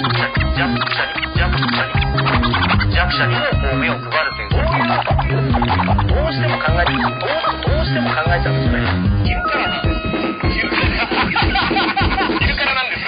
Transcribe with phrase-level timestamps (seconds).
[0.00, 0.08] 弱
[3.12, 5.44] 者にもこう目を配るというどういうこという
[6.08, 7.12] どうしても考えてどう
[7.68, 8.88] どうしても考えちゃうんですよね
[9.28, 10.00] 昼からなんです
[10.48, 10.70] 昼
[12.56, 13.04] からなんです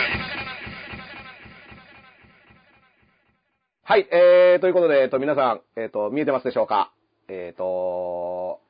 [3.85, 6.93] はい、えー、ということで、えっと、皆さん、えっと、見えてますでしょうか？
[7.29, 7.65] えっと、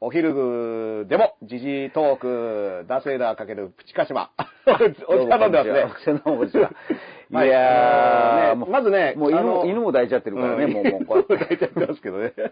[0.00, 4.30] お昼具でも、時事トーク、ダースレーダーかけるプチカシマ。
[5.08, 5.64] お茶飲んでま
[5.98, 6.20] すね。
[6.24, 6.58] どうもこんにち
[7.32, 7.44] は。
[7.44, 7.58] いはい
[8.48, 12.32] やー、ねまずねもう犬も、犬も抱いちゃってるからね、うんもう、もう、こう抱いちゃってますけどね。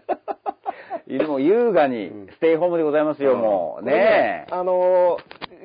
[1.07, 3.85] 犬も優雅に、ステイホームでございますよ、もう。
[3.85, 4.53] ねえ。
[4.53, 5.17] あの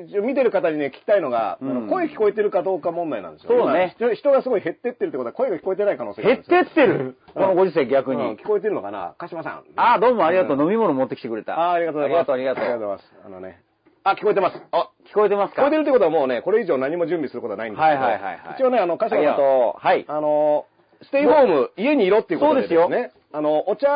[0.09, 3.51] ー、見てる方にね、聞きたいのが、うん声聞こえてるかどうか問題なんですよ。
[3.56, 8.47] そうね今人人がすごい減ってってるってことは声が聞こえてない可能性がある減ってってるこのご時世逆うんに聞。
[8.47, 9.14] こえてるのかな？
[9.19, 9.62] 鹿島さん。
[9.77, 10.56] あー、どうもありがとう。
[10.56, 11.55] ん飲み物持ってきてくれた。
[11.70, 12.33] あーありがとうございます。
[12.33, 12.89] ありがとう、ありがとう。
[12.91, 13.27] ありがとうございます。
[13.27, 13.61] あのね。
[14.09, 14.62] あ、聞こえてます。
[14.73, 15.62] あ、聞こえてますか？
[15.62, 17.87] 聞こえてるってことはもうね、これ以上何も準備することはないんですけど。
[17.88, 19.30] はいはいはいはい一応ね、あの、鹿あり島さん。
[19.33, 19.87] がとう。
[19.87, 20.05] はい。
[20.09, 20.66] あの、
[21.02, 22.69] ステイホーム、家にいろっていうことでね。
[22.69, 23.89] そうですあの、お茶、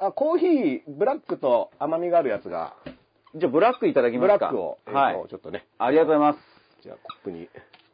[0.00, 2.74] あコーヒー、ブラックと甘みがあるやつが、
[3.34, 4.46] じゃあ、ブラックいただきブますか？
[4.46, 5.28] ラックを、えーとはい。
[5.30, 6.38] ちょっとね、ありがとうございます。
[6.82, 7.48] じゃあコップに。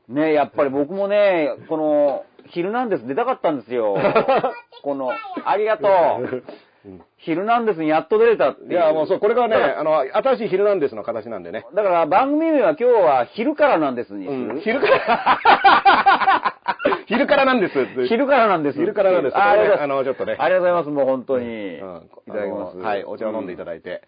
[0.09, 3.95] ねやっぱり僕もね、この、ヒルナンデス出たかったんですよ。
[4.83, 5.11] この、
[5.45, 6.45] ありがとう。
[7.19, 8.73] ヒルナンデスにやっと出れたっていう。
[8.73, 11.67] いや、もうそう、これがね、あの、新しいヒルナンデスの形なんでね。
[11.75, 16.57] だから番組名は今日は昼からなんですにする、昼から、
[17.07, 18.07] 昼からなんです。
[18.07, 18.79] 昼からなんです。
[18.79, 19.37] 昼からなんです。
[19.37, 20.05] あありがとうございあの、ます。
[20.05, 20.37] ちょっとね。
[20.39, 20.89] ありがとうございます。
[20.91, 21.47] もう本当に。
[21.47, 21.49] う
[21.87, 22.75] んいただきます。
[22.75, 24.03] あのはい、お茶を飲んでいただいて。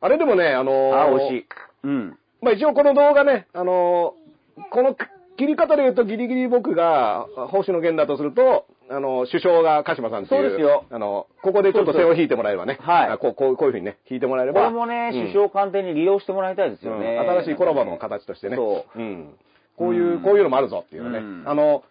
[0.00, 1.46] あれでもね、あのーあ、美味しい。
[1.84, 2.18] うん。
[2.42, 4.24] まあ一応この動画ね、あのー
[4.70, 4.94] この
[5.36, 10.42] 切り方で言うとギリギリ僕が星野源だとすると、あの、首相が鹿島さんっていう。
[10.42, 12.78] そうですよあの、ここでちょっと背を引いてもらえればね。
[12.80, 14.60] はいあこう、こうこういうふうにね、引いてもらえれば。
[14.62, 17.16] これもね、うん首相官邸に利用してもらいたいですよね。
[17.20, 18.56] うん新しいコラボの形としてね。
[18.56, 18.98] そう。
[18.98, 19.34] うん。
[19.76, 21.18] こういう、うんこういうのもあるぞっていうのね。
[21.18, 21.82] うんあの、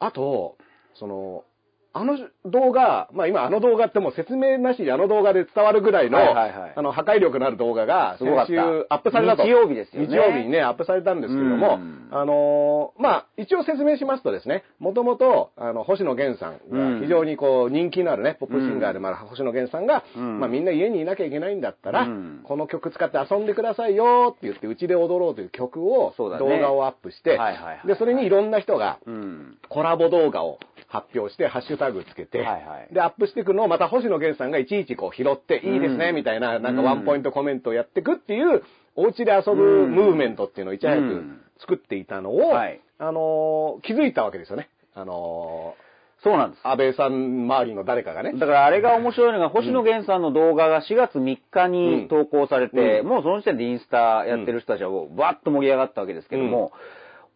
[0.00, 0.56] あと、
[0.94, 1.44] その、
[1.92, 6.72] あの動画、まあ今あの動画ってもう説明なしにあの動画で伝わるぐらいの、はいはいはい。
[6.76, 9.42] あの破壊力のある動画が先週アップされたと。
[9.42, 10.08] 日曜日ですよね。
[10.08, 12.08] 日曜日にね、アップされたんですけれども、うん。
[12.12, 17.00] あのーまあ一応説明しますとですね、もともと、あの、星野源さんうん。
[17.00, 20.40] が非常にこう人気のあるね、ポップシンガーで、まあ星野源さんが、うん。
[20.40, 22.40] まあみんな家にいなきゃいけないんだったら、うん。
[22.44, 27.86] この曲使って遊んでくださいよって言って、うちで踊ろうという曲を、動画をアップして、はいはいはい。
[27.86, 29.58] で、それにいろんな人がうん。
[29.68, 30.58] コラボ動画を
[30.88, 32.94] 発表して、ハッシュタグつけて、はいはい。
[32.94, 38.62] で、アップしていくのをまた星野源さんがいちいちこう拾って、いいですね、うんみたいな、なんかうんワンポイントコメントをやっていくっていう、
[38.96, 41.40] お家で遊ぶムーブメントっていうのをいち早くうん。
[41.58, 42.80] 作っていたのを、はい。
[42.98, 44.68] あのー気づいたわけですよね。
[44.94, 45.74] あの
[46.22, 46.60] そうなんです。
[46.64, 46.68] ー。
[46.70, 48.32] 安倍さん周りの誰かがね。
[48.34, 53.06] だからあれが面白いのが、星野源さんの動画が4月3日に投稿されて、うん。
[53.08, 56.72] もうその時点でインスタやってる人たちはバッと盛り上がったわけですけども、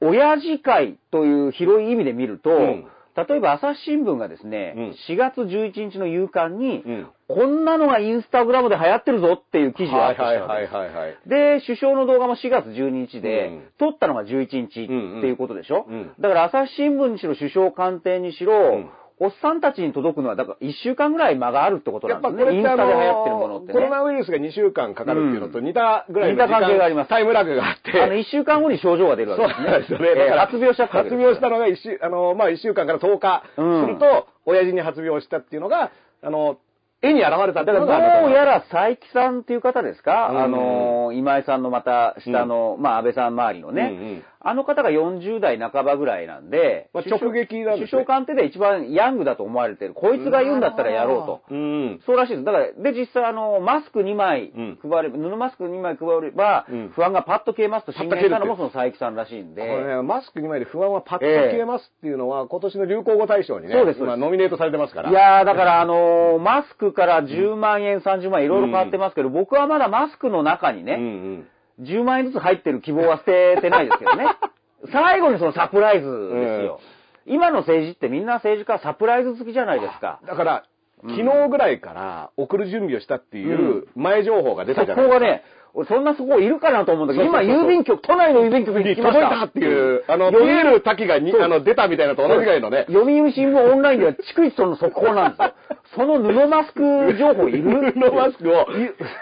[0.00, 4.90] 親父会という広い意味で見ると、ん例えば朝日新聞がですね、うん。
[5.08, 7.08] 4月11日の夕刊に、うん。
[7.28, 10.74] こんなのがインスタグラムで流行ってるぞっていう記事をアップしたわけです。
[10.74, 11.18] はいはいはいはい。
[11.26, 13.62] で、首相の動画も4月12日で、うん。
[13.78, 14.92] 撮ったのが11日って
[15.26, 22.58] いうことでしょ、うんだから朝日新聞にしろ首相官邸にしろ、んおっさんたちに届くのは、だから1週間ぐらい間があるってことやっなんですね。
[22.58, 23.74] インぱこれってあスタで流行ってるものってね。
[23.74, 28.02] のコロナウイルスが2週間かかるっていうのと似たぐらいの似た関係がありますタイムラグがあって。
[28.02, 29.70] あの、1週間後に症状が出るわそうけですね。
[29.70, 30.08] なんですよね。
[30.08, 35.92] えーだから発病した発病したのが一週、あの、まあ、一週間から10日うんすると、親父に発病したっていうのが、
[36.22, 36.58] あの、
[37.02, 49.94] 絵に現れただからどうやら佐伯さんっていう方ですか、うんあの、今井さんのまた下の、まあ安倍さん周りのね、うんうんあの方が40代半ばぐらいなんで、まあ直撃なんですね首相官邸で一番ヤングだと思われてる。
[49.94, 51.42] こいつが言うんだったらやろうと。
[51.50, 52.00] うん。
[52.06, 52.44] そうらしいです。
[52.44, 59.62] だから、で、実際、あの、マスク2枚うん配れば、布マスク2枚配れば、うん不安がパッと消えますと進言したのもその佐伯さんらしいんで。
[59.62, 65.10] これね、マスク2枚で不安はパッと消えますっていうのは、今年の流行語大賞にね、そうです今ノミネートされてますから。
[65.10, 71.46] いやー、だから、あのーマスクから10万円、30万円、いろいろ変わってますけど、僕はまだマスクの中にうんうね、ん。
[71.80, 74.26] 10万円ずつ入ってる希望は捨ててないですけどね。
[74.92, 76.80] 最後にそのサプライズですよ。
[77.26, 80.20] 今の政治ってみんな政治家はサプライズ好きじゃないですか。
[80.26, 80.64] だから、
[81.02, 85.18] 昨日ぐらいから送る準備をしたっていう前情報が出たそじゃないですか。
[85.18, 85.42] こがね、
[85.74, 89.28] 俺そんなそこいるかなと思うんだけど、今郵便局、都内の郵便局にに来ました。
[89.28, 92.86] 届いたっていう、あの、ピ読売エール滝があの出たみたいなと同じぐらいのね。
[92.88, 95.52] 読売新聞オンラインでは逐一その速報なんですよ。
[95.94, 97.92] その布マスク情報いる？
[97.92, 98.66] 布マスクを、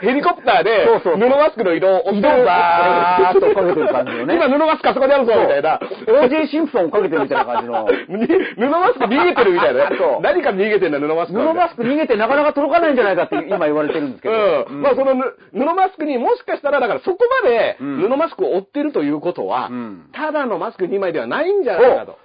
[0.00, 5.78] ヘリコプターで、そうそう布マスクの移動を追っバーっとかけてる感じのね今布マスクあそこにあるぞ、みたいな。
[6.06, 7.88] OJ シンプソン追っかけてるみたいな感じの。
[8.08, 8.26] に
[8.56, 10.22] 布マスク逃げてるみたいなねそう。
[10.22, 11.52] 何か逃げてんだ、布マスクは。
[11.52, 14.34] 布マスク逃げてなかなか届かないんじゃないかって今言われてるんですけど。
[14.68, 14.82] うん。
[14.82, 17.96] まあそのぬ布マスクにもしかしたら、だからそこまでうん。
[18.08, 20.10] 布マスクを追ってるということは、うん。
[20.12, 22.18] ただのマスク2枚ではないんじゃないかと。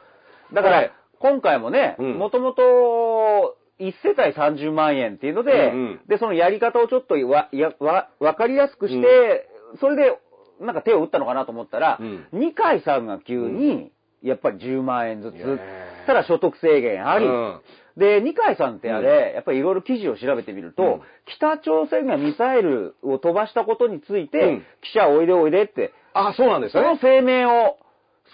[0.54, 2.14] だから、今回もね、うん。
[2.18, 6.00] もともと、1世帯30万円っていうので、うんうん。
[6.08, 9.48] で、そのやり方をちょっとわ、や、わ、わかりやすくして、
[9.80, 10.18] それで、
[10.60, 12.28] なんか手を打ったのかなと思ったら、うん。
[12.34, 13.92] 二階さんが急に、
[14.24, 15.60] やっぱり10万円ずつ、
[16.08, 17.62] たら所得制限あり、うん
[17.98, 26.98] で、二階さんってあれ、やっぱりいろいろ記事を調べてみると、うん北朝鮮がミサイルを飛ばしたことについて、うん記者おいでおいでって、あ、そうなんですその。
[26.98, 27.78] 声明を、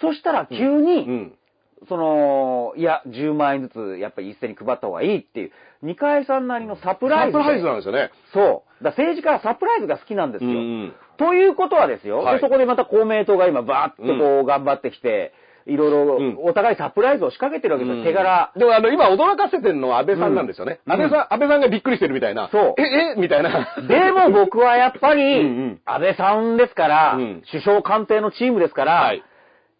[0.00, 1.34] そしたら急に、うん。
[1.88, 5.52] その、いや、10万円ずつ、やっぱり一斉に配った方がいいっていう、
[5.82, 7.38] 二階さんなりのサプライズで。
[7.38, 8.10] サプライズなんですよね。
[8.32, 8.84] そう。
[8.84, 10.50] だ政治家はサプライズが好きなんですよ。
[10.50, 15.32] うんうんということはですよ、はいでそこでまた公明党が今バーッとこう頑張ってきて、
[15.66, 18.52] いろいろうんお互いサプライズを仕掛けてるわけですよ、手柄。
[18.56, 20.80] でもあの、今驚かせてるのは安倍さんなんですよね。
[20.86, 22.48] うん安倍さん、安倍さんがびっくりしてるみたいな。
[22.52, 23.20] そうえ、え？
[23.20, 23.74] みたいな。
[23.88, 29.22] でも僕はやっぱうんうりん、安倍さんですから、うん首相官邸のチームですから、はい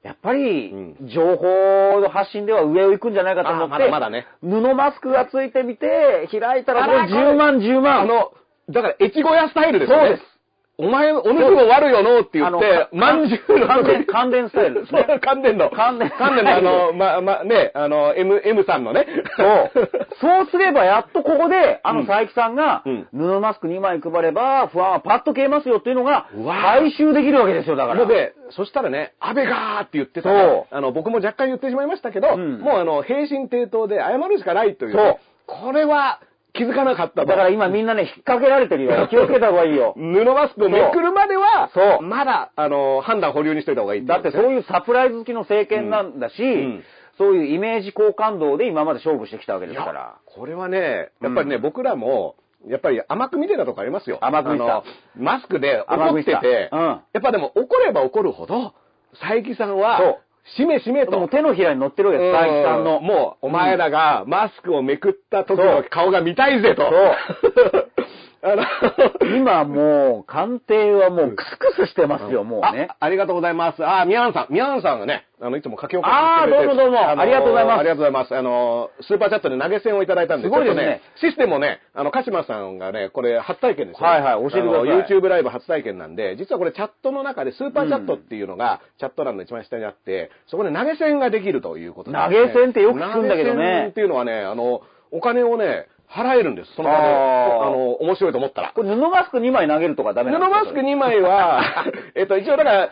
[0.02, 8.00] やっぱりう、情報の発信では上を行くんじゃないかと思って、あまだまだね布マスクがついてみて、開いたらもうあら10万、10万。
[8.02, 8.32] あの、
[8.69, 10.08] だから、越後屋スタイルですよね。
[10.08, 10.33] そうです。
[10.76, 15.05] お前、お主も悪よのって言って、まんじゅうの関電、関電スタイルですね。
[15.09, 15.71] そう、関電の。
[15.71, 19.06] 関電関電の、あの、ま、ま、ね、あの、M、M さんのね。
[19.37, 19.91] そう。
[20.21, 27.97] そうすればやっとここで、あのうん佐伯さんが、うん布マスク2枚配れば、不安はパッと消えますよっていうのが、回収できるわけですよ、だから。
[27.97, 36.19] もうで、そしたらね、安倍がーって言ってたらそうあの、僕も若干言ってしまいましたけど、うんもうあの、平身低頭で謝るしかないというね、これは
[36.55, 37.27] 気づかなかったと。
[37.27, 39.06] だから今みんなね、引っ掛けられてるよ。
[39.11, 39.95] 気をつけた方がいいよ。
[39.97, 42.03] 布マスクをめくるまでは、そう。
[42.03, 46.85] まだ、あの、判断保留にしといた方がいいだってそうういうサプライズ好きの政権なんだし、うん。
[47.19, 50.15] そういうイメージ好感度で今まで勝負してきたわけですから。
[50.27, 51.62] これはね、やっぱりね、うん。
[51.62, 52.37] 僕らも、
[52.67, 54.19] やっぱり甘く見てたとこありますよ。
[54.21, 54.85] 甘く見てた
[55.17, 56.41] マスクで怒っ甘く見てた。
[56.41, 56.81] てて、うん。
[56.81, 58.75] やっぱでも怒れば怒るほど、
[59.21, 60.19] 佐伯さんはそう、
[60.56, 61.19] しめしめと。
[61.19, 62.99] もう手のひらに乗ってるわけです、佐伯さんの。
[62.99, 66.91] うんもう、お前らがマスクをめくった時の顔が見たいぜと。
[69.37, 72.88] 今もう、官邸はもうクスクスしてますよ、もうね。
[72.91, 73.85] あありがとうございます。
[73.85, 74.52] あ、宮ンさん。
[74.52, 78.37] 宮ンさんがね、あの、いつも書き起こしてあーくれてどうもどうものありがとうございますありがとうございます。
[78.37, 84.06] あの、スーパーチャットで投げ銭をいただいたんで、すごいですねちょっとシステムをね、あの、鹿島さんがね、これ初体験ですよ。
[84.06, 96.72] はいはい教えてください YouTube ライブ初体験なんで、実はこれチャットの中でスーパーチャットっていうのが、チャット欄の一番下にあって、そこで投げ銭ができるということですね投げ銭ってよく聞くんだけどね投げ銭っていうのはね、あの、お金をね、払えるんです。
[96.75, 97.05] その場で。
[97.05, 98.72] あの、面白いと思ったら。
[98.75, 100.58] これ布マスク2枚投げるとかダメなんですか？
[100.61, 101.61] 布マスク2枚は、
[102.14, 102.90] えっと、一応だから、んん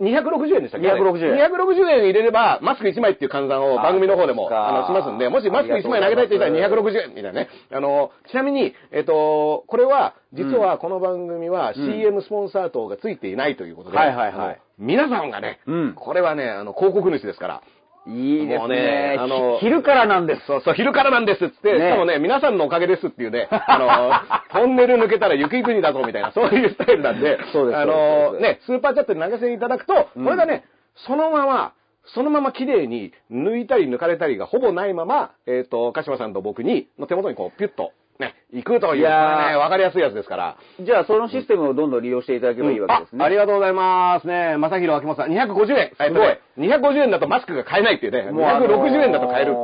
[0.00, 7.48] 260円でしたっけ？260円260円入れれば、マスク1枚っていう換算をあ番組の方でも、あの、しますんで、もしマスク1枚投げたいって言ったら260円みたいなね。
[7.72, 11.74] あの、ちなみに、えっと、これは、実はこの番組はうん。
[11.74, 14.30] CM スポンサー等がついていないということで、はいはいはい。
[14.30, 15.92] あの皆さんがね、うん。
[15.94, 17.62] これはね、あの、広告主ですから、
[18.08, 19.16] いいですねね。
[19.18, 20.46] あのひ昼からなんです。
[20.46, 30.64] そうそう、昼からなんですっつって、ねしかもね、皆さんのおかげですっていうね、あの、 トンネル抜けたら雪国だぞみたいな、そういうスタイルなんで、そうですあの、ね、スーパーチャットで投げ銭いただくと、うんこれがね、
[30.96, 31.72] そのまま、
[32.14, 40.56] そのまま綺麗に抜いたり抜かれたりがほぼないまま、えっ、と、鹿島さんと僕に、の手元にこう、ピュッと、ね、行くという、ね、わかりやすいやつですから。
[40.80, 43.22] じゃあそのシステムをどんどん利用していただければいいわけですね。
[43.22, 44.56] あありがとうございますね。
[44.56, 45.92] まさひろ秋元さん、250円。
[46.00, 48.32] えっとね、250円だとマスクが買えないっていうね。
[48.32, 49.54] もうあのー260円だと買えるっ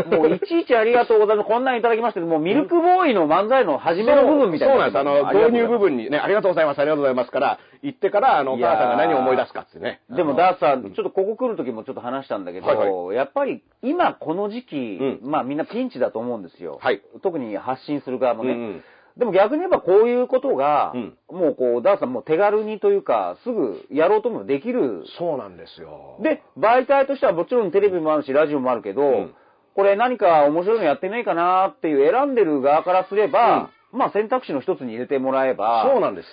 [0.00, 0.20] ていう。
[0.20, 1.46] もういちいちありがとうございます。
[1.46, 4.74] こんなんいただきまして、もうミルクボーイの漫才の初めの部分みたいな。
[4.74, 4.98] そうなんです。
[4.98, 10.00] あの、導入部分にね、ありがとうございます、ありがとうございますから、言ってから、あの、お母さんが何を思い出すかってね。
[10.10, 16.78] でも、ダースさん、ちょっとここ来る時もちょっと話したんだけど、はいやっぱり今この時期、うまあみんなピンチだと思うんですよ。
[16.80, 18.52] はい特に発信する側もね。
[18.52, 18.84] うんうん
[19.14, 25.04] でも逆に言えばこういうことが、うんもうこう、ダースさんもう手軽にというか、すぐやろうともできる。
[25.18, 26.18] そうなんですよ。
[26.22, 29.34] で、媒体としてはもちろんテレビもあるし、ラジオもあるけど、ん
[29.74, 36.28] これ何か面白いのやってないかなっていう選んでる側からすれば、まあ選択肢の一つに入れてもらえば、そうなんです。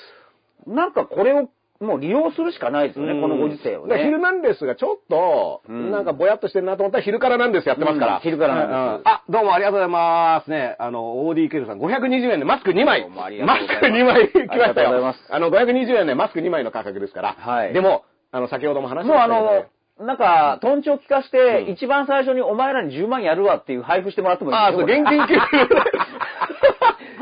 [0.66, 4.03] なんかこれをもう利用するしかないですよね、このご時世をね。
[4.03, 8.15] ヒルナンデスがちょっと、うんなんかぼやっとしてるなと思ったら、昼からなんですやってますから。
[8.15, 10.75] うん昼からなんですうあ、どうもありがとうございますね。
[10.77, 13.07] あの、ODK さん、520円でマスク2枚。
[13.09, 15.19] マスク2枚来ましたよます。
[15.29, 17.36] あの、520円でマスク2枚の価格ですから。
[17.39, 19.67] はいでも、あの、先ほども話しもうあましたけどね
[20.00, 25.39] の、なんか、トンチを聞かして、うん一番最初にお前らに10万やるわっていう配布してもらってもいいああ、そう、現金給付。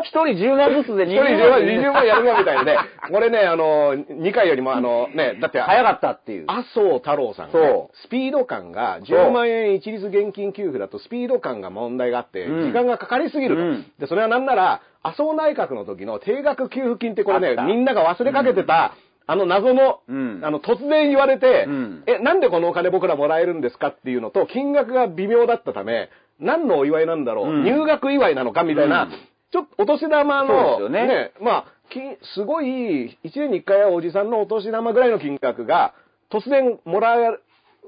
[0.08, 2.78] 一人10万ずつで一人10万、20万やるわみたいなね。
[3.12, 6.46] これね、あの、2回よりもあの、ね、だって、早かったっていう。
[6.48, 7.60] 麻生太郎さんが
[7.94, 12.68] スピード感がそう10万円一律現金給付だとスピード感が問題があって、うん。
[12.68, 13.62] 時間がかかりすぎると。
[13.62, 13.86] うん。
[14.00, 18.94] で、それはなんなら、麻生内閣の時の定額給付金ってこれねみんなが忘れかけてた、
[19.30, 20.40] あの謎の、うん。
[20.42, 22.04] あの、突然言われて、うん。
[22.08, 26.10] え、なんでこのお金僕らもらえるんですかっていうのと、金額が微妙だったため、
[26.40, 27.64] 何のお祝いなんだろう、うん。
[27.66, 29.12] 入学祝いなのかみたいな、うん
[29.52, 31.32] ちょっとお年玉の、すよね。
[31.40, 32.00] まあ、き
[32.36, 35.94] すごい、1年に1回はおじさんのお年玉ぐらいの金額が、
[36.30, 37.16] 突然もら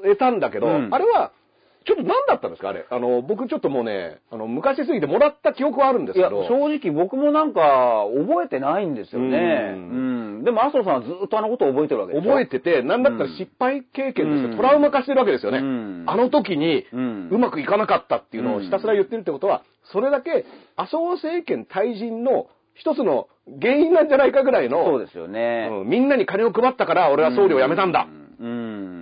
[0.06, 0.90] えたんだけど、うん。
[0.92, 1.32] あれは、
[1.90, 2.86] ちょっと何だったんですかあれ？
[2.90, 6.48] あの、僕ちょっともうね、あの、昔すぎてもらった記憶はあるんですいや、けど。
[6.48, 9.74] 正直僕もなんか覚えてないんですよね。
[9.74, 10.44] ううんん。
[10.44, 12.30] でも麻生さんはずっとあのことを覚えてるわけでしょ？
[12.30, 15.58] 覚えてて、なんだったら失敗経験としてうんトラウマ化してるわけですよね。
[15.58, 20.46] うんあの時にうんうまくいかなかったっていうのをひたすら言ってるってことは、それだけ
[20.78, 23.28] 麻生政権退陣の一つの
[23.62, 25.70] 原因なんじゃないかぐらいの、そうですよね。
[25.72, 28.29] うんみんなに金を配ったから俺は総理を辞めたんだ、うん。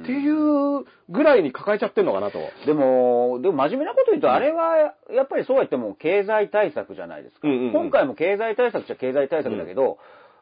[0.07, 2.39] っていうぐらいに抱えちゃってんのかなと。
[2.65, 7.47] でも、でも真面目なこと言うと、あれはやっぱりそうは言っても経済対策じゃないですか。
[7.47, 9.97] うんうんうん今回も経済対策っちゃ経済対策だけど、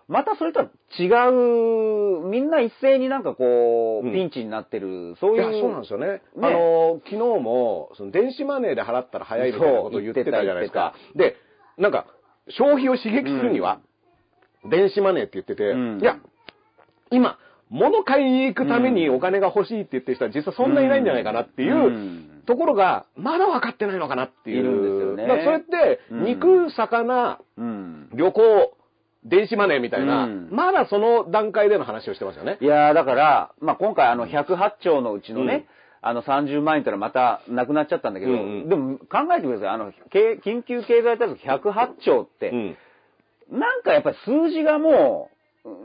[0.07, 0.65] またそれとは
[0.99, 5.51] 違う、みんな一斉になんかこう、うんピンチになってる、そういう。
[5.51, 6.21] いや、そうなんですよね。
[6.37, 10.93] あの、昨日も、その電子マネーで払ったら早いみたいなことを言ってたじゃないですか。
[11.15, 11.35] で、
[11.77, 12.05] なんか、
[12.49, 13.79] 消費を刺激するには、
[14.69, 16.17] 電子マネーって言ってて、うんいや、
[17.11, 24.59] 今、物買いに行くためにお金が欲しいって言ってる人は実はそんないないんじゃないかなっていううんところが、まだ分かってないのかなっていう。
[24.59, 28.09] いるんですよねだからそれって、うん肉、魚、うん。
[28.13, 28.77] 旅行、
[29.23, 32.59] 電子マネーみたいな、うんまだその段階での話をしてますよね。
[32.61, 35.65] いやーだから、まあ、今回あの108兆のうちのね、
[36.01, 39.67] あの30万円ってのはまたなくなっちゃったんだけど、うんうんでも考えてください。
[39.69, 42.77] あの、経緊急経済対策108兆って、うん。
[43.59, 45.34] なんかやっぱり数字がもう、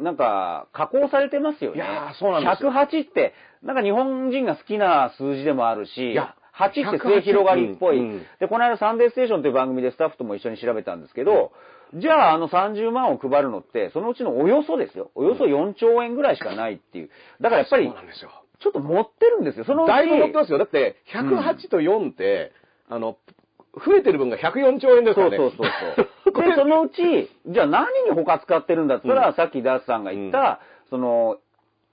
[0.03, 1.79] なんか加工されてますよね。
[1.79, 11.53] いやーそうなんですよ108って、なんか日本人が好きな数字でもあるし、いや8って末広がりっぽい、うんうんで、この間サンデーステーションという番組でスタッフとも一緒に調べたんですけど、
[11.95, 15.11] じゃああの30万を配るのって、そのうちのおよそですよ。
[15.15, 17.11] およそ4兆円ぐらいしかないっていう。
[17.41, 18.31] だからやっぱりそう、なんですよ。
[18.61, 19.65] ちょっと持ってるんですよ。
[19.65, 19.89] そのうち。
[19.89, 20.59] だいぶ持ってますよ。
[20.59, 22.53] だって、108と4って、
[22.89, 23.17] あの、
[23.75, 25.37] 増えてる分が104兆円ですからね。
[25.37, 26.45] そうそうそうそう。
[26.45, 31.39] で、 そのうち、じゃあ何に他使ってるんだったら、うんさっきダースさんが言った、その、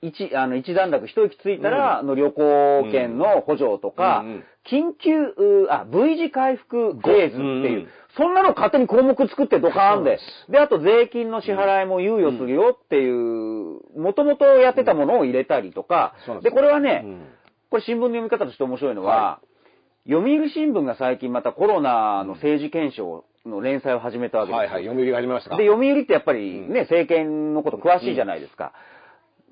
[0.01, 10.17] 一、あの、一段落一息ついたら、あの旅行券の補助とか、うんうん緊急、うあ、V 字回復フェーズっていう、うんそんなの勝手に項目作ってドカーンで。
[10.49, 17.27] で、あと税金の支払いも猶予するよっていう、もともとやってたものを入れたりとか、で、これはね、うん。
[17.69, 19.39] これ新聞の読み方として面白いのは、は
[20.09, 24.57] 読売新聞が最近またコロナの政治検証の連載を始めたわけですよ。
[24.59, 25.57] はいはい、読売が始めましたか？
[25.57, 28.71] で、読売ってやっぱりね、政権のこと詳しいじゃないですか。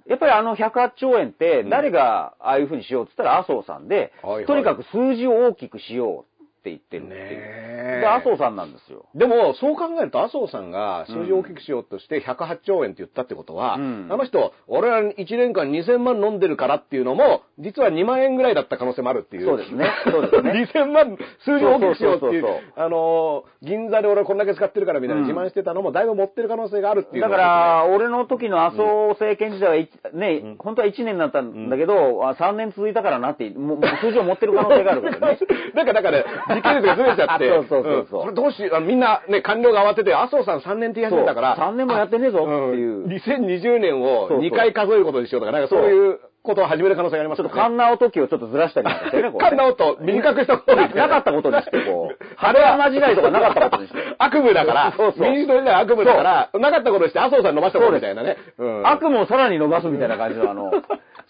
[0.08, 4.14] やっぱりあの108兆円って誰がああいうふうにしようって言ったら麻生さんで、
[4.48, 6.35] とにかく数字を大きくしよう
[6.66, 8.02] って言ってるっていう。
[8.02, 9.06] で、麻生さんなんですよ。
[9.14, 14.08] でも、そう考えると、麻生さんが数字を大きくしようとして108兆円って言ったってことは、うん。
[14.10, 19.46] あの人、俺は1年間2000万飲んでるからっていうのも、実は2万円ぐらいだった可能性もあるっていう。
[19.46, 19.92] そうですね。
[20.06, 20.68] そうですね。
[20.74, 22.46] 2000万、数字を大きくしようっていう
[22.76, 35.40] あのー、銀座で俺こんだけ使ってるからみたいな自慢してたのも、だいぶ持ってる可能性があるっていうだから、俺の時の麻生政権時代はい、ね、本当は1年だったんだけど、あ3年続いたからなって、もう数字を持ってる可能性があるからね。
[35.76, 36.24] なんか、だから、
[36.56, 38.20] 時系列がずれちゃって、 そうそうそうそう。
[38.22, 38.24] ん。
[38.24, 42.48] これどうしよう、あのみんなね、官僚が慌てて、麻生さん3年って言い始めたから、そう3年もやってねえぞって
[42.78, 43.04] いう。
[43.04, 44.40] うん2020年をそうそう。
[44.40, 47.50] 2回数えることにしようとか、なんかそういうことを始める可能性がありますよね。
[47.50, 49.50] ちょっとカンナオ時をちょっとずらしたりなんかしてね、こうね。
[49.50, 52.18] カンナオと短くしたことななかったことにして、こう。
[52.38, 54.00] 晴れ山時代とかなかったことにして。
[54.18, 55.30] 悪夢だから、そうそう。
[55.30, 58.38] 民主党時代は悪夢だから、なかったことにして麻生さん伸ばしたことみたいなね。
[58.58, 58.88] うん。
[58.88, 60.72] 悪夢をさらに伸ばすみたいな感じの、あの、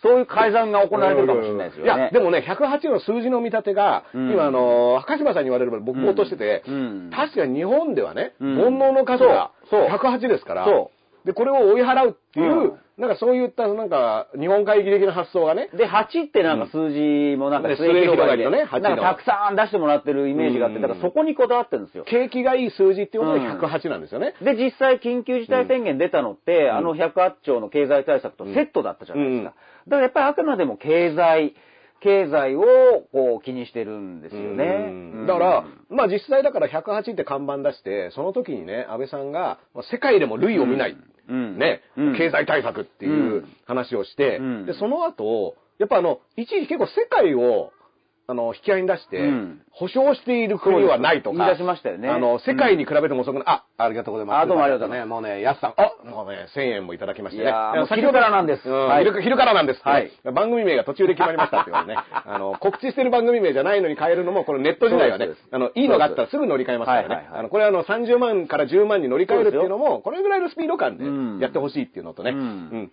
[0.06, 2.02] そういう改ざんが行われてるかもしれないですよね。
[2.02, 4.32] いや、でもね、108の数字の見立てが、うん。
[4.32, 7.12] 今、あの、高島さんに言われるまで僕ぼーっとしてて、うん。
[7.12, 8.56] 確かに日本ではね、うん。
[8.56, 10.92] 煩悩の数がそう108ですから、そ
[11.26, 12.74] で、これを追い払うっていう、うん。
[12.98, 18.90] なんかそういった、なんか、日本会議的な発想がね、で、8ってなんか数字もなんかね末広がりで、末広がりのね8の。
[18.90, 20.82] なんかたくさん出してもらってるイメージがあって、うん。
[20.82, 22.06] だからそこにこだわってるんですよ。
[22.06, 23.60] 景気がいい数字っていうことでうん。
[23.60, 24.36] 108なんですよね。
[24.42, 29.54] で、実際緊急事態宣言出たのって、あの108兆の経済対策とセットだったじゃないですか。
[29.88, 31.56] だからやっぱりあくまでも経済、
[32.02, 32.64] 経済を
[33.12, 34.64] こう気にしてるんですよね。
[34.64, 35.28] うん。
[35.28, 40.98] だから、まあ実際だから108って看板出して、その時にね、安倍さんが、まあ世界でも類を見ない、
[41.30, 41.58] うん。
[41.58, 42.18] ね、うん。
[42.18, 44.66] 経済対策っていう話をして、うん。
[44.66, 47.72] で、その後、やっぱあの、一時結構世界を
[48.28, 49.62] あの、引き合いに出して、うん。
[49.72, 51.38] 保証している国はないとか。
[51.38, 52.10] 言い出しましたよね。
[52.10, 54.44] あの、世界に比べても遅くない、あ、ありがとうございます。
[54.44, 55.06] あどうもありがとうございね。
[55.06, 57.52] もうね、やすさん、あ、もうね、1000円もいただきましてね。
[57.90, 58.64] 昼からなんです。
[58.64, 60.12] 昼昼からなんですはい。
[60.34, 61.98] 番組名が途中で決まりましたっていうのね。
[62.26, 66.38] あの、告知してる番組名じゃないのに変えるのも、このネット時代はねあの、いいのがあったらす。
[66.38, 67.28] ぐ乗り換えますからね。
[67.32, 71.40] あの、これはあの、30万から10万に乗り換えるっていうのも、これぐらいのスピード感でうん。
[71.40, 72.32] やってほしいっていうのとね。
[72.32, 72.38] うん。
[72.38, 72.42] う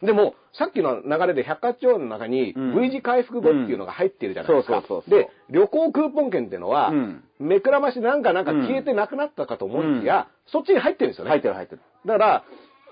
[0.05, 0.07] ん。
[0.07, 2.81] でも、さっきの流れで百科帳の中にうん。
[2.81, 4.75] V 字回復後っていうのが入ってるじゃないですか。
[4.75, 7.25] そうそうそうで、旅行クーポン券っていうのは、うん。
[7.39, 11.31] めくらましなんかなんか消えてなくなったかと思いきや、そっちに入ってるんですよね。
[11.31, 11.81] 入ってる入ってる。
[12.07, 12.45] だから、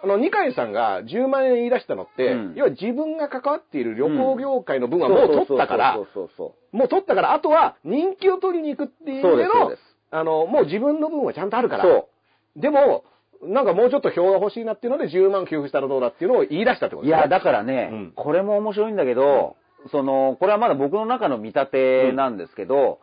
[0.02, 2.54] あの、二階さんが10万円言い出したのって、うん。
[2.56, 9.50] 要は自分が関わっている旅行業界の分はもう取ったからもう取ったから、あとは人気を取りに行くっていう意味でのそうです。
[9.52, 11.84] そうです、あの、もう自分の分はちゃんとあるから。
[11.84, 12.08] そ
[12.56, 13.04] でも、
[13.42, 17.22] なんかもうちょっと票が欲しいなっていうので10万給付したらどうだっていうのを言い出したってことですね。
[17.22, 18.12] や、だからね、うん。
[18.14, 19.56] これも面白いんだけど、
[19.90, 23.00] その、これはまだ僕の中の見立てなんですけど、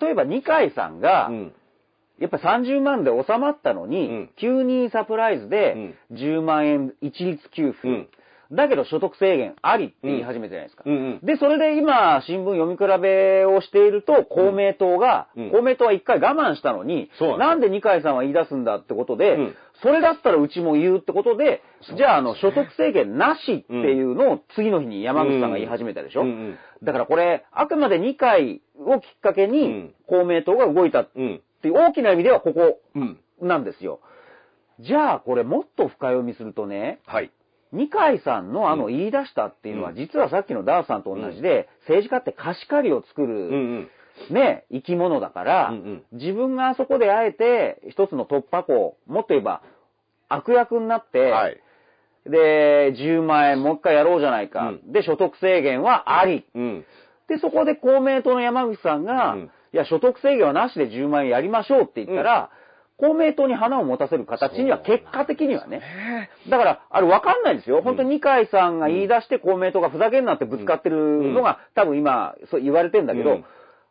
[0.00, 1.52] 例えば二階さんが、うん。
[2.20, 4.30] やっぱ30万で収まったのに、うん。
[4.36, 8.08] 急にサプライズで10万円一律給付、うん
[8.52, 10.82] だけど所得制限ありって言い始めてないですか。
[10.86, 11.20] うんうん。
[11.22, 21.60] で、それで今、新聞読み比べをしていると、公明党が、うん公明党は一回我慢したのに、なんで二階さんは言い出すんだってことで、うんそれだったらうちも言うってことで、
[21.96, 26.24] じゃあ、あの、所得制限なしっていうのを次の日に山口さんが言い始めたでしょ、
[26.84, 31.42] だからこれ、あくまで二階をきっかけうにん、公明党が動いたっうん。
[31.60, 33.18] ていう大きな意味ではここうん。
[33.40, 33.98] なんですよ。
[34.80, 37.30] じゃあ、これもっと深読みするとね、はい。
[37.74, 43.88] 二階さんのあのうん言い出したっていうのは、うん実はさっきのダースさんと同じで、政治家って貸し借りを作る、ん。
[44.30, 45.74] ね、生き物だから、
[46.12, 49.62] 自分があそこであえて一つの突破口、もっと言えば
[50.28, 51.60] 悪役になって、はい。
[52.26, 54.68] で、10万円もう一回やろうじゃないか。
[54.68, 56.46] うんで、所得制限はあり。
[56.54, 56.84] うん。
[57.28, 62.50] で、そこで公明党の山口さんが、うんいや、所得制限はなしで10万円やりましょうって言ったら、
[62.96, 65.82] 公明党に花を持たせる形には、結果的にはね。
[66.48, 67.82] だから、あれ分かんないんですよ。
[67.82, 73.44] 本当に二階さんが言い出して公明党がふざけんなってぶつかってるのが、多分今、そう言われてんだけど、うん。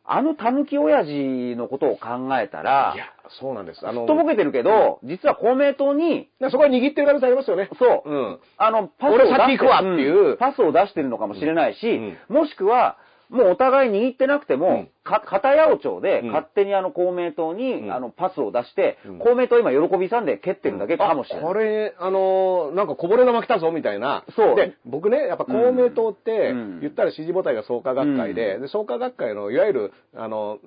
[0.06, 3.06] あの狸親父のことを考えたらい、や、
[3.40, 3.88] そうなんです。
[3.88, 7.70] あすっとぼけてるけど、実は公明党に、そこは握ってる可能性ありますよね。
[7.80, 8.40] そう、うん。
[8.58, 10.34] あの、パスを俺出して先行くわっていう。
[10.34, 10.38] ん。
[10.38, 12.36] パスを出してるのかもしれないし、うん。
[12.36, 12.98] もしくは、
[13.34, 14.90] もうお互い握ってなくても、うん。
[15.04, 16.28] か、片八百長でうん。
[16.28, 17.92] 勝手にあの公明党に、うん。
[17.92, 19.20] あのパスを出して、うん。
[19.20, 21.46] 公明党今喜びさんで蹴ってるだけかもしれない。
[21.46, 24.24] あこれ、あのーなんかこぼれ生来たぞみたいな。
[24.36, 24.56] そう。
[24.56, 26.80] で、僕ね、やっぱ公明党って、うん。
[26.82, 28.62] 言ったら支持母体が創価学会で、うん。
[28.62, 30.60] で創価学会のいわゆる、あの、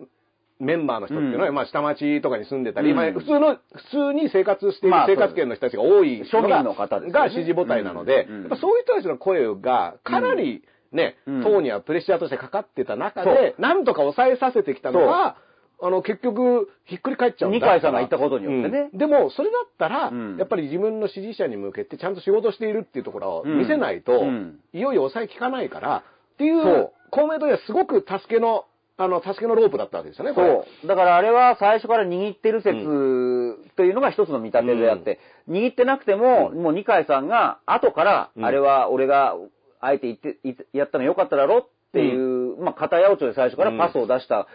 [0.59, 1.55] メンバーの人っていうのは、うん。
[1.55, 2.97] まあ下町とかに住んでたり、うん。
[2.97, 7.29] まあ普通の、普通に生活しているまあ生活圏の人たちが多い庶民の方ですよね。
[7.29, 8.41] が支持母体なので、うん。
[8.41, 10.65] やっぱそういう人たちの声がかなり
[10.97, 11.43] ね、うん。
[11.43, 15.37] 党にはプレッシャーとしてかかってた中で、なんとか抑えさせてきたのが、
[15.81, 17.59] あの、結局、ひっくり返っちゃうんだ。
[17.59, 18.89] 二階さんが言ったことによってね。
[18.93, 18.99] うん。
[18.99, 20.37] でも、それだったら、うん。
[20.39, 24.59] やっぱり自分の支持者に向けてちゃんと仕事しているっていうところを見せないと、うん。
[24.73, 25.97] いよいよ抑えきかないから、
[26.35, 26.63] っていそう。
[26.63, 28.65] う、公明党にはすごく助けの、
[28.97, 30.49] あの、助けのロープだったわけですよね、これ。
[30.49, 30.87] そう。
[30.87, 32.79] だからあれは最初から握ってる説
[33.77, 38.45] というのが一つの見立てであって、握ってなくても、もう二階さんが後から、うん。
[38.47, 39.35] あれは俺が
[39.87, 40.17] あえて言
[40.53, 44.47] って、やったのよかっただろっていう、まあ片八百長で最初からパスを出した。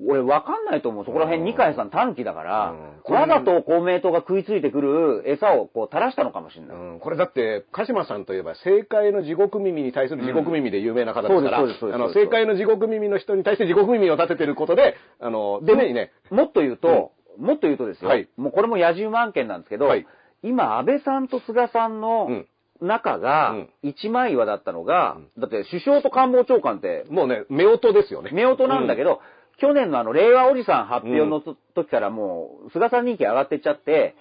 [0.00, 1.04] 俺わかんないと思う。
[1.04, 2.74] そこら辺二階さん短期だから、
[3.06, 3.14] うん。
[3.14, 6.76] わざと公明党が食いついてくる餌をこう垂らしたのかもしれない。
[6.76, 18.28] うん、これだって、鹿島さんといえば、政界の地獄耳に対する地獄耳で有名な方ですから、そうですそうですそうですあの、政界の地獄耳の人に対して地獄耳を立ててることで、あの、常にね、もっと言うと、もっと言うとですよ、はい。
[18.36, 20.06] もうこれも野獣案件なんですけど、はい。
[20.44, 22.46] 今、安倍さんと菅さんのうん
[22.80, 23.68] 中がうん。
[23.82, 28.30] 一枚岩だったのが、だって首相と官房長官って、もうね、夫婦ですよね。
[28.32, 29.20] 夫婦なんだけど、
[29.58, 34.14] 去年のあの、令和おじさん発表のと時からもう、菅さん人気上がってっちゃって、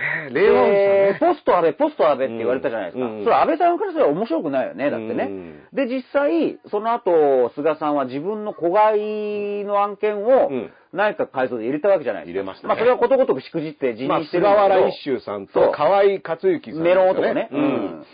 [0.00, 0.70] ね、令和ね。
[1.12, 3.06] でポスト安倍、ポスト安倍って言われたじゃないですか。
[3.06, 5.24] うんそれ安倍さんからすれば面白くないよね、だってね。
[5.24, 12.38] うんで、実際、その後、菅さんは自分の子飼いの案件をうん内閣改造で入れたわけじゃないですか。
[12.38, 14.80] 入れましたねまあ、それはことごとくしくじって辞まあ、任して菅るんだけど。
[14.80, 17.48] 原一秀さんと河合克行さん、メロン男ね。
[17.52, 18.06] ううんん。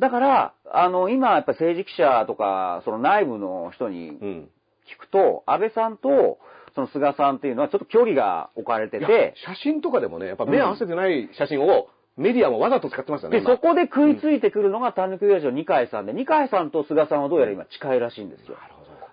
[0.00, 4.48] だから、あの、今、やっぱ政治記者とか、その内部の人にうん。
[4.90, 6.38] 聞くと、安倍さんと、
[6.74, 13.38] その菅さんっていうのはちょっと距離が置かれてて、写真とかでもね、やっぱ目合わせてない写真をメディアもわざと使ってますよね。
[13.38, 18.56] で、今そこで食いついてくるのが、単独親父の二階さんで、二階さんと菅さんはどうやら今近いらしいんですよ。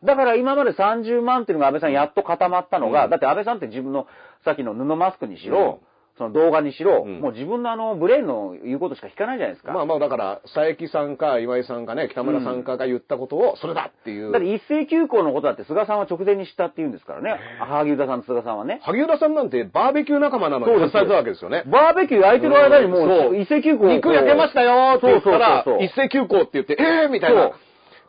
[0.03, 3.09] だから今まで30万っていうのが安倍さんやっと固まったのが、うん。
[3.09, 4.07] だって安倍さんって自分の
[4.45, 5.79] さっきの布マスクにしろ、
[6.17, 9.71] その動画にしろ、うんもう自分のあの、ブレーンの言うことしか聞かないじゃないですか。
[9.71, 14.31] まあまあ、だから、佐伯さんか岩井さんかね、北村さんかが言ったことを、それだっていう。
[14.31, 17.39] だって一斉休校のことだって菅さんは直前に知ったって言うんですからね。
[17.59, 18.79] 萩生田さんと菅さんはね。
[18.83, 21.63] 萩生田さんなんてバーベキュー仲間なのにそうされたわけですよね。
[21.67, 27.51] バーベキュー焼いてる間にもううう、一斉休校を肉焼けましたよって言ったらそうそうそう、そう一斉休校って言って、えーみたいな。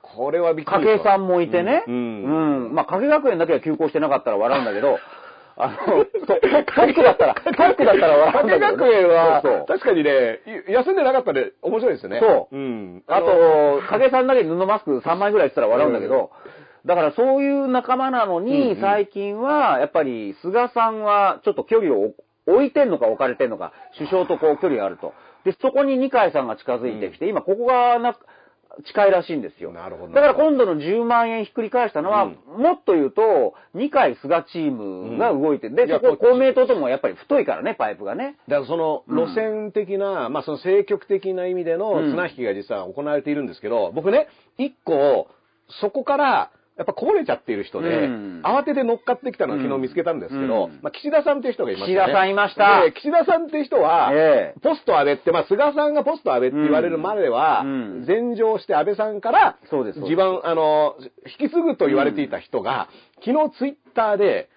[0.02, 1.84] これはびっくり影さんもいてね。
[1.86, 2.74] ううんうんん。
[2.74, 4.98] まあ、影学園だけは休校してなかったら笑うんだけど、
[5.60, 12.20] あの、トトックだったら、トックだったら笑うんだ影けど、学園はそうそう、確かにね、い休んでなかったで面白いですよね。
[12.20, 12.56] そう。
[12.56, 13.02] うん。
[13.08, 16.30] あの、と、影さんだけ布マスク3枚ぐらいしてたら笑うんだけど、
[16.86, 18.80] だからそういう仲間なのうんに、うん。
[18.80, 22.12] 最近は、やっぱり、菅さんはちょっと距離を
[22.46, 25.12] 置いてんのか置かれてんのか、首相とこう距離があると。
[25.44, 28.16] で、そこに二階さんが近づいてきて、今ここがな、
[28.84, 29.72] 近いらしいんですよ。
[29.72, 30.14] なるほど。
[30.14, 32.62] だから今度の10万円ひっくり返したのは、うん。
[32.62, 38.36] もっと言うと、二階菅チームが動いて、で、いやそこ公明党ともやっぱり太いからね、パイプがね。
[38.48, 39.26] だからそのうん。
[39.26, 42.10] 路線的な、まあその政局的な意味でのうん。
[42.10, 45.28] 綱引きが実は行われているんですけど、僕ね、一個、
[45.80, 48.42] そこから、やっぱこぼれちゃっている人で、うん。
[48.44, 50.78] 慌てて乗っかってきたのを昨日見つけたんですけど、うん。
[50.80, 52.04] まあ岸田さんっていう人がいましたよね。
[52.04, 52.82] 岸田さんいました。
[52.84, 54.60] で岸田さんっていう人は、ええ。
[54.60, 58.06] ポスト安倍って、まあ菅さんがポスト安倍って言われるまでは、うん。
[58.06, 60.00] して安倍さんから、そうです。
[60.04, 60.94] 地盤、あの、
[61.40, 62.88] 引き継ぐと言われていた人が、
[63.24, 64.48] 昨日ツイッターで、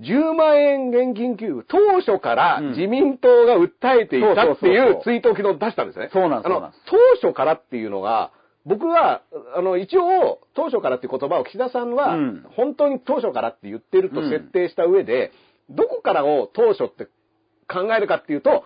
[0.00, 2.68] 10万円現金給付、当初からうん。
[2.70, 5.00] 自民党が訴えていたっていそうう。
[5.02, 6.08] ツイートを昨日出したんですね。
[6.12, 6.82] そうなんですあのそうなんです。
[7.20, 8.30] 当初からっていうのが、
[8.66, 9.22] 僕は、
[9.56, 14.30] あの、一応、当初からっていう言葉を岸田さんはうん、本当に当初からって言ってるとうん。
[14.30, 15.32] 設定した上で、
[15.70, 17.06] どこからを当初って
[17.68, 18.64] 考えるかっていうと、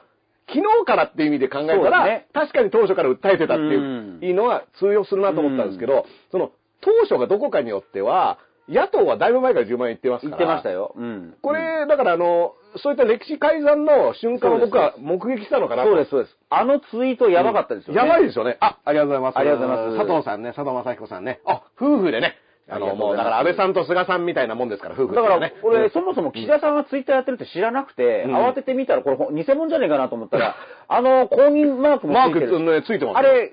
[0.48, 8.38] 昨日からっていう意味で考えたら、確かに当初から訴えてたっていうのは通用するなと思ったんですけど、その、当初がどこかによっては、
[8.70, 10.38] 野党はだいぶ前から10万円言ってますから。
[10.38, 10.94] 言ってましたよ。
[10.96, 11.34] うん。
[11.42, 16.36] これ、だからあの、そういった歴史改ざんの瞬間を僕は目撃したのかなとそうです、そうです。
[16.50, 18.00] あのツイートやばかったですよね。
[18.00, 18.58] やばいですよね。
[18.60, 19.38] あ、ありがとうございます。
[19.38, 21.40] ありがとうございます佐藤さんね、佐藤正彦さんね。
[21.46, 22.36] あ、夫婦でね。
[22.72, 25.54] あの、もう、だから安倍さんと菅さんみたいなもんですから、夫婦だからね、。
[25.64, 30.54] 俺、そもそも岸田さんがツイッターやってるって知らなくて、うん慌ててみたら、これ、ほ偽物じゃねえかなと思ったら、
[30.86, 32.60] あの、公認マークもつマークいてる。
[32.60, 33.18] ね、ついてます。
[33.18, 33.52] あれ、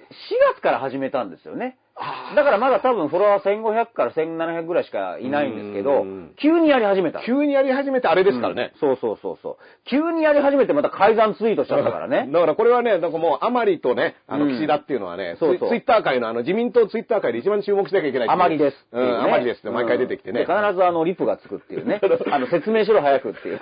[0.52, 1.78] 4月から始めたんですよね。
[2.36, 7.24] だからまだ多分フォロワー1500から1700ぐらいしかいないんですけどうん、急にやり始めた。
[7.26, 8.72] 急にやり始めてあれですからね。
[8.74, 9.58] うんそうそうそうそう。
[9.90, 12.30] 急にやり始めてまた改ざんツイートしちゃったからね。
[12.32, 18.30] だからこれはね、なんかもう、甘利とね、あの、うん岸田っていうのはね、そうそうツイッター界のあの、自民党ツイッター界で一番注目しなきゃいけない。
[18.30, 19.18] あまりですう、んね。
[19.18, 20.42] あまりですって毎回出てきてね。
[20.42, 22.00] 必ずあの、リプがつくっていうね。
[22.32, 23.60] あの、説明しろ早くっていう。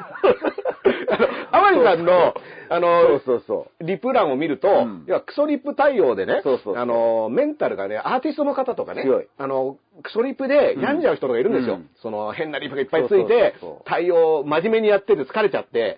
[1.51, 2.33] あまりさんの、
[2.69, 3.83] あの、そうそうそう。
[3.83, 9.05] リプ欄を見ると、うん要はクソリップ対応でね、そうそうそうあの、メンタルがね、アーティストの方とかね
[9.37, 11.75] あの、クソリップで病んじゃう人がいるんですよ。
[11.75, 15.97] うんその変なリップがいっぱいついて対応真面目にやってて疲れちゃって、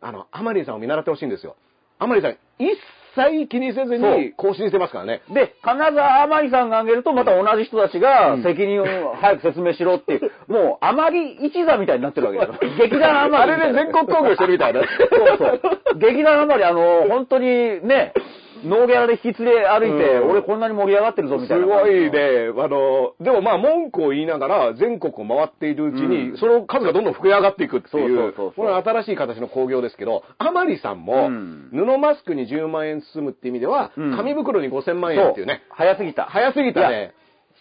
[0.00, 1.56] あの、アマリーさんを見習ってほしいんですよ。
[1.98, 2.76] アマリーさん、一
[3.14, 5.22] 切気にせずに更新してますからね。
[5.32, 12.70] で、必ず甘利さんが挙げると、また同じ人たちが責任を早く説明しろっていう、 もう、甘利一座みたいになってるわけですよ。
[12.88, 13.72] 劇団甘あ利みたいな。
[13.72, 14.80] れで全国工業してるみたいな。
[15.10, 15.98] そうそう。
[15.98, 18.12] 劇団甘利、あの、本当にね、
[18.64, 21.64] ノーギャラで引き連れ歩いて、うん俺こんなに盛り上がってるぞみたいな。
[21.64, 22.10] すごい。
[22.10, 36.24] ね、あの、でもまあ文句を言いながら全国を回っているうちに、うんその数がどんどん増え上がっていくっていう、そうそうそうそうこれは新しい形の興行ですけど、あまりさんも、うん布マスクに10万円包むって意味では、うん紙袋に5000万円っていうね、早すぎた。
[36.24, 37.14] 早すぎたね。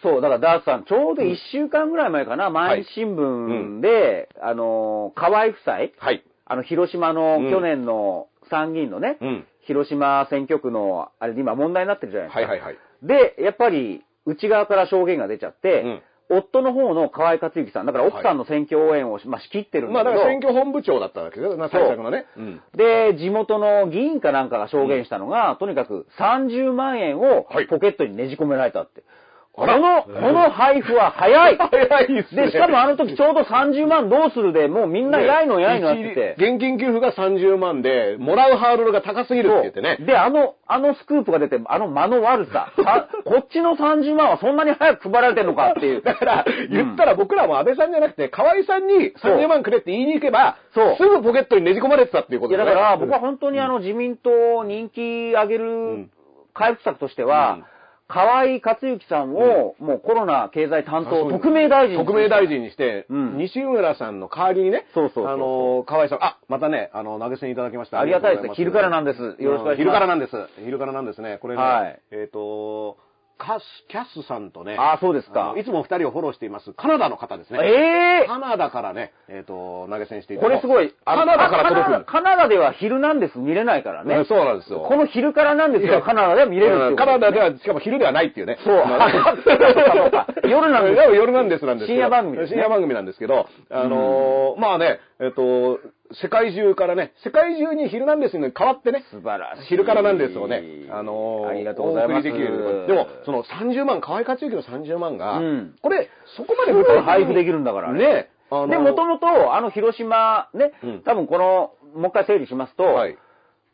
[0.04, 6.24] そう、だからダースさん、ちょうど1週間ぐらい前かな、毎日新聞で、あの、河合夫妻、はい。
[6.46, 9.48] あの、広島のうん去年の参議院のね、うん。
[9.68, 12.40] 広島選挙区の、あれで今問題になってるじゃないですか。
[12.52, 12.78] はいはいはい。
[13.04, 22.26] で、やっぱり、内側から証言が出ちゃって、夫の方の河合克行さん、だから奥さんの選挙応援を、まあ、仕切ってるんまあだだけど、から選挙本部長だったわけですよ、な対策のね。
[22.36, 22.62] うん。
[22.76, 29.02] で、地元の議員かなんかが証言したのが、とにかく30万円をはいポケットにねじ込められたって。
[29.02, 29.27] こあ
[29.66, 32.46] らの、この配布は早い 早いですね。
[32.46, 36.36] で、しかもあの時ちょうど30万どうするで、もうみんなやいのやいのやってて。
[36.38, 39.98] 一現金給付が30万で、もらうハードルが高すぎるって言ってね。
[40.00, 42.72] で、あの、あのスクープが出て、あの間の悪さ。
[42.76, 46.02] さ こっちの30万はそんなに早く配られてんのかっていう。
[46.02, 52.70] だから、言ったら僕らも安倍さんじゃなくて、河合さんに30万くれって言いに行けば、そうすぐポケットにねじ込まれてたっていうことですね。
[52.70, 56.10] だから僕は本当にあの自民党人気上げるん
[56.54, 57.77] 回復策としては、うん
[58.08, 63.38] 河合克行さんを、もうコロナ経済担当特命大臣に特命大臣にして、うん。
[63.38, 68.00] 西村さんの代わりにね、そうそうあの、河合さん、あ、またね、あの、投げ銭いただきました。
[68.00, 68.40] ありがたいです。
[68.40, 69.20] ありがとうござ昼からなんです。
[69.22, 69.78] よろしくお願いします。
[69.78, 70.32] 昼からなんです。
[70.64, 71.38] 昼からなんですね。
[71.42, 72.00] これね、はい。
[72.12, 72.98] えっ、と、
[73.38, 75.56] カス、キャスさんとね、ああ、そうですか。
[75.58, 77.60] いつも二人をフォローしています、カナダの方ですね。
[77.64, 80.94] ええカナダからね、えっ、と、投げ銭していたこれすごい。
[81.06, 82.06] カナダから届く。
[82.06, 84.26] カナダでは昼なんです見れないからね。
[84.26, 84.82] そうなんですよ。
[84.82, 87.48] この昼からなんですよ、カナダでは見れるっていうことカナダでは。
[87.52, 88.58] は、しかも昼ではないっていうね。
[88.64, 88.78] そう
[90.48, 95.80] 夜なんです夜なんですなんです深夜番組ね深夜番組なんですけど、あのーまあね、えっと、
[96.14, 99.68] 世界中からね、世界中に昼なんですに変わってね、素晴らしい。
[99.68, 102.28] 昼からなんですをね、あのーありがとうございます。
[102.28, 102.88] お送りできる。
[102.88, 108.00] でも、その30万、河合克行の30万が、うんこれ、そこまで配布できるんだからね。
[108.00, 108.30] ね。
[108.50, 113.18] あのーで、もともと、あの広島ね、うん多分この、もう一回整理しますと、はい。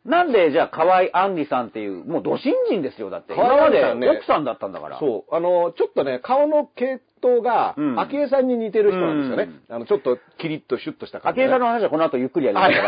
[0.04, 3.32] なんでじゃあ河合杏里さんっていう、もうド新人ですよ、だって。
[3.34, 4.98] 今まで奥さんだったんだから。
[4.98, 5.34] そう。
[5.34, 9.48] あの、ちょっとね、顔の系統が、うん昭恵さんに似てる人なんですよね。
[9.70, 12.74] あの、ちょっとキリッとシュッとした感じ、昭恵さんの話はこの後ゆっくりやりまはい。
[12.74, 12.86] すか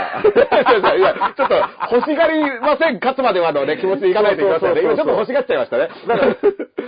[0.89, 0.97] ら。
[0.97, 1.55] いや、ちょっと、
[1.97, 4.83] 欲しがりません、勝つまではのね、 気持ちでいかないといけませんね。
[4.83, 5.89] 今ちょっと欲しがっちゃいましたね。
[6.07, 6.37] だから、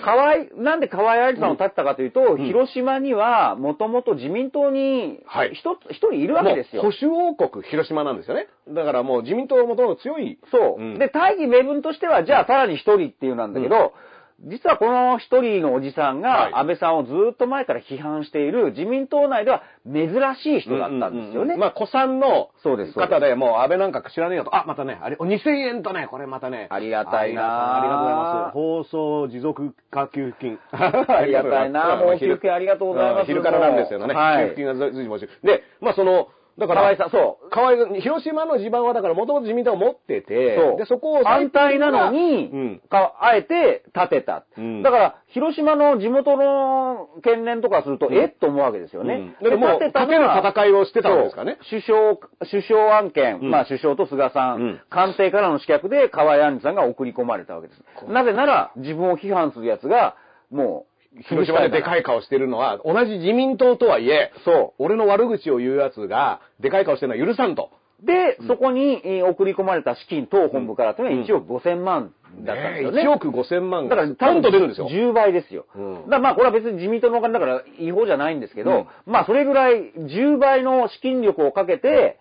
[0.00, 6.82] 河合、なんで河合愛理さんを立ったかというと、ん広島には、もともと自民党にはい、一つ、一人いるわけですよ。
[6.82, 8.48] 保守王国、広島なんですよね。
[8.68, 10.38] だからもう自民党はもともと強い。
[10.50, 10.80] そう。
[10.80, 13.92] うんで、大義名分としては、じゃあさらに一人っていうなんだけど、
[14.40, 21.56] 実はこの一人のおじさんはいが、安倍さんをずっと前から批判している自民党内では珍しい人だったんですよね。
[21.56, 24.54] まあ、古参のそうですそうです方で、もう安倍なんか知らねえよと。
[24.54, 26.68] あ、またね、あれ、2000円とね、これまたね。
[26.70, 28.52] ありがたいなありがとうございます。
[28.52, 30.58] 放送持続化給付金。
[30.70, 34.14] ありがたいなもう給付金ありがとうございますん昼からなんですよね。
[34.14, 35.28] はい給付金が随時募集。
[35.42, 42.82] で、まあその、だから、河合さんそう河合が広島の地盤はだからもともと自民党を持ってて、そうで、そこを反対なのに、うん。
[42.90, 44.44] かあえて立てた。
[44.56, 49.34] うんだから、広島の地元の県連とかすると、うんえっと思うわけですよね。
[49.40, 51.58] うんでもう、立てのは戦いをしてたんですかね。
[51.70, 52.16] 首相、
[52.50, 57.82] 首相案件、うんまあ首相と菅さん、うん官邸からの刺客で河合杏里さんが送り込まれたわけです。
[58.08, 60.16] なぜなら、自分を批判する奴が、
[60.50, 60.87] もう、
[61.22, 67.70] 広島ででかい顔してるのは、同じ自民党とはいえ、そ俺の悪口を言う奴が、でかい顔してるのは許さんと。
[68.02, 68.06] う。
[68.06, 72.12] で、そこにえー送り込まれた資金党本部からというのは1億5000万
[72.44, 73.02] だったんですよね。
[73.02, 74.88] 1億5000万が、だから、ポンと出るんですよ。
[74.88, 75.66] 10倍ですよ。
[75.74, 82.18] うんだからまあ、これは別に自民党のお金だから違法じゃないんですけど、うんまあ、それぐらい10倍の資金力をかけて、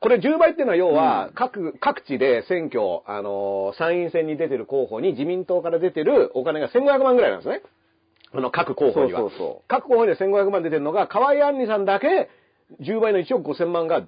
[0.00, 7.62] これ10倍っていうのは要はうん、各、各地で選挙、あのー参院選に出てる候補に自民党から出てるお金が1500万ぐらいなんですね。
[8.32, 9.20] あの、各候補には。
[9.20, 12.28] そうそうそう各候補には1500万出てるのが、河合杏里さんだけ、
[12.80, 14.02] 10倍の1億5000万が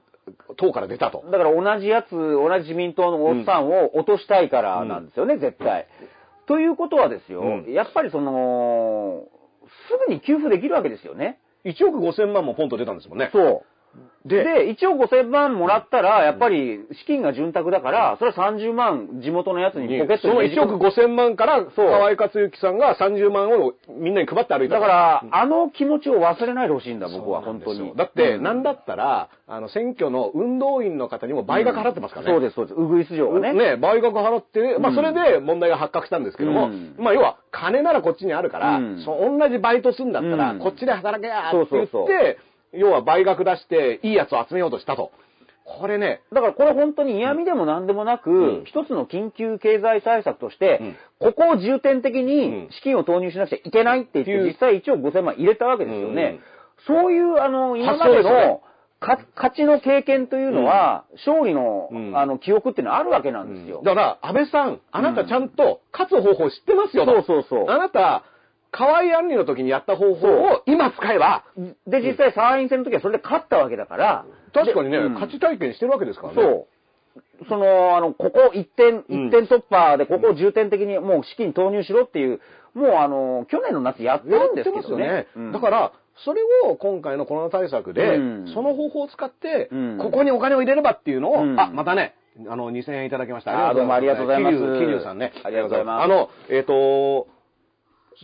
[0.57, 1.25] 党から出たと。
[1.31, 5.87] だから同じやつ、同じ自民党のおっさんを落としたいからなんですよね、絶対。
[6.47, 9.25] ということはですよ、うんやっぱりその、
[9.91, 11.39] すぐに給付できるわけですよね。
[11.65, 13.31] 1億5000万もポンと出たんですもんね。
[13.33, 13.63] そう。
[14.29, 21.91] でで、1億5000万もらったら、やっぱり資金が潤沢だから、それは30万地元のやつにポケットその1にねじ込む億5000万から、そう。
[21.91, 24.75] 河合克行さんが30万をみんなに配って歩いた。
[24.75, 27.95] だから、あの気持ちを忘れないでほしいんだ、僕は、本当に。
[27.97, 28.43] だって、うん。
[28.43, 32.33] なんだったら、あの、選挙の運動員の方にも倍額払ってますからね。
[32.33, 32.77] そうです、そうです。
[32.77, 33.55] ウグイス城がね。
[33.55, 36.97] ね、倍額払って、まあ、うんそれで問題が発覚したんですけども、うん。
[36.99, 39.03] まあ、要は、金ならこっちにあるから、うん。
[39.05, 40.59] そう同じバイトすんだったら、うん。
[40.59, 45.11] こっちで働けやーって言って、そうそうそう要は倍額出して、いいやつを集めようとしたと。
[45.65, 48.65] これね、だからこれ本当に嫌味でも何でもなく、うん。
[48.65, 50.97] 一つの緊急経済対策として、うん。
[51.19, 52.27] ここを重点的うん。
[52.27, 56.41] に資金を投入しなくちゃいけないって言って、実際1億5000万入れたわけですよね。
[56.87, 58.63] そういう、あの、今までの、
[59.01, 62.17] 勝ちの経験というのは、勝利の、うん。
[62.19, 63.83] あの、記憶っていうのはあるわけなんですよ。
[63.85, 67.13] だから、安倍さん、あなたちゃんと勝つ方法知ってますよと。
[67.13, 67.71] そうそうそう。
[67.71, 68.25] あなた、
[68.71, 71.45] 河合杏里の時にやった方法を今使えば、
[71.87, 76.43] で、実際参院選の時はそれで勝ったわけだから、確かにね、勝ち体験してるわけですからね。
[76.43, 76.67] そう。
[77.49, 79.27] その、あの、ここ一点、うん。
[79.29, 82.41] 一点突破で、ここを重点的にもう資金投入しろっていう、
[82.75, 85.27] もうあの、去年の夏やってやるんですけどね。
[85.37, 85.53] ね。。
[85.53, 85.93] だから、
[86.25, 88.53] それを今回のコロナ対策で、うん。
[88.53, 89.99] その方法を使って、うん。
[89.99, 91.59] ここにお金を入れればっていうのを、うん。
[91.59, 92.15] あ、またね、
[92.49, 93.69] あの、2000円いただきました。
[93.69, 94.57] あーどうもありがとうございます。
[94.57, 95.33] 桐生さんね。
[95.45, 96.05] ありがとうございます。
[96.05, 97.29] あの、えっ、と、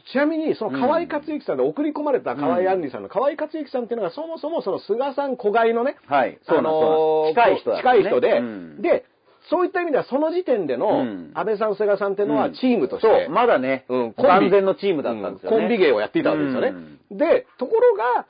[0.02, 6.38] ちなみに、その河合克行さんで送り込まれた河合杏里さんの、河合克行さんっていうのがそもそもその菅さん子飼いのね、はい。
[6.42, 8.82] そうなんあの近い人だ、近い人で、うん。
[8.82, 9.04] で、
[9.50, 11.30] そういった意味ではその時点でのうん。
[11.34, 14.12] 安倍さん、菅さんっていうのはチームとして、そう、まだね、うん。
[14.12, 15.58] コンビ万全のチームだったんですよね。
[15.58, 16.72] コンビ芸をやっていたわけですよね。
[17.10, 18.26] で、ところが、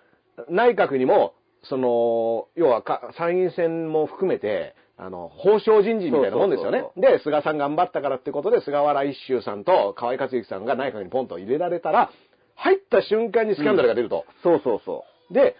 [0.49, 6.85] 内閣にも、その、要はか参院選も含めて、あの、法相人事みたいなもんですよね。
[6.97, 12.11] で、菅さん頑張ったからってことで、菅原一秀さんと河合克行さんが内閣にポンと入れられたら、
[12.55, 14.25] 入った瞬間にスキャンダルが出ると。
[14.43, 15.57] そうそうそで、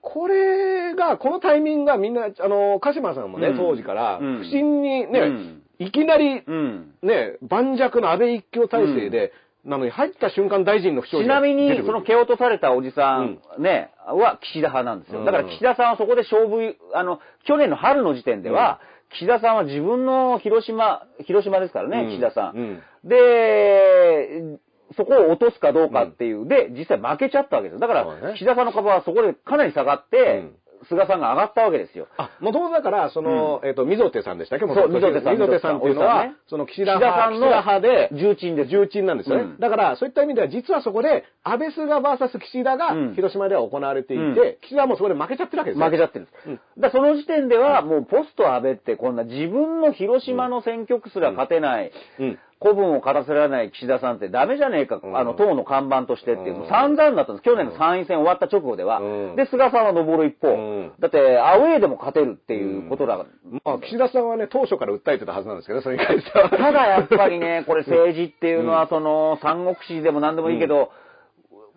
[0.00, 6.44] これが、このタイミングがみんな、あの、鹿島さんもね、うん当時から、うん不審にね、うんいきなりう。
[6.46, 6.94] う、ん。
[7.02, 9.32] ね、盤石の安倍一強体制で、
[9.64, 15.24] なのに入った瞬間大臣の不祥事ちなみにその蹴落とされたおじさん、ね、は岸田派なんですよ。
[15.24, 22.10] だから岸田さんはそこで勝負、あの、去年の春の時点では、岸田さんは自分の広島、広島ですからね、うん。
[22.10, 22.56] 岸田さん。
[22.56, 22.82] うん。
[23.04, 24.58] で、
[24.96, 27.80] そこを落とすかどうかっていう、で、実際負けちゃったわけです。
[27.80, 30.56] だから、岸田さんの株はそこでかなり下がって、うん
[30.88, 32.08] 菅さんが上がったわけですよ。
[32.16, 34.66] あ、もともとだから、その、えっと、溝手さんでしたっけ？
[34.66, 38.70] そう溝手さん溝手さんっていうのはね、その岸田派さんの岸田派で、重鎮です。
[38.70, 39.42] 重鎮なんですよね。
[39.42, 45.84] うんだから、そういった意味では、実はそこで、安倍菅 VS 岸田がうん広島では行われていて、うん岸田はもうそこで負けちゃってるわけですよ。
[45.86, 46.48] 負けちゃってるんです。
[46.48, 52.38] うんだその時点では、もうポスト安倍ってこんな自分の広島の選挙区すら勝てない、うん。
[52.60, 57.44] 古文を勝たせられない岸田さんってダメじゃねえか、うんあの、党の看板としてっていう、うん散々だったんです。
[57.44, 58.98] 去年の参院選終わった直後では。
[59.00, 60.48] うんで、菅さんは登る一方。
[60.48, 63.26] うんだって、アウェーでも勝てるっていうことだ。
[63.64, 66.50] まあ、岸田さんはね、当初から訴えてたはずなんですけど、それに関しては。
[66.50, 70.90] ただやっぱりね、これ政治っていうのは、その、三国志でも何でもいいけど、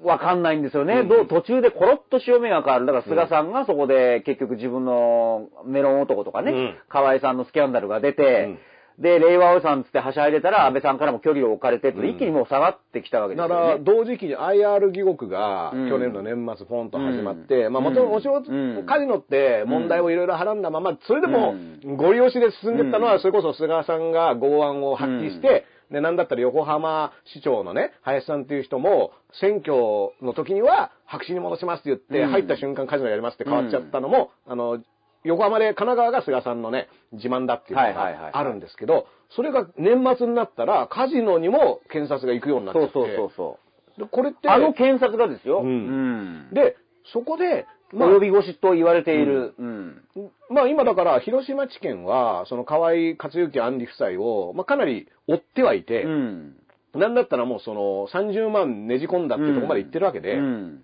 [0.04, 1.02] わかんないんですよね。
[1.02, 2.86] うんどう途中でコロッと潮目が変わる。
[2.86, 8.58] だから菅さんがそこで結局自分のメロン男とかね、うん河合さんのスキャンダルが出て、
[9.00, 13.82] で、令和おじさんつってはしゃいでたら、安倍さんからも距離を置かれて一気にもう下がってきたわけですよだから、ね。
[13.84, 15.90] 同時期に IR 疑獄がうん。
[15.90, 17.74] 去年の年末ポンと始まって、うん。
[17.74, 18.14] まあもちろん。
[18.14, 23.20] お仕事、うんカジノって問題をいろいろはらんだまま、それでもうご利用しで進んでったのは、うん。
[23.22, 29.74] それこそ菅さんが剛腕を発揮して、で、なんだったら横浜市長のね、林さんっていう人も、選挙
[30.22, 32.32] の時には白紙に戻しますって言って、うん。
[32.32, 34.80] 入った瞬間カジノやりますって変わっちゃったのも、あの、
[35.24, 42.94] 横浜で神奈川が菅さんのね、自慢だっていうのがあるんですけど、それが年末になったら、カジノにも検察が行くようになっちゃって。
[42.94, 43.60] そうそうそうそ
[44.04, 44.52] でこれって、う。
[44.52, 45.62] あの検察がですよ。
[45.62, 46.76] うんうんで、
[47.14, 49.54] そこで、まあ、及び腰と言われている。
[49.60, 50.02] うん。
[50.50, 56.56] まあ今だから、広島地検は、その河合克行案里夫妻を、まあかなり追ってはいて、うん。
[56.94, 60.84] なんだったらもうその30万ねじ込んだっていうところまで行ってるわけで、うん。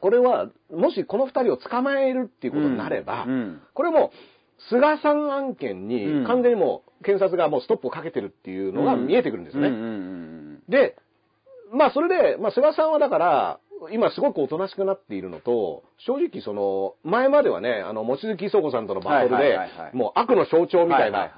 [0.00, 4.12] これは、もしこの二人を捕まえるっていうことになれば、うんこれも、
[4.70, 6.26] 菅さん案件うにん。
[6.26, 9.68] 完全にもう検察がもうストップをかけてるっていうのが見えてくるんですよね。
[9.68, 10.62] うんうんうん。
[10.68, 10.96] で、
[11.72, 13.60] まあそれで、まあ菅さんはだから、
[13.92, 19.58] 今すごくおとなしくなっているのと、正直その、前まではね、あの、望月磯子さんとのバトルはいで
[19.92, 21.30] もう悪の象徴みたいな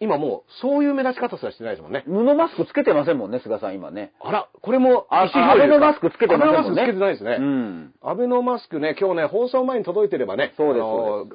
[0.00, 2.04] 今もうそういう目立ち方すらしてないですもんね。
[2.06, 2.26] うん。
[2.26, 4.12] 布マスクつけてませんもんね、菅さん今ね。
[4.20, 6.82] あら、これも、あ、意思表示アベノマスクつけてませんもんね。
[6.82, 7.36] マスクつけてないですね。
[7.38, 7.94] うん。
[8.02, 10.84] アベノマスクね、今日ね、放送前に届いてればね、そうです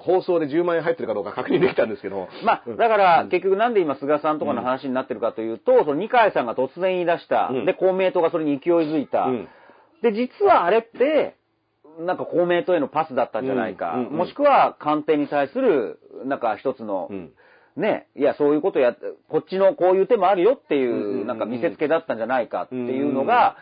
[0.02, 7.50] 放送で10万円入ってるかどうか確認できたんですけど、まあ、だから、結局なんで今菅さんとかの話になってるかというと、その二階さんが突然言い出した。
[7.52, 9.24] うんで、公明党がそれに勢いづいた。
[9.26, 9.48] うん
[10.04, 11.36] で、実はあれって、
[12.00, 13.94] なんか公明党へのパスだったんじゃないか。
[13.94, 17.32] うんうんうんもしくは官邸に対する、なんか一つの、うん。
[17.76, 21.28] ね、いや、そういうことやって、こっちのこういう手もあるよっていうんうんうんうう、ん。
[21.28, 23.58] なんか見せつけだったんじゃないかっていうのが、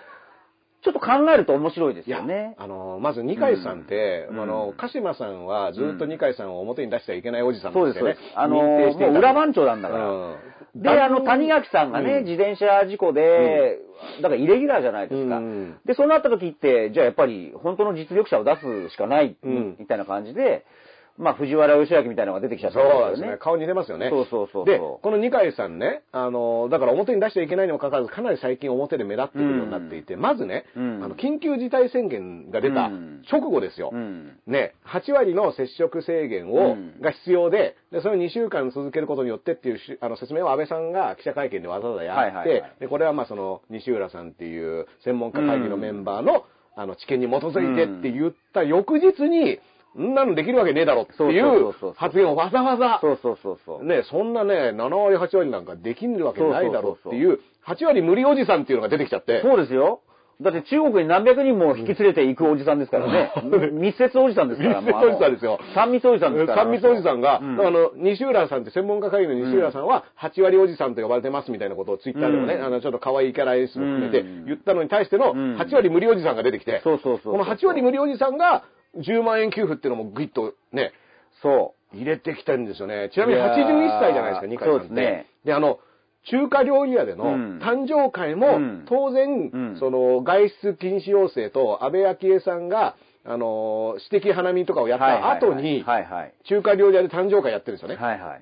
[0.84, 2.56] ちょっと考えると面白いですよね。
[2.58, 8.40] あの、まず二階さんって、うんあの、鹿島さんはずっと二階さんを表に出してはいけないおじさんそうです、としてねそうです。。
[8.40, 10.06] あの、裏番長なんだから。
[10.10, 10.36] うん
[10.74, 13.80] で、あの、谷垣さんがね、うん自転車事故で、
[14.22, 15.38] だからイレギュラーじゃないですか。
[15.38, 20.64] うんで、そうなった時って、じゃあやっぱり本当の実力者を出すしかない、うんみたいな感じで、
[21.18, 23.38] まあ、藤原義明みたいなのが出てきちゃったんそうですね。
[23.40, 24.10] 顔似てますよね。
[24.10, 33.92] そうそうそうで、この二階さんね、あの、だから表に出しちゃいけないにもかかわらず、かなり最近表で目立ってくるようになっていて、まずね、うんあの、緊急事態宣言が出たうん直後ですよ。
[33.94, 34.38] うん。
[34.48, 46.46] ね、8割の接触制限を、うんが必要で、で、それを2週間続けることによってっていうしあの説明を安倍さんが記者会見でわざわざやって、はいはいはいで、これはまあその西浦さんっていう専門家会議のメンバーの、
[46.76, 49.60] あの、知見に基づいてって言った翌日に、
[50.00, 53.84] んなのできるわけねえだろっていそう発言をわざわざ、そうそうそうそう。
[53.84, 60.02] ね、そんなね、7割、8割なんかできるわけないだろうっていう、8割無理おじさんっていうのが出てきちゃって、そうですよ。
[60.42, 63.32] だって中国に何百人も引き連れて行くおじさんですからね。
[63.72, 64.82] 密接おじさんですから。
[64.82, 65.60] 密接おじさんですよ。
[65.76, 66.64] 三密おじさんですから。
[66.64, 67.62] 三密おじさんが、うん。
[67.62, 72.64] あの、西浦さんって専門家会議の西浦さんは、8割おじさんと呼ばれてますみたいなことをツイッターでもね、うん。
[72.66, 74.46] あの、ちょっと可愛いキャラ演出も含めてうん。
[74.46, 75.56] 言ったのに対しての、うん。
[75.58, 78.64] 8割無理おじさんが出てきて、そうそうそうそうこの8割無理おじさんが、
[78.98, 80.92] 10万円給付っていうのもグイッとね、
[81.42, 83.10] そ入れてきてるんですよね。
[83.14, 84.86] ちなみにいやー81歳じゃないですか、二階さんって。
[84.86, 85.80] そうですねで、あの、
[86.30, 95.00] 中華料理屋でのうん誕生会も、うん当然、うんその、外出禁止要請と安倍昭恵さんが、あの、私的花見とかをやう。
[95.00, 95.84] った後に。
[96.46, 97.96] 中華料理屋で誕生会やってるんですよね。
[97.96, 98.42] はいはい。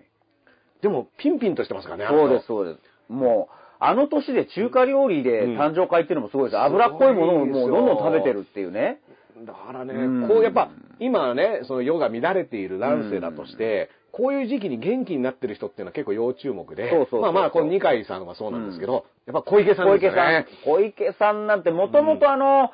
[0.82, 2.80] でも、ピンピンとしてますからね、そうです、そうです。
[3.12, 6.60] もう、あの年で中華料理で誕生会っていうのもすごいです。
[6.60, 9.00] 油っこいものをもうどんどん食べてるっていうね。
[9.46, 20.48] だからね、うんこうやっぱ、今ね、その世が乱れている乱世だとして、こういう時期に元気になってる人っていうのは結構要注目で、そうそうそうそうまあまあ、この二階さんはそうなんですけど、やっぱ小池さん小ですよ池さんね。。
[20.66, 22.72] 小池さんなんて、もともとあの、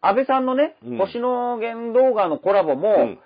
[0.00, 3.18] 安倍さんのね、うん星野源動画のコラボも、うん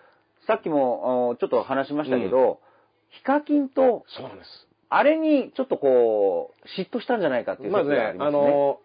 [0.46, 2.60] さっきもあちょっと話しましたけど、
[3.08, 4.68] ヒカキンと、そうなんです。
[4.88, 8.38] あれにちょっとこう、嫉妬したんじゃないかっていうまずね説があり、ますね。
[8.38, 8.78] あの、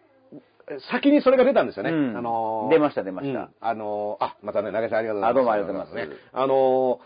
[0.90, 1.90] 先にそれが出たんですよね。
[1.90, 5.30] うんあの出ました出ましたうんあの、あ、またね、投げさんありがとうございます。
[5.30, 6.16] あどうもありがとうございますね。
[6.32, 7.00] あの、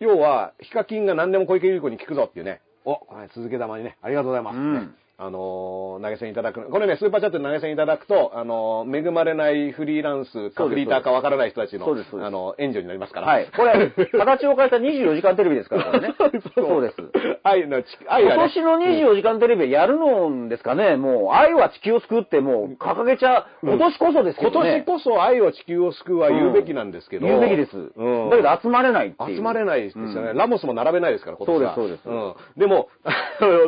[0.00, 2.60] 要は、ヒカキンが何でも小池百合子に聞くぞっていうね。
[2.84, 4.94] お、これ続け玉にね、ありがとうございます、ねうん
[5.24, 6.68] あの、投げ銭いただく。
[6.68, 13.28] これね、スーパーチャットで投げ銭いただくと、あの、恵まれないフリーランスかフリーターかわからない人たちのあの、援助になりますから。
[13.28, 13.46] はい。
[13.56, 16.14] これ、形を変えた24時間テレビですからね。
[16.56, 16.96] そうです。
[17.44, 18.34] 愛の、愛がね。
[18.34, 24.84] 今年の24時間テレビやるのですかね、もう、愛は地球を救うってもう掲げちゃ、今年こそですけ今どね。
[24.84, 27.26] 年こそ愛を地球を救うは言うべきなんですけど。
[27.26, 27.76] 言うべきです。
[27.76, 28.30] うん。
[28.30, 29.36] だけど集まれないっていう。
[29.36, 30.30] 集まれないですよね。
[30.30, 31.74] うんラモスも並べないですから、今年は。
[31.76, 32.34] そうですそううん。
[32.56, 32.88] でも、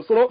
[0.09, 0.31] その、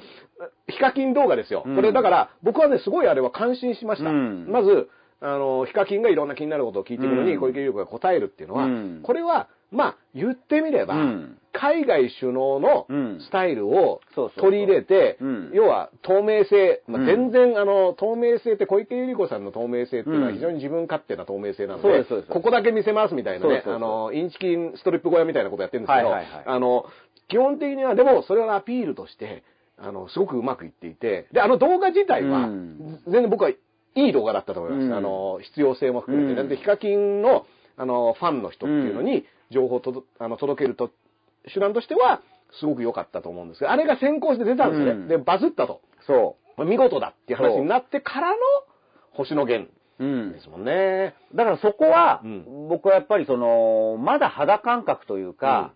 [0.67, 1.63] ヒカキン動画ですよ。
[1.65, 1.75] うん。
[1.75, 4.09] これだから、僕はね、すごいあれは感心しました。
[4.09, 4.47] うん。
[4.49, 4.89] まず、
[5.21, 7.39] あの、ヒカキンがいろんな気になることを聞いてくるのに、うん。
[7.39, 8.99] 小池百合子が答えるっていうのは、うん。
[9.03, 11.37] これは、まあ、言ってみれば、うん。
[11.53, 13.19] 海外首脳のうん。
[13.21, 14.01] スタイルを
[14.37, 15.51] 取り入れて、うん。
[15.53, 17.07] 要は透明性、まあうん。
[17.07, 20.35] 全然あの、透明性って小池百合子さんの透明性っていうのはうん。
[20.35, 26.85] 非常に自分勝手な透明性なので、ここだけ見せますみたいなね、あの、インチキンストリップ小屋みたいなことやってるんですけど、あの、
[27.29, 29.43] 基本的には、でもそれをアピールとして、
[29.77, 33.57] あの、すごくうまくいっていて、で、あの動画自体は、うん全然僕はい
[33.95, 34.85] い動画だったと思います。
[34.85, 36.31] うんあの、必要性も含めて。
[36.31, 37.45] うんなんで、ヒカキンの、
[37.77, 40.91] あの、ファンの人っていうのに、情報をとどあの届けると、
[41.53, 42.21] 手段としては、
[42.59, 44.91] すごく良かったと思うんですけど、あれが先行して出たんですよね。
[44.91, 45.81] うんで、バズったと。
[46.05, 48.35] そ見事だっていう話になってからの、
[49.11, 49.69] 星野源
[49.99, 50.05] う。
[50.05, 50.41] うんで。
[50.41, 51.15] すもんね。
[51.33, 55.73] だからそこは、うん僕はやっぱりその、まだ肌感覚というか、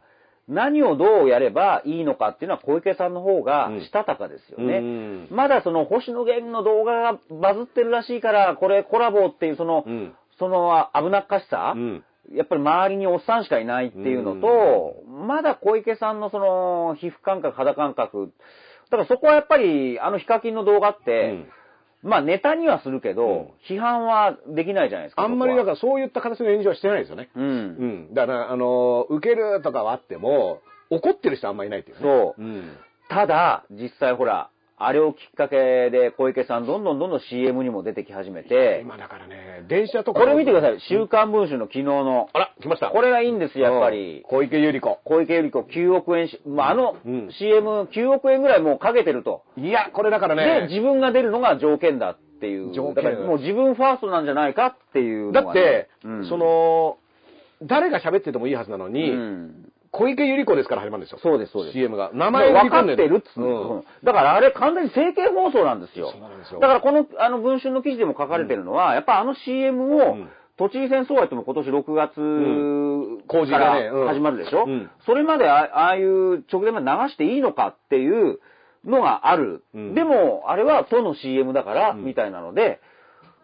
[0.48, 3.82] 何をどうやればいいのかっていうのは小池さんの方がうん。
[3.82, 4.78] したたかですよね。
[4.78, 5.28] うん。
[5.30, 10.14] まだその星野源の動画がバズってるらしいから、これコラボっていうその、うん。
[10.40, 12.04] その危なっかしさ、うん。
[12.34, 18.32] やっぱり周りにおっさんしかいないっていうのと、まだ小池さんのその皮膚感覚、肌感覚、
[18.90, 21.46] だからそこはやっぱりあのヒカキンの動画って、
[22.04, 25.24] まあネタにはするけど、批判はできないじゃないですか。
[25.24, 27.30] あんまりだからそそういった形の炎上はしてないですよね。
[27.36, 27.44] うん。
[27.44, 27.50] う
[28.12, 28.14] ん。
[28.14, 32.02] だから、あの、受けるとかはあっても、怒ってる人あんまりいないっていうね。
[32.02, 32.78] そううん。
[33.10, 34.50] ただ、実際ほら、
[34.80, 40.20] あれをきっかけで小池さんどんどんどんどん CM にも出てき始めて、今だからね、電車とか。
[40.20, 40.80] これ見てください。
[40.82, 42.30] 週刊文春の昨日の。
[42.32, 42.90] あら、来ました。
[42.90, 44.24] これがいいんですよ、やっぱりうん。
[44.24, 45.00] 小池百合子。
[45.04, 49.44] 小池百合子9億円し、まあ、あのうん CM9 億円ぐらいもうかけてると。
[49.58, 50.68] いや、これだからで、ね。
[50.68, 52.72] 自分が出るのが条件だっていう。
[52.76, 56.98] 条件だからもう自分ファーストなんじゃないかっていうね、だって、うんそ、の、
[57.64, 61.20] 誰が喋っててもいいはずなのに、うん小池百合子ですから始まるんですよ。
[61.22, 61.74] そうです、そうです。
[61.74, 62.12] CM が。
[62.14, 63.84] 名名前前分かってるっつううの、ん。
[64.04, 66.12] だからあれ完全に政見放送なんですよ。
[66.12, 70.30] そうなんですよだからこの、あの、文春の記事でも書かれてるのは、やっぱあの CM を、うん
[70.60, 78.40] 都知事選総会とも今年6月ん工事から始まるでしょ、うんそれまであああいう直前まで流していいのかっていう
[78.84, 79.64] のがある。
[79.76, 82.80] うんでも、あれは都の CM だから、うんみたいなので、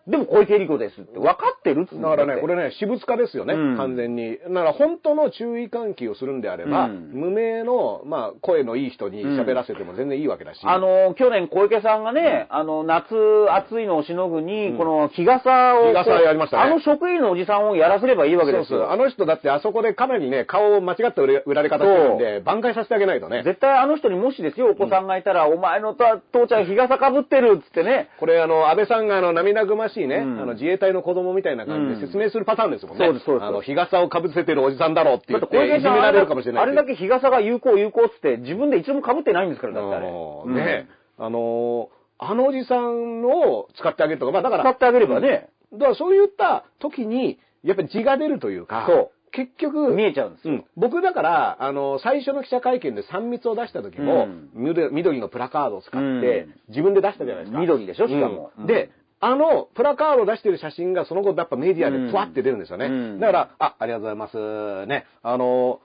[0.06, 3.78] でも小池百合子ですって分かってるっつだからね、これね、私物化ですよね、うん。
[3.78, 4.38] 完全に。
[4.38, 7.12] だから本当の注意喚起をするんであれば、うん。
[7.14, 10.60] 無名の、まあ、声のいい人に喋らせても全然いいわけだし。
[10.64, 13.16] あの、去年小池さんがね、あの、夏
[13.50, 14.78] 暑いのをしのぐに、うん。
[14.78, 16.64] この日傘を、日傘やりましたね。
[16.64, 18.92] あの職員のおじさんをやらせればいいわけですよ。
[18.92, 23.44] あの人だってあそこでかなりね、顔を間違った売られ方してるんで、挽回させてあげないとね。
[23.44, 28.10] 絶対あの人にもしですよ、お子さんがいたら、お前のた父ちゃん日傘かぶってるっつってね。
[28.20, 30.42] これあの、安倍さんがあの、涙ぐましいね、うん。
[30.42, 33.06] あの、自衛隊の子供みたいな感じで説明するパターンですもんね。
[33.06, 33.48] そうですそうです。
[33.48, 40.08] あの、日傘をかぶせてるおじさんだろうって言だっっていじめられるかもしれないあれだけ日傘が有効有効って、自分で一度もかぶってないんですから、だってあれ。
[40.08, 40.56] うん。
[40.56, 40.88] ね、
[41.18, 49.12] あのー、あのおじさんを使ってあげるとか、まあだから、使ってあげればね、だからそういった時に、やっぱり字が出るというか、そう。
[49.34, 50.54] 結局、見えちゃうんですよ。
[50.54, 54.50] うん、僕だから、あの、最初の記者会見で3密を出した時も、うん。
[54.54, 56.56] 緑緑のプラカードを使って、うん。
[56.70, 57.60] 自分で出したじゃないですか。
[57.60, 58.52] 緑でしょしかも。
[58.56, 58.62] うん。
[58.62, 58.68] うん。
[58.68, 58.92] で、
[59.24, 62.88] あの、プラカードを出してる写真がその後やっぱメディアでふわって出るんですよね。
[62.88, 64.86] うんだから、あ、ありがとうございます。
[64.88, 65.06] ね。
[65.22, 65.80] あの、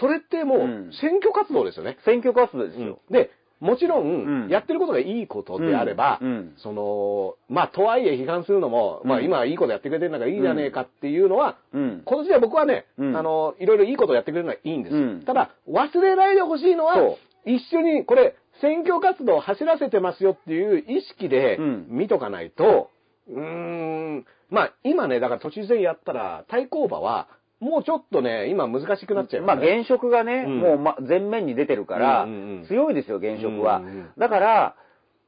[0.00, 1.98] それってもううん選挙活動ですよね。
[2.04, 2.98] 選挙活動ですよ。
[3.10, 3.30] で、
[3.60, 12.02] もちろうんん、やってることがいいことであれば、うんうんその、まあ、とはいえ批判するのも、まあ、うん今はいいことやってくれてるんだからいいじゃねえかっていうのは、うん。
[12.04, 14.96] 今年は僕はね、うんあの、いろいろいいことをやってくれるのはいいんです。
[14.96, 21.86] うんただ、忘れないでほしいのはそ、一緒に、これ、選挙活動を走らせてますよっていう意識でうん。
[21.88, 22.90] 見とかないと、
[23.28, 27.28] うーん、まあ、今ね、だから都知事選やったら、対抗馬は、
[27.60, 29.66] もうちょっとね、今難しくなっちゃいますね。
[29.66, 30.60] まあ現職がね、うん。
[30.60, 32.26] もうま前面に出てるから
[32.68, 33.82] 強いですよ、現職は。
[34.16, 34.76] だから、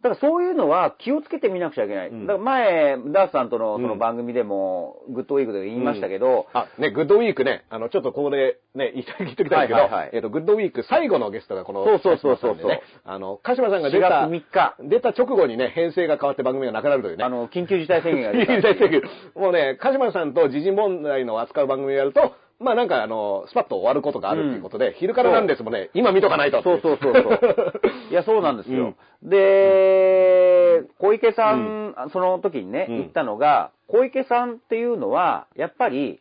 [0.02, 2.08] だからそういうのは気をつけてみなくちゃいけない。
[2.08, 2.26] うん。
[2.26, 3.82] だから前、ダースさんとのうん。
[3.82, 10.10] その番組でも、グッドウィークで言いましたけど、あ、ね、グッドウィークね、あの、ちょっとここでね、 言いたい、言っときたいけど、はいはいはい。
[10.14, 17.24] えっ、と、グッドウィーク最後のゲストがこの、そうそうそうそう鹿島さんでね、あの、鹿島さんが出4た月、3日、出た直後にね、編成が変わって番組がなくなるというね。
[17.24, 18.56] あの、緊急事態宣言が出た。
[18.62, 19.02] 大宣言。
[19.34, 27.72] もうね、鹿島さんと時事問題の扱う番組をやると、まあなんかあの、スパッと終わることがあるっていうことで、昼からなんですもんね、今見とかないとそうそうそうそう。
[28.10, 28.94] いや、そうなんですよ。
[29.22, 32.96] で、小池さん、その時にね、うん。
[32.98, 36.20] 言ったのが、小池さんっていうのは、やっぱり、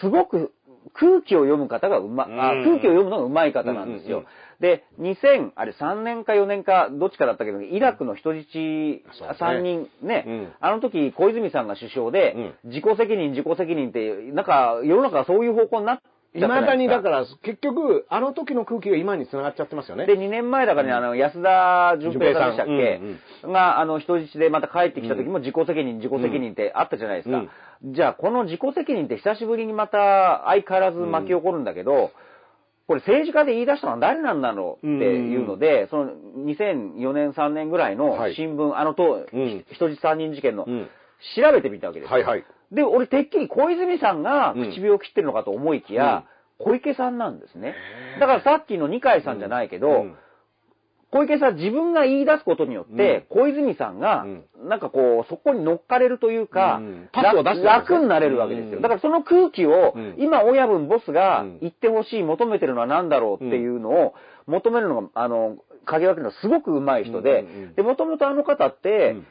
[0.00, 0.52] すごく
[0.92, 4.24] 空気を読む方がうま、空気を読むのがうまい方なんですよ。
[4.60, 8.44] うんうんで、2000、あれ3年か4年かどっちかだったけど、イラクの人質
[9.18, 9.48] そうですね。
[9.48, 10.52] 3人ね、うん。
[10.60, 16.60] あの時小泉さんが首相で、自己責任、自己責任って、なんか世の中がそういう方向になっちゃったじいま。
[16.60, 20.04] だにだから、結局、あの時の空気が今に繋がっちゃってますよね。
[20.06, 22.98] で、2年前だからね、あの、安田純平さんでしたっ純平
[23.46, 27.44] け、が、あの、人質でまた帰ってきた時も自己責任、自己責任ってあったじゃないですか。
[27.82, 32.12] じゃあ、この自己責任って久しぶりにまた相変わらず巻き起こるんだけど、
[32.90, 36.10] これ政治家で言い出したのは誰なんだろうっていうので、その
[36.44, 38.34] 2004年3年ぐらいのはい。
[38.34, 39.64] 新聞、あのと、うん。
[39.70, 40.88] 人質3人事件の、うん。
[41.36, 42.14] 調べてみたわけですよ。
[42.16, 42.44] はいはい。
[42.72, 46.24] で、俺、てっきり小泉さんが唇を切ってるのかと思いきや、
[46.58, 47.76] 小池さんなんですね。
[48.18, 50.16] だからさっきの二階さんじゃないけど、うん
[51.12, 56.80] 小池さん自分が言い出すことによって、小泉さんがうん、なんかこう、そこに乗っかれるというか、
[57.12, 58.76] 楽になれるわけですよ。
[58.76, 58.82] うん。
[58.82, 61.58] だからその空気をうん、今親分ボスがうん。
[61.60, 64.14] 言ってほしい、求めてるのは何だろうっていうのを
[64.46, 67.44] 求めるのが、あの、鍵分けるのがすごく上手い人で
[67.74, 69.26] で、もともとあの方って、うん。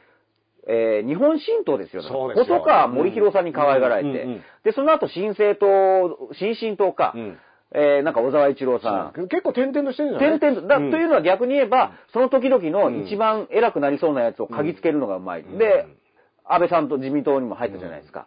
[0.68, 2.08] えー日本新党ですよね。
[2.10, 2.56] そうですよ。
[2.58, 7.38] 細川森弘さんに可愛がられて、で、その後新生党、新進党か、うん
[7.72, 10.90] えーなんか小沢一郎さん、結構点々としてるんじゃない点々と、だ、うん。
[10.90, 15.42] というのは逆に言えば、その時々の一番偉くなりそうなやつを嗅ぎつけるのがうまい。
[15.42, 15.58] ん。
[15.58, 15.86] で、
[16.44, 18.26] 安倍さんと自民党にも入ったじゃないですか。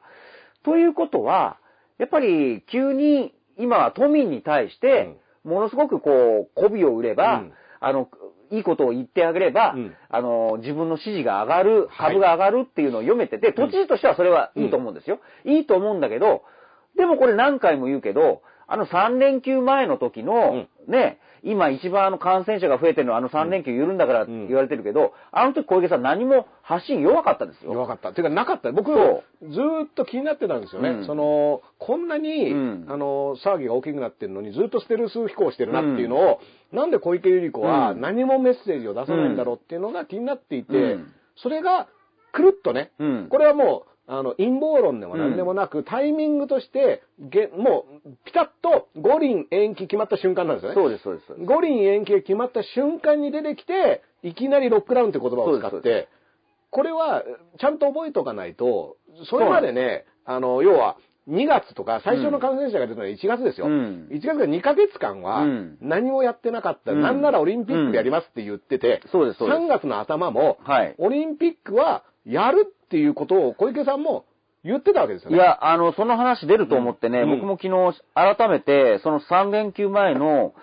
[0.64, 1.58] ということは、
[1.98, 7.54] やっぱり急に今は都民に対して、ものすごくこう、媚びを売れば、うん。
[7.82, 8.08] あの、
[8.50, 9.96] いいことを言ってあげれば、うん。
[10.10, 12.14] あの、自分の支持が上がる、はい。
[12.14, 15.20] 株が上がるっていうのを読めてて、都知事としてはそれはいいと思うんですよ。
[15.44, 16.44] いいと思うんだけど、
[16.96, 18.41] でもこれ何回も言うけど、
[18.74, 24.47] あの3連休前の時の、ね、今一番あの感染者が増えてるのはあの3連休緩んだからってうん。
[24.47, 27.74] 言われてるけど、あの時小池さん何も発信弱かったですよ。
[27.74, 28.09] 弱かった。
[28.09, 28.71] っていうか、なかった。
[28.71, 28.97] 僕、ず
[29.86, 30.89] っと気になってたんですよね。
[30.89, 31.05] うん。
[31.05, 32.86] その、こんなに、うん。
[32.89, 36.39] あの、騒ぎが大きくなってるのに、ずっとステルス飛行してるなっていうのを、
[36.71, 38.01] なんで小池百合子はうん。
[38.01, 41.11] 何もメッセージを出さないんだろうっていうのが気になっていて、うん。
[41.36, 41.88] それが、
[42.32, 43.28] くるっとね、うん。
[43.30, 50.76] これはもう、あの、陰謀論でも何でもなく、タイミングとして、げもう、ピタッと五輪延期決まった瞬間なんですよね。
[50.76, 51.34] そうです、そうです。
[51.45, 56.10] 五輪延期が決まった瞬間に出てきて、いきなりロックダウンって言葉を使って、
[56.70, 57.24] これは
[57.60, 58.97] ちゃんと覚えておかないと、
[59.30, 60.97] それまでね、あの、要は、
[61.30, 63.68] 2月とか最初の感染者が出たのは1月ですよ。
[63.68, 66.91] うん1月から2ヶ月間はうん何もやってなかった。
[66.91, 74.26] うんなんならオリンピックでやりますって言ってて、そうですそうです3月の頭も、はいオリンピックはやるっていうことを小池さんも
[74.64, 75.38] 言ってたわけですよね。
[75.38, 77.30] いや、あの、その話出ると思ってね、うん。
[77.41, 80.54] 僕も昨日改めて、その3連休前の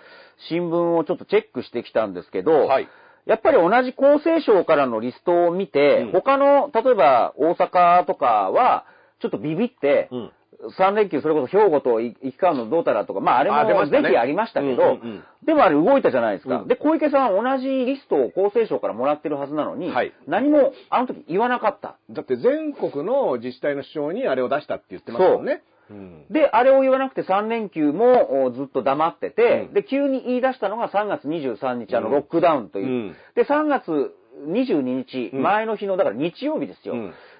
[0.49, 2.87] 新聞をちょっとチェックしてきたんですけど、はい。
[3.25, 6.11] やっぱり同じ厚生省からのリストを見て、うん。
[6.13, 8.85] 他の、例えば大阪とかは、
[9.19, 10.31] ちょっとビビって、うん
[10.77, 14.99] 3連休それこそ兵庫と行き交うのどうたらとか、まああれもぜひありましたけど、
[15.45, 16.61] でもあれ動いたじゃないですか。
[16.61, 21.97] うんで、小池さん同じリストを厚生省からもらってるはずなのに、はい何もあの時言わなかった。
[22.09, 25.63] だって全国の自治体の首長にあれを出したって言ってますもんね。
[25.89, 32.85] うんで、あれを言わなくて3連休もおずっと黙ってて、うんで、急に言い出したのが3月23日、あの、うんロックダウンという。
[32.85, 34.13] うんで、3月
[34.47, 36.95] 22日、うん前の日の、だから日曜日ですよ。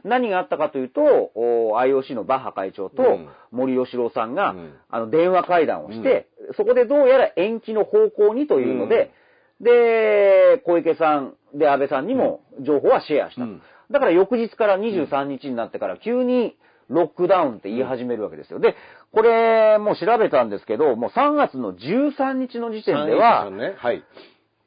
[0.05, 1.01] うん何があったかというと、
[1.35, 3.29] お IOC のバッハ会長とうん。
[3.51, 4.73] 森喜朗さんが、うん。
[4.89, 6.27] あの、電話会談をして、
[6.57, 9.11] そこでどうやら延期の方向にというので、
[9.59, 13.43] で、小池さん、で、安倍さんにも情報はシェアした。
[13.43, 13.61] うん。
[13.91, 16.55] だから翌日から23日になってから急に
[16.89, 18.59] ロックダウンって言い始めるわけですよ。
[18.59, 18.75] で、
[19.11, 24.03] これもう調べたんですけど、もう3月の13日の時点では、ね、はい。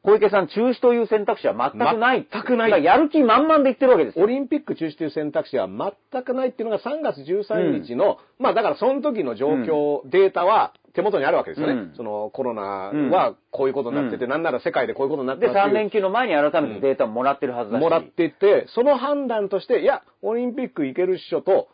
[0.05, 2.28] 小池さん中止という選択肢は全くない。
[2.30, 4.24] 全くないやる気満々で言ってるわけですよ。
[4.24, 11.72] オリンピック中止という選択肢は全くないっていうのが3月13日の、まあだからその時の状況、データは手元にあるわけですよね。
[11.72, 17.80] うんそのコロナはこういうことになってて、うなんなら世界でこういうことになってで、3ていう連休の前に改めてデータももらってるはずだし。
[17.80, 21.68] もらっていって、その判断として、いや、オリンピック行けるっしょと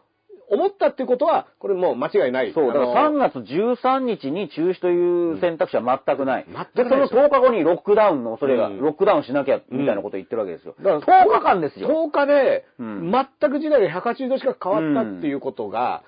[0.50, 2.52] 思ったってことは、これもう間違いない。
[2.52, 6.46] そう、だからあの3月13日に中止という選択肢は全くない。
[6.46, 10.74] 全くで、そのないですよ10日後にロックダウンの恐れが、うんロックダウンしなきゃ、みたいなことを言ってるわけですよ。
[10.80, 11.88] だから10日間ですよ。
[11.88, 16.02] 10日で、うん全く時代が180度近く変わったっていうことが、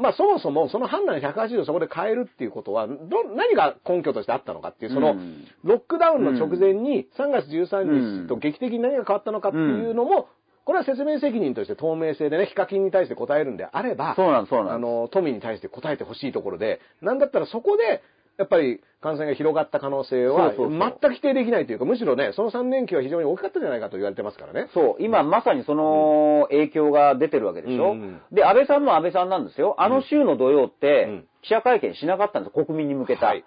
[0.00, 2.94] まあそもそもその判断180度そこで変えるっていうことは、ど、
[3.34, 10.28] 何が根拠としてあったのかっていう、その、うんロックダウンの直前に3月13日と劇的に何が変わったのかっていうのも、
[10.68, 18.02] これは説明責任として透明性でね、ヒカキンに対して答えるんであれば、そうなんそうなんあの、都民に対して答えてほしいところで、なんだったらそこで、
[18.36, 24.68] やっぱり感染が広がった可能性は全く否定できないというか、むしろね、その3連休は非常に大きかったんじゃないかと言われてますからね。
[24.74, 29.74] そう、今まさにその影響が出てるわけでしょ、うんで、安倍さんも安倍さんなんですよ。
[29.78, 33.28] あの週の土曜っうてん、記者会見しなかったんですよ、国民に向けた。
[33.28, 33.42] はい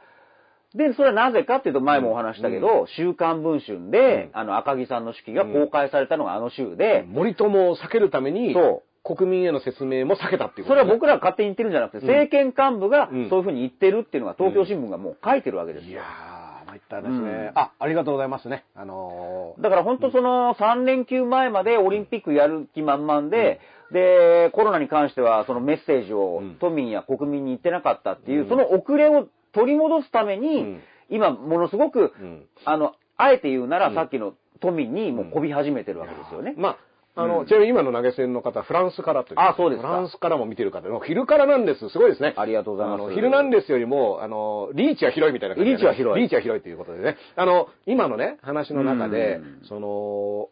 [0.75, 4.39] で、それはなぜかっていうと、前もお話したけど、週刊文春で、うん。
[4.39, 13.29] あの、赤木さんの式が公開されたのがあの週で、森友を避けるために、そ国民への説明も避けたっていうことそれは僕らが勝手に言ってるんじゃなくて、政権幹部がうん。
[13.29, 15.91] そういうふうに言ってるっていうのが東京新聞がもう書いてるわけですよ。
[15.91, 17.17] いやー、参ったですね。
[17.19, 17.51] うん。
[17.55, 18.63] あ、ありがとうございますね。
[18.75, 19.61] あのー。
[19.61, 23.59] だから本当その3連休前までオリンピックやる気満々で、
[23.91, 26.57] で、コロナに関してはそのメッセージをうん。
[26.59, 28.49] 都民や国民に言ってなかったっていう、うん。
[28.49, 30.81] その遅れを取り戻すために、うん
[31.13, 36.53] 今ものすごく、うんあの、あえて言うならうんさっきの都民にもうこび始めてるわけですよね。
[36.57, 36.77] ま
[37.15, 39.39] あ、あの、うんちなみに今の投げ銭の方、フランスからという。
[39.39, 41.89] あそうですかフランスからも見てる方、昼からなんです。
[41.89, 42.33] すごいですね。
[42.37, 47.17] ありがとうございますあの、昼なんですよりも、あの、リーチは広いみたいな感じでね、リーチは広いリーチは広いということでね。
[47.35, 50.49] あの、今のね、話の中でうん、その、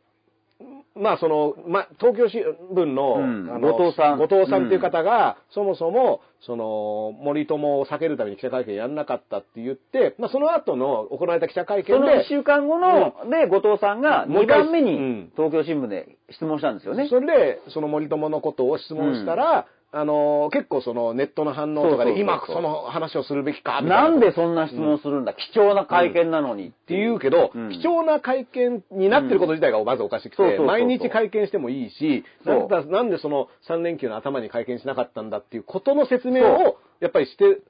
[0.99, 2.43] まあその、ま、東京新
[2.73, 3.49] 聞の、うん。
[3.49, 4.17] あの後藤さん。
[4.17, 15.31] 後藤さんっていう方が、そもそも、その、森友を避けるために記者会見やんなかったって言って、まあその後の行われた記者会見そので1、週間後の、で、後藤さんが2もう一回番目にうん。
[15.35, 17.07] 東京新聞で質問したんですよね。
[17.09, 24.03] それで、その森友のことを質問したら、あの、結構そのネットの反応とかで、今その話をするべきか、な。
[24.03, 27.69] なんでそんな質問するんだ、貴重な会見なのにっって言うけど、うん。
[27.69, 37.61] 貴重な会見になってること自体がまずおかしくて、毎日会見してもいいし、なんでその3連休の頭に会見しなかったんだっていうことの説明そを、やっぱりして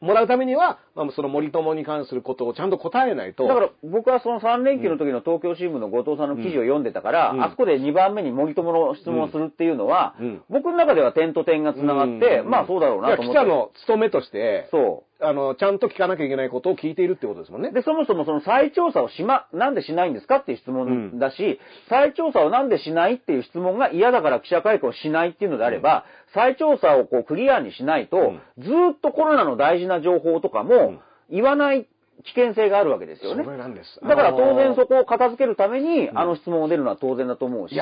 [0.00, 3.46] もらうためには、まあ、その森友に関することをちゃんと答えないと。
[3.46, 13.38] だから僕はその3連休の時の東京新聞の後藤さんの記事を読んでたから、うんあそこで2番目に森友の質問をするっていうのは、うん僕の中では点と点が繋がって、うんまあそうだろうなと思って。
[13.40, 17.72] 記者の務めとして、そあの、ちゃんと聞かなきゃいけないことを聞いているってことですもんねう。。
[17.72, 31.86] で、そもそもその再調査をしま、なんでしないんですかっていう質問だし、再調査をなんでしないっていう質問が嫌だから記者会見をしないっていうのであれば、再調査をこうクリアにしないと、うんずーっとコロナの大事な情報とかもん言わない
[32.24, 33.44] 危険性があるわけですよね。
[33.44, 34.00] それなんです。
[34.02, 34.86] だから当然そこ。
[34.88, 37.76] こを片付けるために、んあの質問を出るのは当然だと思うし、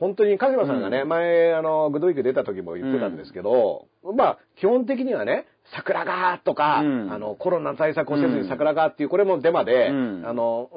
[0.00, 1.08] 本当に鹿島さんがね、うん。
[1.08, 3.86] 前、あの、グッドウィーク出た時も言ってたんですけど、
[4.16, 7.12] まあ、基本的にはね、桜がとか、うん。
[7.12, 8.42] あの、コロナ対策をせずうん。
[8.42, 10.22] に桜がっていう、これもデマで、うん。
[10.26, 10.68] あの、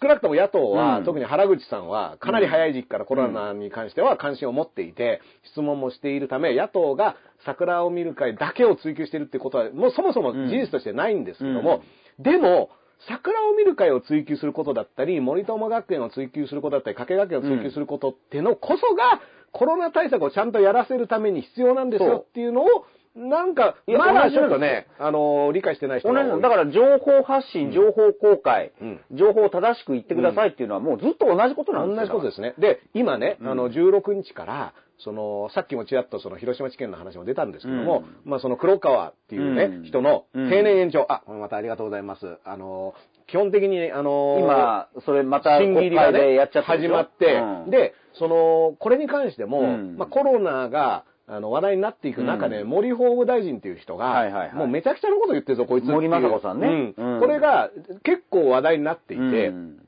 [0.00, 1.04] 少なくとも野党は、うん。
[1.04, 7.16] 特に原口さんは、かなり早い時期からコロナに関しては関心を持っていて、質問もしているため、野党が
[7.46, 11.82] 桜を見る会だけを追求しているってことは、もうそもそも事実としてないんですけども、
[12.18, 12.68] でも、
[13.06, 19.20] 桜を見る会を追求することだったり、森友学園を追求することだったり、加計学園を追求することってのこそが、
[19.52, 22.86] コロナ対策をちゃんとやらせるために必要なんですよっていうのを、
[23.16, 26.42] なんか、まだちょっとね、あの、理解してない人同じ。
[26.42, 29.00] だから情報発信、情報公開、うん。
[29.12, 32.00] 情報を正しく言ってくださいっていうのはもうずっと同じことなんですよ。
[32.00, 32.54] 同じことですね。
[32.58, 33.48] で、今ね、うん。
[33.48, 39.84] あの、16日から、その、さっきもちらっとその広島地検の話も出たんですけども、まあその黒川っていうね、うん。
[39.84, 40.50] 人のうん。
[40.50, 42.38] 定年延長、あ、これまたありがとうございます。
[42.44, 42.94] あの、
[43.28, 47.70] 基本的に、あの、今、それまた審議入りがねやっちゃ始まって、うん。
[47.70, 49.96] で、その、これに関しても、うん。
[49.96, 52.68] まあコロナが、あの、話題になっていく中で、うん。
[52.68, 54.54] 森法務大臣っていう人が、はいはいはい。
[54.54, 55.84] もうめちゃくちゃなこと言ってるぞ、こいつ。
[55.84, 56.94] 森雅子さんね。
[56.96, 57.20] うんうん。
[57.20, 57.70] これが
[58.02, 59.78] 結構話題になっていて、うん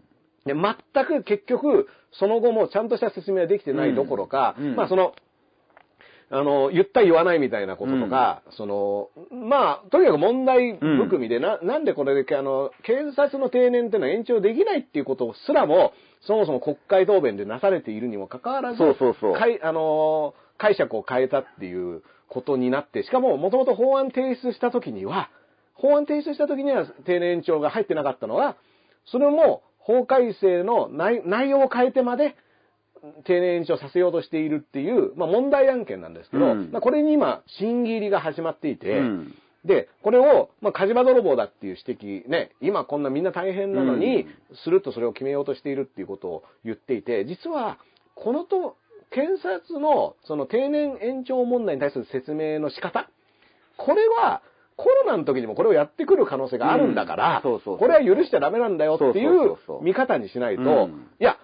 [0.47, 4.67] で、全く結局、その後もちゃんとした説明はできてないどころか、うん。
[4.69, 5.15] うんまあその、
[6.33, 19.35] あの、言った言わないみたいなこととか、その、まあ、とにかく問題含みで、な、なんでこれで、あの、検察の定年っていうのは延長できないっていうことすらも、そもそも国会答弁でなされているにもかかわらず、そうそうそう。
[19.35, 25.31] かいあの、解釈を変えたっていうことになって、しかも、もともと法案提出した時には、
[25.75, 28.57] 法案提出した時には定年延長が入ってなかったのが、
[29.07, 32.37] それも法改正の内内容を変えてまで
[33.25, 36.71] 定年延長させようとしているっていう、まあ、問題案件なんですけど、うん。
[36.71, 39.35] まあ、これに今、審議入りが始まっていて、うん。
[39.65, 44.57] で、これを、まあ、火事場泥棒だっていう指摘、ね、今こんなみんな大変なのに、うん。
[44.65, 47.79] するとそれを決めようとしているっていうことを言っていて、実は、
[48.15, 48.77] このと、
[49.11, 53.09] 検察のその定年延長問題に対する説明の仕方、
[53.77, 54.43] これは、
[54.81, 59.23] コロナの時にもこれをやってくる可能性があるんだから、これは許しちゃダメなんだよってい
[59.67, 61.07] そう見方にしないと、うん。
[61.21, 61.37] いや、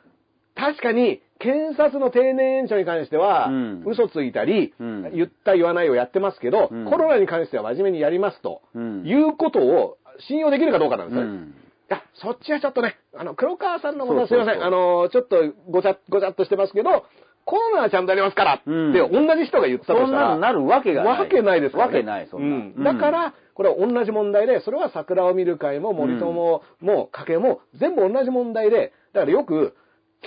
[0.54, 3.84] 確かに、検察の定年延長に関しては、うん。
[3.84, 5.12] 嘘ついたり、うん。
[5.14, 6.84] 言った言わないをやってますけど、うん。
[6.86, 9.06] コロナに関しては真面目にやりますと、うん。
[9.06, 11.24] いうことを信用できるかどうかなんですよ。
[11.24, 11.30] ね。
[11.30, 11.54] うん。
[11.90, 14.64] いや、そっちはちょっとね、あの、黒川さんのものはすいません。
[14.64, 15.36] あの、ちょっと
[15.68, 17.04] ごちゃ、ごちゃっとしてますけど、
[17.46, 21.20] コロナはちゃんとやりますからって、うん同じ人が言ったとそんしたら、なのなるわけがない。
[21.20, 21.94] わけないですから、ね。
[21.94, 22.56] わけない、そんな。
[22.56, 29.74] うんだから、これは同じ問題で、それは桜を見る会も森友も賭けも全部同じ問題で、だからよく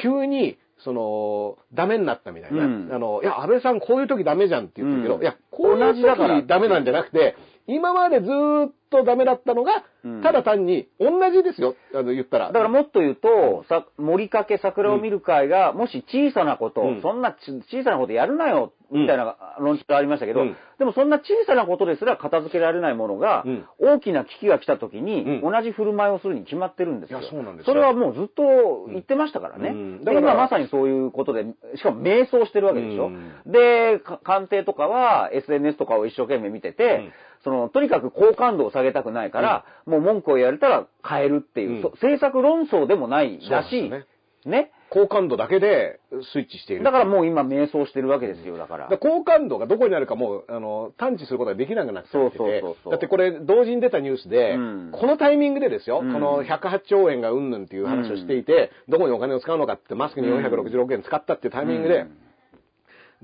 [0.01, 2.63] 急に、その、ダメになったみたいな。
[2.63, 7.35] うんあの、いや、安倍さんこういう時ダメじゃんって言ってるけど、うんいや、こういう同じだから時ダメなんじゃなくて、
[7.67, 10.21] 今までずーっとダメだったのが、うん。
[10.21, 12.47] ただ単に同じですよ、あの言ったら。
[12.47, 17.01] だからもっと言うと、さ森かけ桜を見る会が、もし小さなこと、うん。
[17.01, 20.55] そんなち小さなことやるなよ、みたいな論調がありましたけど、うん。
[20.79, 23.65] でもそんな小さなことですら片付けられないものが、うん。
[23.79, 25.51] 大きな危機が来た時に、うん。
[25.51, 27.19] 同じ振る舞いをするに決まってるんですよ。
[27.19, 27.73] いやそうなんですよ。
[27.75, 29.69] れはもうずっと言ってましたからね。
[29.69, 29.99] うん。
[29.99, 33.07] だからで今まさにそういうことで、しかも迷走してるわけでしょ。
[33.07, 33.31] うん。
[33.45, 37.11] で、か官邸とかは SNS とかを一生懸命見てて、うん。
[37.43, 41.81] その、とにかく好感度を下げたくないから、もう文句を言われたら変えるっていう、うん。
[41.81, 43.89] そ政策論争でもないらしい。
[43.89, 44.05] ね。
[44.45, 44.71] ね。
[44.89, 45.99] 好感度だけで
[46.33, 46.83] スイッチしている。
[46.83, 48.89] だからもう今迷走してるわけですよ、だから。
[48.89, 52.37] だから好感度がどこにあるかもう、あの、探知することができなくなっちゃって。
[52.37, 54.89] てだってこれ、同時に出たニュースで、うん。
[54.91, 56.11] このタイミングでですよ、うん。
[56.11, 62.07] この108兆円がうんぬんっていう話をしていて、どこにお金を使うのかって、マスクに466億円使ったっていうタイミングで、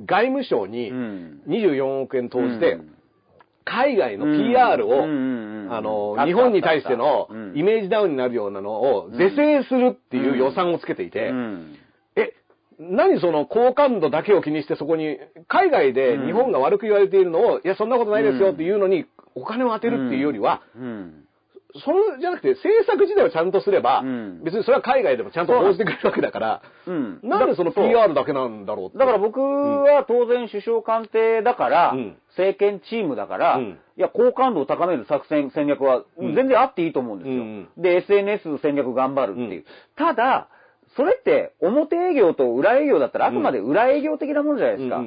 [0.06, 1.42] 外務省にうん。
[1.48, 2.95] 24億円投じて、うん
[3.66, 11.76] 海外の PR を、あの日本に対してのイメージダウンになるようなのを是正するっていう予算をつけていて、うん。
[12.16, 12.34] え、
[12.80, 21.25] 何その好感度だけを気にしてそこに、海外で日本が悪く言われているのを、いや、そんなことないですよっていうのに、お金を当てるっていうよりは、うん
[21.84, 37.44] それじゃなくて政策自体をちゃんとすれば、うん別にそれは海外でもちゃんと報じてくれるわけだから、うんなんでその PR だけなんだろうってだから僕は当然首相官邸だから、うん政権チームだから、うんいや、好感度を高める作戦、戦略はうん全然あっていいと思うんですよ。
[37.44, 39.50] うんで、SNS 戦略頑張るっていう。
[39.52, 39.66] うん
[39.96, 40.50] ただ、
[40.96, 45.02] それって表営業と裏営業だったらあくまで裏営業的なものじゃないですか。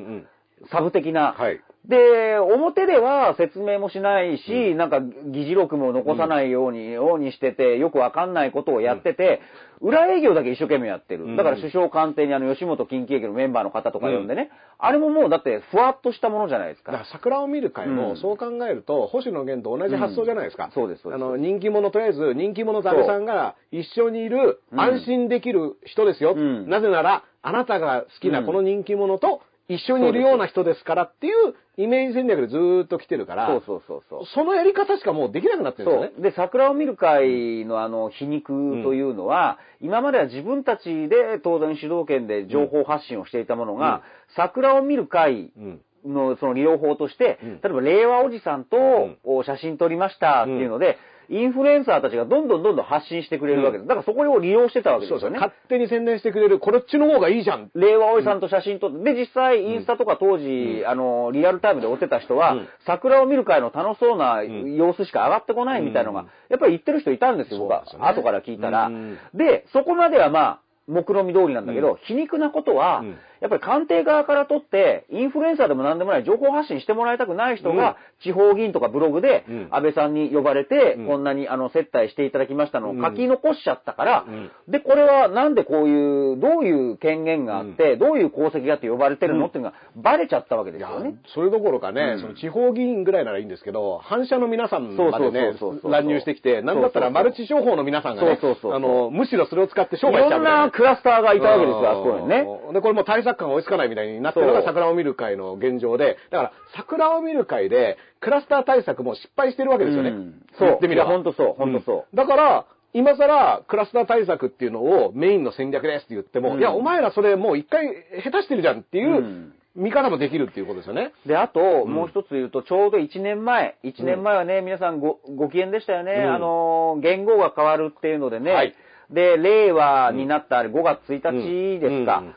[0.70, 1.32] サブ的な。
[1.32, 1.60] はい。
[1.88, 9.40] で、表では説明もしないし、なんか議事録も残さないように、ようにしてて、よくわかんないことをやってて、
[9.80, 11.24] 裏営業だけ一生懸命やってる。
[11.24, 11.36] うん。
[11.36, 16.92] だから首相官邸にあの吉本近畿駅のメンバーの方とか呼んでね、あれももうだってふわっとしたものじゃないですか。
[16.92, 17.96] だから桜を見る会うん。
[17.96, 20.66] もそう考えると、星野源と同じ発想じゃないですか。
[20.66, 20.70] うん。
[20.72, 21.24] そうですそうです。
[21.24, 24.80] あの、人気者とりあえず、人気者と安倍さんが一緒にいる、うん。
[24.80, 26.34] 安心できる人ですよ。
[26.36, 26.68] うん。
[26.68, 34.26] なぜなら、あなたが好きなこの人気者と一緒にいるような人ですからっていうイメージ戦略でずーっと来てるから、そうそうそうそう。
[34.34, 36.30] そのやり方しかもうできなくなってるんですよね。
[36.30, 38.52] で、桜を見る会のあの皮肉
[38.82, 44.02] というのは、今までは自分たちで当然主導権で情報発信をしていたものが、
[44.36, 45.80] 桜を見る会うん。
[46.06, 48.76] のその利用法として、うん例えば令和おじさんと
[49.24, 50.96] お写真撮りましたっていうので、
[51.30, 53.88] インフルエンサーたちがどんどんどんどん発信してくれるわけです。
[53.88, 55.38] だからそこを利用してたわけですよね。
[55.38, 57.70] 勝手に宣伝してくれる、こっちの方がいいじゃん。
[57.74, 67.84] 令和おじさんと写真撮って、で、実際、インスタとか当時、あの、リアルタイムで追ってた人は、うん桜を見る会の楽しそうなん様子しか上がってこないみたいなのが、うんやっぱり言ってる人いたんですよ、僕は。
[68.00, 68.86] 後から聞いたら。
[68.86, 71.96] うんで、そこまではまあ、目論見通りなんだけど、うん。
[72.06, 73.18] 皮肉なことは、うん。
[73.40, 79.68] やっぱり官邸側からとって、インフルエンサーでも何でもない情報発信してもらいたくない人が、地方議員とかブログで、うん。
[79.70, 81.06] 安倍さんに呼ばれて、うん。
[81.06, 84.50] こんなにあの接待していただきましたのを書き残しちゃったから、うん。
[84.66, 89.46] で、これはなんでこういう、どういう権限があって、どういう功績があって呼ばれてるの、うん。
[89.48, 92.20] っていうのがバレちゃったわけですよね。、それどころかね、うん。
[92.20, 102.46] その地方議員ぐらいならいいんですけど、反社の皆さんまでね乱入してきて、なんだったらマルチ商法の皆さんがねあの、むしろそれを使って商い売しちゃろうたいななクラスターがいたわけですよ、あそこにね。
[102.68, 110.10] うんで、これもう対策感が追いつかないみたいになってるのが桜を見る会の現状で、だから桜を見る会でクラスター対策も失敗してるわけですよね。
[110.10, 111.08] うんそう言ってみれば。
[111.08, 117.88] ほんとそうほんとそうんだから、今更クラスター対策っていうのをメインの戦略ですって言っても、うんいや、お前らそれもう一回
[118.22, 121.12] 下手してるじゃんっていううん見方もできるっていうことですよね。
[121.24, 126.14] で、あと、んもう一つ言うと、ちょうど1年前、1年前はね、皆さんご、ご機嫌でしたよね。
[126.14, 128.52] うんあの、元号が変わるっていうのでね。
[128.52, 128.74] はい
[129.10, 132.18] で、令和になったあれ5月1日ですか。
[132.18, 132.34] うんうん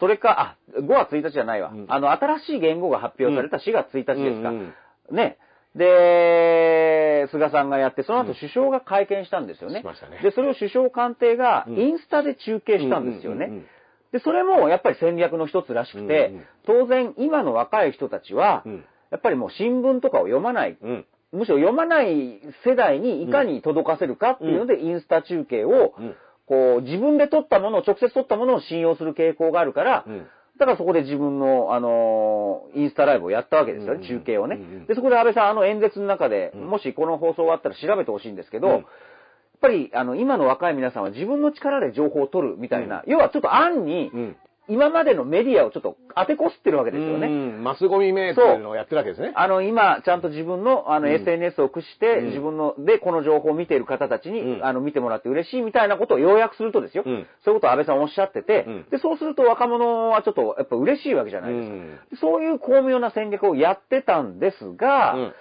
[0.00, 1.70] それか、あ、5月1日じゃないわ。
[1.70, 4.50] うんあの、新しい元号が発表された4月1日ですか。
[4.50, 4.72] うん
[5.10, 5.38] ね。
[5.74, 9.80] で、菅さんがやって、その後首相が会見したんですよね。
[9.80, 13.46] しましたねで、それを首相官邸がうんインスタで中継したんですよね。
[13.46, 13.66] うんうんうん
[14.12, 21.06] で、それもやっぱり戦略の一つらしくて、うんうん当然今の若い人たちは、うんやっぱりもう新聞とかを読まない、うん。
[21.32, 26.14] むしろ読まない世代にいかに届かせるかっていうので、インスタ中継を、うん。
[26.46, 30.26] こう、自分で撮ったものを、直接撮ったものを信用する傾向があるから、うん。
[30.58, 34.08] だからそこで自分の、あのーインスタライブをやったわけですよね、うん。
[34.08, 34.56] 中継をね。
[34.56, 34.62] うん。
[34.62, 34.86] うん。
[34.86, 36.66] で、そこで安倍さん、あの演説の中で、うん。
[36.66, 38.74] もしこの放送終わったら調べてほしいんですけど、うん。
[38.74, 38.84] やっ
[39.60, 44.36] ぱり、あの、今の若い皆さんは自分の力で情報を取るみたいな、要はちょっと暗に、うん。
[44.68, 47.26] 今までのメディアをちょっと当てこすってるわけですようね。
[47.28, 49.32] んマスゴミメーっていうのをやってるわけですね。
[49.34, 57.02] あの、今、ちゃんと自分の、あの、うん SNS を駆使して、うん自分の、で、この情報を見ている方たちに、うんあの、見てもらって嬉しいみたいなことを要約するとですよ。
[57.06, 61.74] うんそういうことを安倍さんおっしゃってて、うんで、そうすると若者はちょっと、やっぱ嬉しいわけじゃないですか。
[61.74, 65.32] うんそういう巧妙な戦略をやってたんですが、うん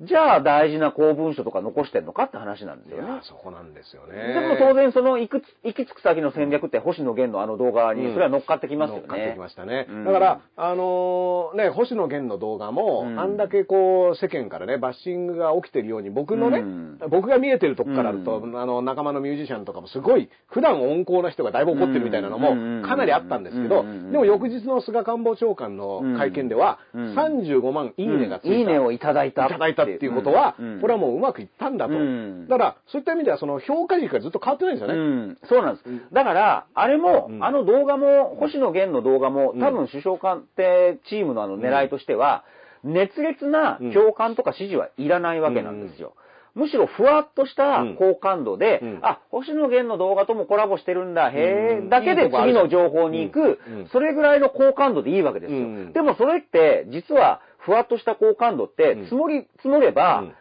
[0.00, 3.20] じゃあ大事な公文書とか残してんのかって話なんですよねいや。
[3.24, 4.32] そこなんですよね。
[4.32, 9.00] でも当然その行くつ行き着く先の戦略って星野源のあの動画にうんそれは乗っかってきますよね。
[9.02, 9.86] 乗っかってきましたね。
[9.88, 28.54] うんだから、あのーね、星野源の動画も、うんあんだけこう、世間からね、バッシングが起きてるように、僕のね、うん僕が見えてるとこからだと、うあの、仲間のミュージシャンとかもすごい、普段温厚な人がだいぶ怒ってるみたいなのもうん、かなりあったんですけど、うんでも翌日の菅官房長官の会見では、うん35万いいねがついた。
[28.54, 29.46] いいねをいただいた。
[29.46, 30.80] いただいたっていうことは、うん。
[30.80, 31.94] これはもううまくいったんだと。
[31.94, 32.48] うん。
[32.48, 35.00] だから、そういった意味では、その評価軸がずっと変わってないんですよね。
[35.00, 35.84] うん、そうなんです。
[36.12, 37.44] だから、あれも、うん。
[37.44, 39.60] あの動画も、星野源の動画も、うん。
[39.60, 42.44] 多分首相官邸チームのあの狙いとしては、
[42.84, 46.14] 熱烈な共感とか支持はいらないわけなんですよ。
[46.54, 48.98] むしろふわっとした好感度で、うん。
[49.02, 51.88] あ、星野源の動画ともコラボしてるんだ、へえ、うん。
[51.88, 53.60] だけで次の情報に行く。
[53.92, 55.58] それぐらいの好感度でいいわけですよ。
[55.58, 55.92] うん。
[55.92, 60.34] でもそれって、実はふわっとした好感度ってうん、積もり、積もれば、うん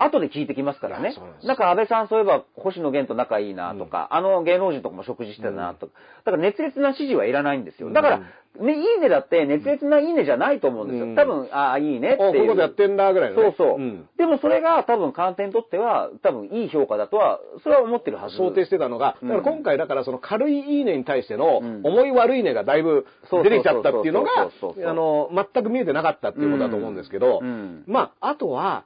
[0.00, 1.14] 後で聞いてきますからね。
[1.44, 5.92] なんか安倍さんそういえば星野源と仲いいなとか、あの芸能人とかも食事してたなとか、
[6.24, 7.90] だから熱烈な支持はいらないんですよ。
[7.92, 8.18] だから、
[8.58, 11.06] ね、いいねだって熱烈ないいねじゃないと思うんですよ。
[11.06, 11.14] うん。
[11.14, 12.28] 多分、ああ、いいねっていう。
[12.30, 13.54] おこういうことやってんだぐらいのね。
[13.56, 14.08] そうそう、ん。
[14.18, 18.36] でもそれが多分官邸にとっては、多分いい評価だとは、それは思ってるはず。
[18.36, 19.28] 想定してたのが、うん。
[19.28, 21.80] だから今回だからその軽いいいねに対してのうん。
[21.84, 28.84] 重い悪いねがだいぶ出てきちゃったっていうのがあの、全く見えてなかったっていうことだと思うんですけどうん、まあ、あとは、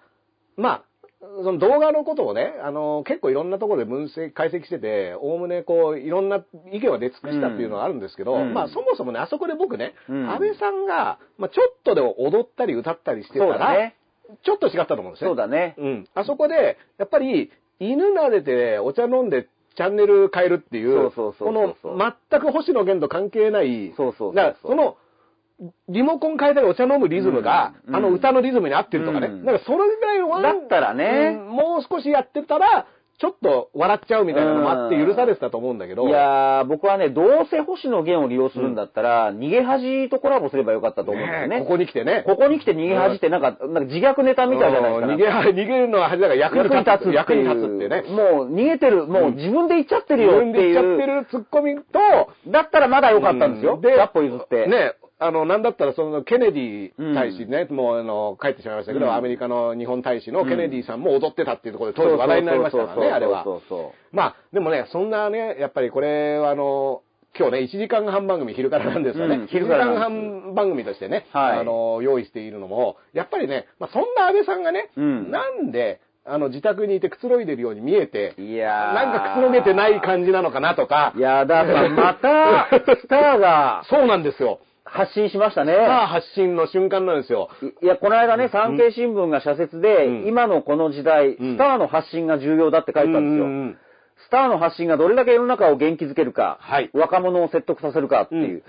[0.57, 0.83] まあ、
[1.43, 13.97] その動画のことをね、あの、結構いろんなところで分析、解析してて、おおむねこう、いろんな意見は出尽くしたっていうのがあるんですけど、うんまあそもそもね、あそこで僕ね、うん安倍さんが、まあちょっとでも踊ったり歌ったりしてたら、ね。
[14.43, 15.29] ちょっと違ったと思うんですね。
[15.29, 15.75] そうだね。
[15.79, 16.09] うん。
[16.15, 21.77] あそこで、やっぱり、犬撫でてお茶飲んでチャンネル変えるっていう、この
[22.31, 24.97] 全く星野源と関係ない、そうそうその、
[25.89, 29.29] リモコン変えたりお茶飲むリズムが、うんあの歌のリズムに合ってるとかね。
[29.29, 32.87] うんだからそれぐらいワンだったらねうんもう少しやってたら、
[33.21, 36.09] ちょっと笑っちゃうみたいなのもあって許されてたと思うんだけど。
[36.09, 41.61] いやー、僕はね、どうせ星野源を利用するんだったら、逃げ恥とコラボすればよかったと思うんですよね。
[41.61, 42.25] ねここに来てね。
[42.27, 45.07] ここに来て逃げ恥ってなんか、なんか自虐ネタみたいじゃないですか。
[45.07, 47.13] うん逃げ、逃げるのは恥だから役に立つ。
[47.13, 47.49] 役にいう。
[47.55, 48.03] 立つってね。
[48.03, 51.21] もう逃げてる、もう自分で言っちゃってるよって自分で言っちゃっていう。
[51.21, 51.83] るツッコミと、
[52.51, 53.81] だったらまだよかったんですよ。
[53.81, 54.67] で、100歩譲って。
[54.67, 59.15] ね、あの、なんだったらそのケネディ大使ね、もうあの、帰ってしまいましたけど、うん。
[59.15, 63.45] アメリカの日本大使のケネディさんも踊ってたっていうところで当時話題になりましたからね、あれは。
[63.45, 63.57] そ。
[63.57, 67.03] うそうまあ、でもね、そんなね、やっぱりこれはあの、
[67.37, 69.37] 今日ね、1時間半番組昼からなんですよね。
[69.37, 70.45] うん1時間昼からなんです。
[70.45, 71.59] 半番組としてね、はい。
[71.61, 75.31] あの、用意しているのも、やっぱりね、まあ、そんな安倍さんがね、うん。
[75.31, 78.95] なんで、あの、自宅にいてくつろいでるように見えて、いやー。
[78.95, 81.13] なんかくつろげてない感じなのかなとか。
[81.17, 83.83] いやー、だからまた、スターが。
[83.91, 84.61] そうなんですよ。
[84.85, 85.73] 発信しましたね。
[85.75, 87.49] さあ発信の瞬間なんですよ。
[87.83, 93.45] いや、この間ね、産経新聞が社説で、うん今のこの時代、んスターの発信が重要だって書いてたんですよ。
[93.45, 93.79] うんうん
[94.27, 98.63] スターの発信がどれだけ世の中を元気づけるか、はい若者を説得させるかっていう。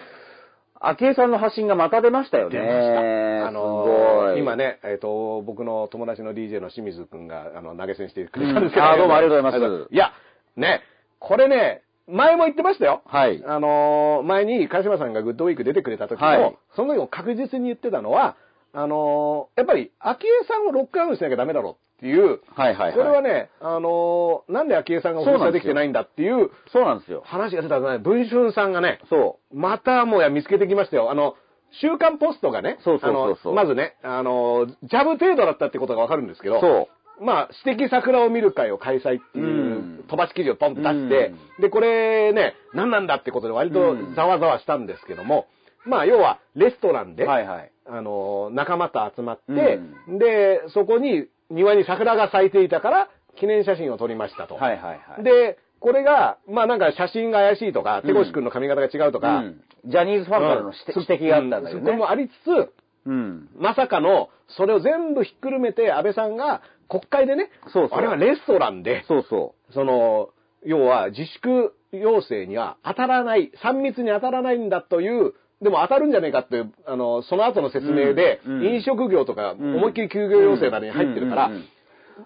[0.80, 2.60] 昭恵さんの発信がまた出ましたよね。
[2.60, 3.48] 出ました。
[3.48, 4.40] あのすごい。
[4.40, 10.12] 今ね、えっ、と、僕の友達の DJ の清水くんが、あの、投げ銭してくれたんですけど、うんあーどうもありがとうございますいや、
[10.58, 10.82] ね、
[11.20, 13.02] これね、前も言ってましたよ。
[13.06, 13.44] はい。
[13.46, 18.36] あのー前に、鹿島さんがグッドウィーク出てくれた時も、はいその時も確実に言ってたのは、
[18.74, 22.94] あのーやっぱり、昭恵さんをロックダウンしなきゃダメだろっていう、はいはいはい。
[22.94, 27.24] これはね、あのーなんで昭恵さんが放送できてないんだっていうそうなんですよ。
[27.26, 31.10] 話が出たらね、文春さんがね、そまたもや見つけてきましたよ。
[31.10, 31.36] あの、
[31.82, 36.52] 週刊ポストがね、そうそうそうそうあのまずね、あの、ジャブ程度だったってことがわかるんですけう。
[36.52, 36.88] ど、そ
[37.22, 45.48] まあ、私的桜を見る会を開催っていううん飛ばし記事をポンと出して、で、これね、何なんだってことで割とうんざわざわしたんですけども、
[45.86, 47.16] まあ、要は、レストランう。
[47.16, 47.72] で、はいはい。
[47.88, 54.56] あの、仲間と集まって、うで、そこに庭に桜が咲いていたから、記念写真を撮りましたと。
[54.56, 55.24] はいはいはい。
[55.24, 62.10] で、これが、まあなんか写真が怪しいとか、手越くんの髪型が違うとか、うんジャニーズファンからの指指摘があったんだようんそれもね。
[62.10, 62.74] ありつつ、
[63.06, 63.50] うん。
[63.58, 67.98] まさかの、それを全部ひっくるめて、安倍さんが国会でね、そうそう。
[67.98, 70.30] あれはレストランで、そうそその、
[70.64, 78.76] 要は自粛要請には当たらない、3密に当たらないんだという、でも当たるんじゃねえかっていう、あの、その後の説明で、うんうん。
[78.76, 79.76] 飲食業とかん。
[79.76, 81.52] 思いっきり休業要請などに入ってるから。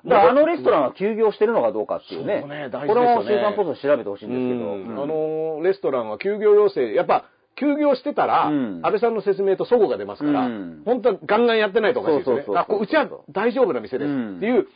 [0.05, 2.39] だからあのレストランは休業してるのかどうかっていうね。
[2.41, 2.95] そうね大事ですよね。
[2.95, 4.71] これも週刊ポスト調べてほしいんですけど。
[4.71, 5.03] うんうん。
[5.03, 7.25] あの、レストランは休業要請、やっぱ、
[7.59, 8.79] 休業してたら、うん。
[8.83, 10.81] 安倍さんの説明と齟齬が出ますから、うん。
[10.85, 12.43] 本当はガンガンやってないとおかしいですよね。
[12.55, 14.67] あこううちは大丈夫な店ですっていう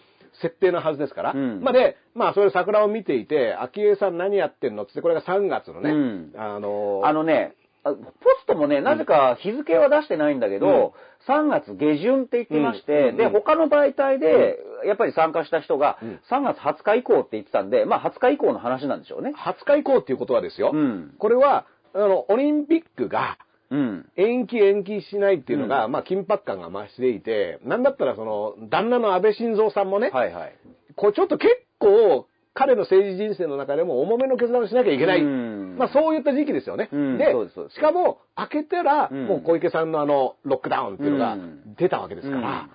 [0.42, 1.32] 設定のはずですから。
[1.32, 1.62] うん。
[1.62, 4.84] まあで、まあそれ桜を見ていて、昭恵さん何やってんの？
[4.84, 6.34] ってって、これが3月のね、うん。
[6.36, 7.56] あのあのね、
[7.86, 7.98] あポ
[8.42, 10.94] ストもね、なぜか日付は出してないんだけど、
[11.28, 13.32] 3月下旬って言ってまして、で、うんうん。
[13.32, 19.34] 他の媒体で、やっぱり参加した人がうん、3月20日以降って言ってたんで、まあ20日以降の話なんでしょうね。
[19.38, 21.14] 20日以降っていうことはですよ、うん。
[21.18, 23.38] これは、あの、オリンピックが、
[23.70, 24.06] うん。
[24.18, 30.56] 延期延期しないっていうのが、まあ緊迫感が増していて、なんだったらその、旦那の安倍晋三さんもね、はいはい。
[30.96, 35.22] これちょっと結構、彼の政治人生の中でも重めの決断をしなきゃいけない。
[35.22, 35.76] うん。
[35.80, 36.89] まあそういった時期ですよね。
[36.91, 37.18] うん。
[37.18, 37.34] で
[37.72, 39.26] しかも、開けたら、うん。
[39.26, 41.76] もう小池さんのあの、ロックダウンっていうのがうん。
[41.76, 42.70] 出たわけですから、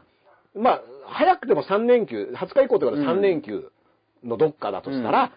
[0.57, 3.71] まあ、早くても3連休、20日以降ってことは3連休
[4.25, 5.33] のどっかだとしたら、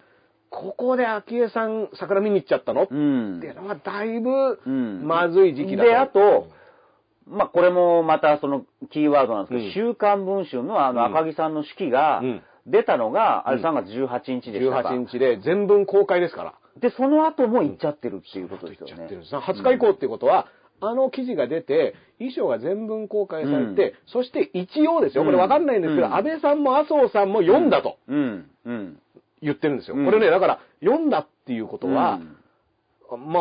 [0.52, 3.38] ここで昭恵さん桜見に行っちゃったの、うん。
[3.38, 5.08] っていうのはだいぶうん。
[5.08, 6.50] まずい時期だで、あと、
[7.26, 9.94] まあ、これもまたそのキーワードなんですけど、うん。
[9.94, 11.18] 週刊文春のあのうん。
[11.18, 12.42] 赤木さんの式がうん。
[12.68, 14.90] 出たのが、あれうん3月18日でしたか。
[14.90, 16.54] 18日で全文公開ですから。
[16.80, 18.96] で、その後も行っちゃってるっていうことですよね。
[18.98, 19.16] 言っちゃって。
[19.16, 19.36] るんです。
[19.36, 20.48] 20日以降っていうことは、
[20.80, 23.98] あの記事が出て、衣装が全文公開されて、うん。
[24.08, 26.16] そして一応ですよ、これわかんないんですけど、うん。
[26.16, 27.98] 安倍さんも麻生さんも読んだと。
[28.08, 28.50] うん。
[28.66, 29.00] うん。
[29.42, 29.96] 言ってるんですよ。
[29.96, 30.06] うん。
[30.06, 32.20] これね、だから、読んだっていうことは、
[33.18, 33.40] ま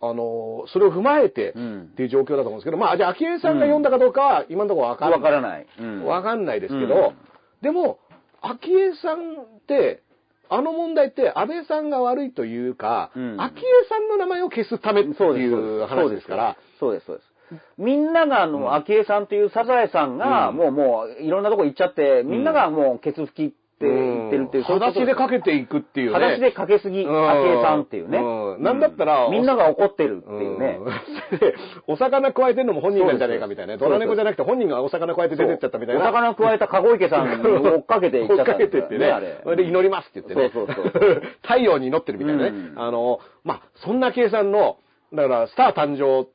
[0.00, 1.82] あ、あの、それを踏まえてうん。
[1.92, 5.30] っていう状況だと思うんですけど、まあ、じゃあ、昭恵さんが読んだかどうかは、今のところわかわんない。
[5.30, 5.66] からない。
[5.78, 6.04] うん。
[6.04, 7.14] わかんないですけど、うん。
[7.62, 7.98] でも、
[8.40, 10.02] 昭恵さんって、
[10.50, 13.40] あの問題って安倍さんが悪いというか、うん。
[13.40, 17.34] 昭恵さんの名前を消すためっていう話ですから、そうです、そうです。
[17.78, 20.56] みんなが、あの、昭恵さんというサザエさんが、うん。
[20.56, 26.14] もう、もう、いろんなとこ行っちゃって、みんながもう、ケツ拭きって言ってるっていう、裸足でかけていくっていうね。
[26.14, 28.18] 裸足でかけすぎ、うん昭恵さんっていうね。
[28.18, 30.78] うんなんだったらみんなが怒ってるっていうね。
[30.80, 31.54] うんで
[31.88, 33.76] お魚加えてんのも本人なんじゃねえかみたいな。
[33.76, 36.02] ドラ猫じゃなくて本人がお魚加えて出てっちゃったみたいな。
[36.02, 39.40] お魚加えた籠池さんを追っかけていっちゃった追っかけてってね。
[39.42, 40.50] それで祈りますって言ってね。
[40.52, 42.48] そうそうそう 太陽に祈ってるみたいなね。
[42.50, 44.76] うんあの、まあ、そんな計算の、
[45.12, 46.28] だから、スター誕生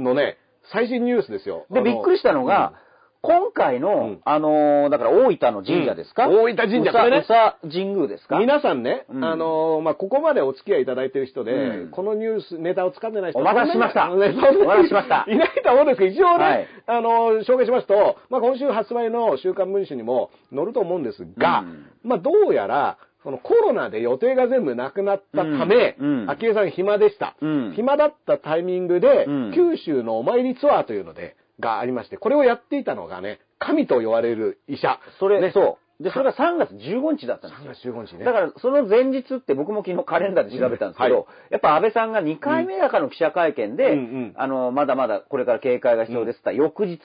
[0.00, 0.36] のね、
[0.72, 1.66] 最新ニュースですよ。
[1.70, 2.74] で、びっくりしたのが、
[3.22, 4.20] 今回の、うん。
[4.24, 6.36] あのーだから大分の神社ですか、うん。
[6.42, 7.18] 大分神社これね。
[7.18, 8.38] 宇佐神宮ですか？
[8.38, 9.24] 皆さんね、うん。
[9.24, 11.90] あのまあ、ここまでお付き合いいただいてる人で、うん。
[11.90, 14.10] このニュース、ネタを掴んでない人お待たせしました。
[14.12, 15.24] お待たせしました。
[15.28, 16.66] いないと思うんですけど、一応ね、はい。
[16.86, 17.10] あの
[17.44, 21.86] 紹介しますと、まあ、今週発売の週刊文春にも載ると思うんですが、うん。
[22.02, 26.22] まあ、どうやら、そのコロナで予定が全部なくなったため、うん。
[26.22, 26.30] うん。
[26.30, 27.72] 昭恵さん暇でした、うん。
[27.76, 29.52] 暇だったタイミングで、うん。
[29.54, 34.98] 九州のお参りツアーというので、がありまして、これをやっていたのがね、神と言われる医者。
[35.18, 36.02] それ、ね、そう。
[36.02, 37.94] で、それが3月15日だったんですよ。
[37.94, 38.24] 3月15日ね。
[38.24, 46.98] だから、その前日って僕も昨日カレンダーで調べたんですけど、うんはやっぱ安倍さんが2回目だかの記者会見で、うんうんあの、まだまだこれから警戒が必要ですって言った翌日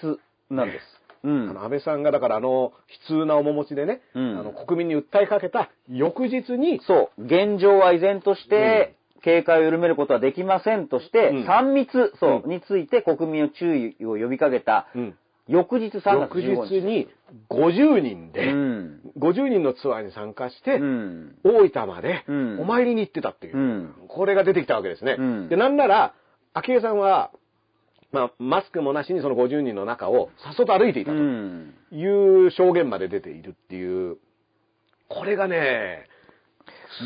[0.49, 0.83] なんです。
[1.25, 1.49] うん。
[1.49, 2.71] あの安倍さんがだからあの
[3.09, 8.95] 悲痛な面持ちでね、うんあの国民に訴えかけた翌日に、そう、現状は依然として、
[9.25, 15.15] 警戒を緩めることはできませんとして、うん3密、そう、うんについて国民を注意を呼びかけた、うん
[15.47, 16.79] 翌日3月翌15日。
[16.79, 17.07] 日に
[17.51, 19.01] 50人で、うん。
[19.19, 21.35] 50人のツアーに参加して、うん。
[21.43, 25.15] 大分までうんお参りに行ってたっていう、うんこれが出てきたわけですね。
[25.19, 26.13] うんで、なんなら、
[26.53, 27.29] 昭恵さんは、
[28.11, 31.73] まあ、マスクもなしにその50人の中をさっそと歩いていたうとん。
[31.91, 34.17] いう証言まで出ているっていう、
[35.09, 36.07] これがね、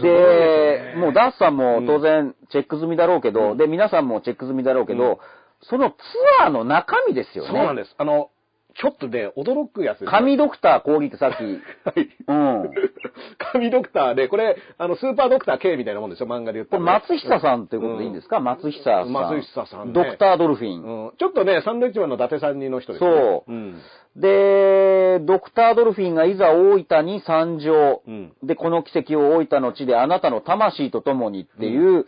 [0.02, 5.18] でもうダースさんも当然チェック済みだろうけど、うんで、皆さんもチェック済みだろうけど、うん
[5.62, 5.98] そのツ
[6.42, 7.50] アーの中身ですよね。
[7.50, 7.94] そうなんです。
[7.98, 8.30] あの、
[8.76, 12.10] ちょっとね、驚くやつ神ドクター講義ってさっき、はい。
[12.28, 12.72] うん。
[13.52, 19.12] 神ドクターで、これ、あの、スーパードクター K みたいなもんですよ、漫画で言ったこれらね松久さんということでいいんですか、松久さん。
[19.12, 20.84] 松久さんねドクタードルフィン。
[20.84, 23.12] うんちょっとね、サンドイッチマンの伊達さんにの人ですね。
[23.12, 23.82] そううん。
[24.16, 28.02] で、ドクタードルフィンがいざ大分に参上。
[28.08, 32.06] うんで、この奇跡を大分の地であなたの魂と共にっていう、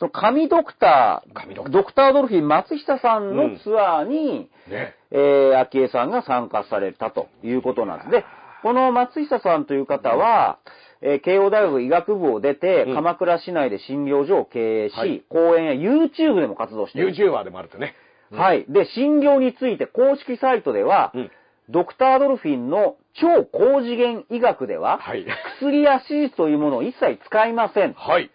[0.00, 4.94] その神ドクター、神ドクタードクタードルフィン松下さんのツアーに、ね。
[5.10, 8.10] えー、昭恵さんが参加されたということなんです。
[8.10, 8.24] で、
[8.62, 10.58] この松下さんという方は、
[11.02, 17.12] えー慶応大学医学部を出て、うん鎌倉市内で診療所を経営し、はい講演や YouTube でも活動している。
[17.14, 17.94] YouTuber でもあるとね。
[18.32, 18.64] はい。
[18.68, 21.30] で、診療について公式サイトでは、うん
[21.68, 25.24] ドクタードルフィンの超高次元医学では、はい。
[25.60, 27.92] 薬や手術というものを一切使いません。
[27.92, 28.30] はい。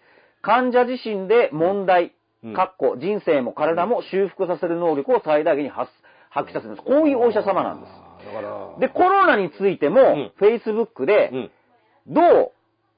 [0.46, 2.12] 患者自身で問題、
[2.44, 5.90] うんかっこ人生も体も修復させる能力を最大限に発
[6.30, 6.86] 発揮させるんです。
[6.86, 7.92] こういうお医者様なんです。
[8.26, 11.50] だから、で、コロナについても、うん Facebook でう、ん。
[12.14, 12.52] どう、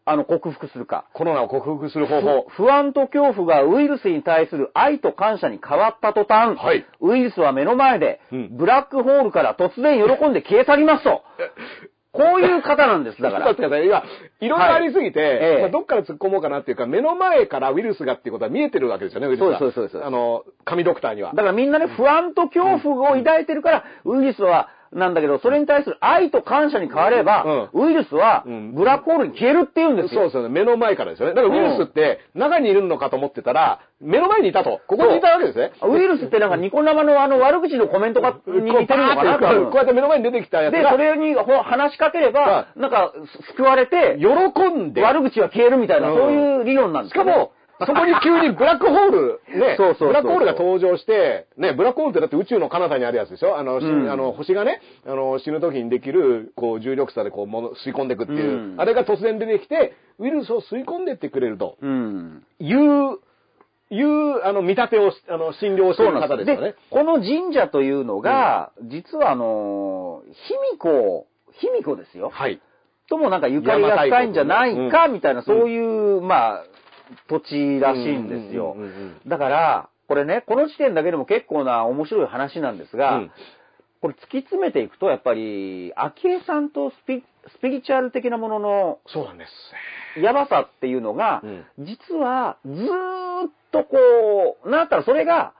[0.04, 1.06] あの、克服するか。
[1.14, 2.46] コロナを克服する方法。
[2.50, 11.22] 不安と恐怖がウイルスに対する愛と感謝に変わった途端、はいウイルスは目の前で、うんブラックホールから突然喜んで消え去りますと。
[12.18, 13.44] こういう方なんです、だから。
[13.46, 14.02] ちょっと待ってください。
[14.02, 14.02] 今、
[14.40, 19.58] いろいろありすぎて、ええまあどっから突っ込もうかなっていうか、目の前からウイルスがっていうことは見えてるわけですよね、ウイルスが。
[19.60, 21.42] そうそうですそうですあの、神ドクターにはだ。
[21.42, 30.20] からみんなね、不安と恐怖を抱いてるから、ウイルスは、なんだけど、それに対する愛と感謝に変われば、ウイルスはうん、ブラックホールに消えるっていうんですよ。
[30.20, 30.48] そうですよね。
[30.48, 31.34] 目の前からですよね。
[31.34, 34.80] だからウイルスって中にいるのかと思ってたら、目の前にいたと。
[34.86, 35.72] ここにいたわけですね。
[35.82, 43.12] ウイルスってなんかニコ生のあの悪口のコメントがに似てるのかなこうや多って目の前に出てきたやつ分で、がそ、れにほ話しかければは、なんか、
[43.56, 47.52] 救われて、喜んで、悪口は消えるみたいな、うんそういう理論なんですよねしかも、
[47.86, 53.56] そこに急にブラックホール、ね、 そうそうブラックホールが登場して、ね、ブラックホールってだって宇宙の彼方にあるやつでしょ？
[53.56, 54.10] あの、しうん。
[54.10, 58.80] あの星がね、あの、死ぬ時にできる、こう、重力差でこう、もの吸い込んでいくっていう、うん。
[58.80, 61.76] あれが突然出てきて、ウイルスを吸い込んでってくれると。
[61.80, 62.42] うん。
[62.58, 63.18] いう、
[63.90, 66.74] いう、あの、見立てをし、あの、診療している方ですよね。
[66.90, 72.30] この神社というのが、実はあの、卑弥呼、卑弥呼ですよ。
[72.32, 72.60] はい。
[73.08, 76.64] ともなんかゆかりが深いんじゃないか、みたいな、そういう、まあ、
[77.28, 78.76] 土地らしいんですよ。
[79.26, 83.30] だから、これね、この時点だけでも結構な面白い話なんですが、うん
[84.00, 89.44] これ突き詰めていくと、やっぱり、昭恵さんとスピスピリチュアル的なもののそうなんで
[90.14, 90.20] す。
[90.20, 95.52] やばさっていうのが、うん実はずーっとこう、なったらそれが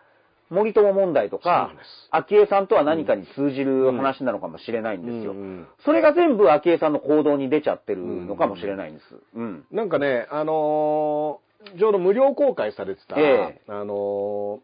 [0.50, 1.72] 森友問題とか
[2.10, 5.32] 昭恵さんとは何かに通じる話なのかもしれないんですよ。
[5.32, 5.38] うん。
[5.38, 5.66] うん。
[5.84, 9.04] それが全部昭恵さんの行動に出ちゃってるのかもしれないんです。
[9.34, 9.64] うん。
[9.70, 13.22] なんかね、あのーちょうど無料公開されてた、え
[13.58, 13.60] え。
[13.66, 14.58] あのー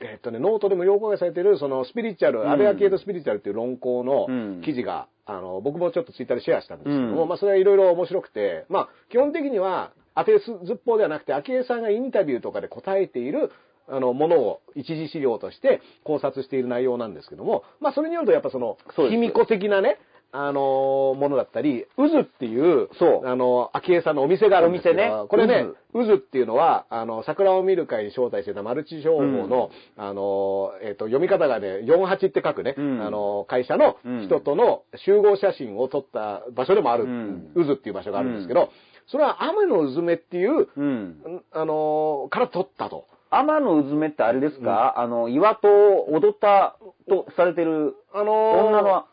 [0.00, 2.50] えっとね、ノートで無料公開されてる、そのスピリチュアル、うん。
[2.50, 4.62] 安倍昭恵とスピリチュアルっていう論考のうん。
[4.62, 6.88] 記事が、あの、僕もちょっとツイッターでシェアしたんです。
[6.88, 13.50] けども、うんまあそれはいろいろ面白くて、まあ基本的には当てずっぽうではなくて、昭恵さんがインタビューとかで答えている、
[13.88, 19.98] あの、ものを一次資料として考察している内容なんですけども、まあそれによるとやっぱその卑弥呼的なね、
[20.36, 23.26] あのものだったり、渦っていう、そう。
[23.28, 25.08] あの、昭恵さんのお店があるんですね。
[25.28, 26.14] これね、渦。
[26.14, 33.06] っていうのは、あの、桜を見る会に招待してたマルチ商法の、あの、えっ、と、読み方がね、48って書くね、うん。
[33.06, 37.52] あの、会社の人との集合写真を撮った場所でもある、うん。
[37.54, 38.70] 渦っていう場所があるんですけど、
[39.06, 41.42] それは雨の渦目っていう、うん。
[41.52, 43.06] あの、から撮ったと。
[43.38, 46.76] 天のうずめってあれですか、あの、岩戸を踊った
[47.08, 49.04] とされてるあの女の、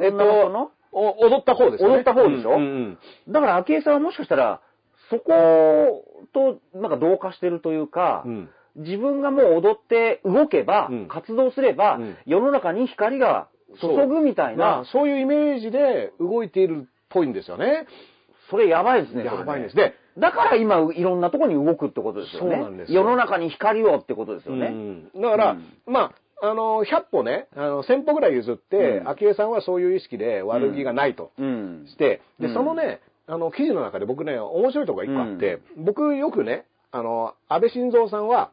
[0.00, 1.96] えっと、お踊った方ですよね。
[1.96, 4.60] 踊った方でしょうんうんだから昭恵さんはもしかしたら、
[5.10, 8.50] そこと、なんか同化してるというか、うん。
[8.76, 11.08] 自分がもう踊って動けば、うん。
[11.08, 12.16] 活動すれば、うん。
[12.26, 13.48] 世の中に光が
[13.80, 17.86] 注ぐみたいまあな、そういうイメージで動いているっぽいんですよね。
[18.50, 19.24] それやばいですね。
[19.24, 19.76] やばいです。
[19.76, 19.94] ね。
[20.18, 22.56] だから今、いろんなところに動くってことですよね。
[22.56, 24.66] そうなんですよ世の中に光をってことですよね。
[24.66, 31.86] うんだから、うんまあ、あの、100歩ね、あの、1000歩ぐらい譲って、うん昭恵さんはそういう意識で悪気がないとうん。
[31.88, 38.50] して、で、うんそのね、あの、記事の中で僕ね、面白いところが一個あって、僕よくね、あの、安倍晋三さんは、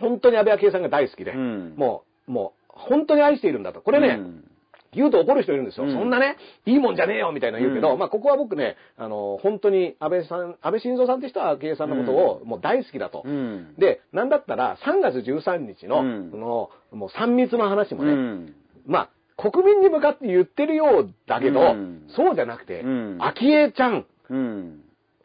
[0.00, 3.80] 本当に安倍昭恵さんが大好きで、うんもう、もう、本当に愛しているんだと。
[3.80, 4.44] これね、うん
[4.96, 5.84] 言うと怒る人いるんですよ。
[5.84, 13.22] うんそんなね、いいもんじゃねえよみたいな言うけど、うんまあここは僕ね、あの、本当に安倍さん、安倍晋三さんって人は昭恵さんのことをもう大好きだと。
[13.24, 13.74] うん。
[13.78, 18.54] で、なんだったら3月13日の、うんその、もう3密の話もね、うん
[18.86, 24.80] まあ、国民に向かって言ってるようだけど、うんそうじゃなくて、うん昭恵ちゃん、うん。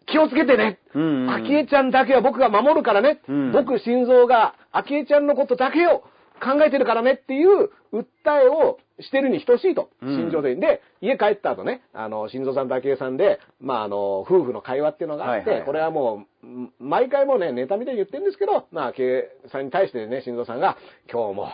[0.07, 0.79] 気をつけてね。
[0.93, 3.21] うん昭恵ちゃんだけは僕が守るからね。
[3.27, 6.03] うん僕、心臓が昭恵ちゃんのことだけを
[6.41, 9.89] 考えてるからねっていう訴えをしてるに等しいと。
[10.01, 10.61] うん心情的に。
[10.61, 20.77] で、家帰った後ね、あの、心臓さんと昭恵さんで、まあ、あの、夫婦の会話っていうのがあって、これはもう、ん毎回もうね、ネタみたいに言ってるんですけど、まあ、昭恵さんに対してね、心臓さんが、
[21.11, 21.51] 今日も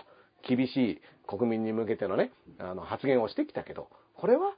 [0.47, 4.53] 厳しい国民に向けてのね、あの、発言をしてきたけど、これは、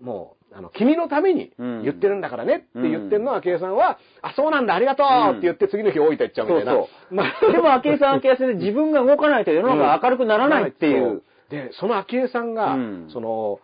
[0.00, 6.72] もう、あの、君のために言ってるんだからねって言ってるのは、昭恵さんは、あ、そうなんだ、ありがとうって言って次の日大分行っちゃうみたいな。
[6.72, 11.22] そうそう まあでも、昭恵さんは昭恵さんで自分が動かないと世の中が明るくならないっていう。
[11.52, 13.10] で、その昭恵さんが、うん。
[13.12, 13.60] その、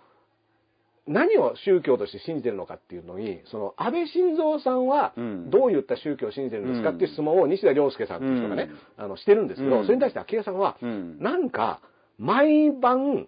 [1.06, 9.84] 何を宗教として信じてるのかっていうのに、その、安倍晋三さんはうん、どういった宗教を信じてるんですかっていう質問を西田亮介さんっていう人がね、あの、してるんですけど、うん。
[9.84, 11.18] それに対して昭恵さんは、うん。
[11.18, 11.80] なんか、
[12.18, 13.26] 毎晩、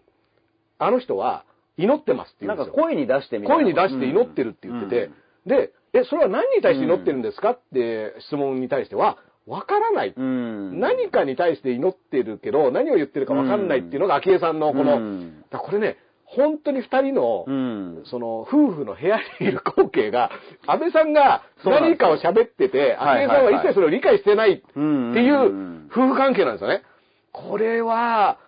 [0.78, 1.46] あの人は
[1.78, 2.72] 祈ってますって言うんですよ。
[2.72, 5.10] なんか声に出してみ声に出して祈ってるって言ってて、
[5.46, 9.16] で、え、それは何に対して祈ってるんですかって質問に対しては、
[9.50, 10.14] わからない。
[10.16, 10.78] うん。
[10.80, 18.02] 何かに対して祈ってるけど、何を言ってるかわかんないっていうのが昭恵さんのこの、うんだこれね、本当に二人の、うん。
[18.06, 20.30] その、夫婦の部屋にいる光景が、
[20.66, 26.82] 安倍さんが何かを喋ってて、はい昭恵さんは一切それを理解してないってうんいう夫婦関係なんですよね。
[27.32, 28.38] これは、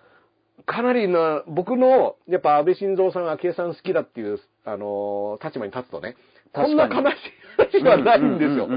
[0.65, 6.15] かなりな、僕の、やっぱ安倍晋三さん、昭恵さん好きだっていう、あのー立場に立つとね、
[6.53, 8.69] こんな悲しい話はないんですよ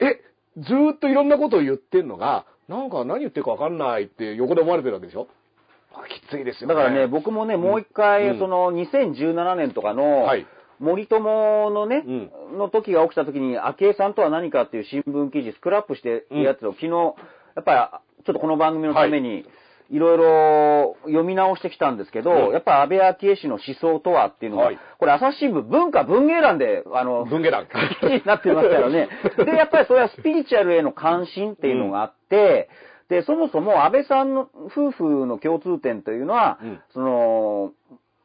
[0.00, 0.20] え、
[0.58, 5.28] ずーっといろんなことを言ってんのが、なんか何言ってるかわかんないって横で思われてるわけでしょ？
[6.08, 6.74] きついですよね。
[6.74, 8.38] だからね、僕もね、もう一回、うん。
[8.38, 10.46] その、2017年とかの、はい。
[10.80, 12.04] 森友のね、
[12.52, 16.88] うの時が起きた時に、昭恵さんとは何かっていう新聞記事、スクラップしてるやつを、昨日、
[17.54, 19.44] やっぱり、ちょっとこの番組のために、い
[19.98, 27.72] ろいろ読み直してきたんですけど、うんやっぱ安倍昭恵氏の思想とはっていうのが、はいこれ朝日新聞文化文芸欄で、あの、文芸欄記
[28.06, 29.08] 事になってますからね。
[29.36, 32.70] で、やっぱりそれはスピリチュアルへの関心っていうのがあって、
[33.08, 37.72] で、そもそも安倍さんの夫婦の共通点というのは、うんその、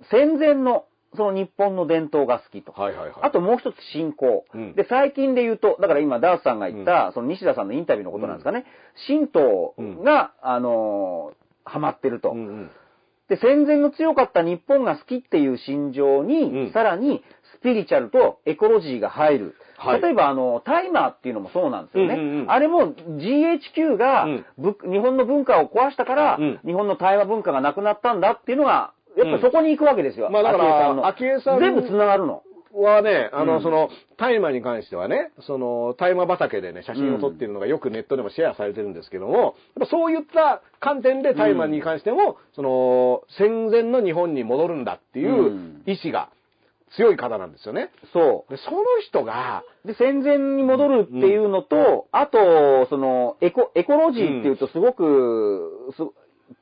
[0.10, 2.72] 戦前の、その日本の伝統が好きと。
[2.72, 3.14] はいはいはい。
[3.22, 4.46] あともう一つ信仰。
[4.54, 8.66] うんで、最近で言うと、だから今ダースさんが言った、その西田さんのインタビューのことなんですかね。
[9.08, 9.74] 神道
[10.04, 12.32] が、あのーハマってると。
[12.32, 12.72] うんうん
[13.30, 17.24] で、戦前の強かった日本が好きっていう心情に、うんさらに
[17.60, 19.56] スピリチュアルとエコロジーが入る。
[19.78, 22.16] はい例えば、あの、タイマーっていうのもそうなんですよね。
[22.16, 30.30] うんうんうんあれも GHQ が、うんぶ日本の文化を壊したから、うん日本の対話文化がなくなったんだっていうのが、やっぱそこに行くわけですよ。
[30.32, 31.04] まあだからの
[31.60, 32.44] 全部繋がるの。
[32.74, 46.30] はね、あの、うんその、大麻に関してはね、その、大麻畑でね、写真を撮っているのがよくネットでもシェアされてるんですけども、やっぱそういった観点で大麻に関しても、その、戦前の日本に戻るんだっていううん意志が
[46.96, 47.92] 強い方なんですよね。
[48.14, 49.88] そで、その人が、う。
[49.88, 56.04] で、戦前に戻るっていうのと、あと、その、エコ、エコロジーっていうとすごく、す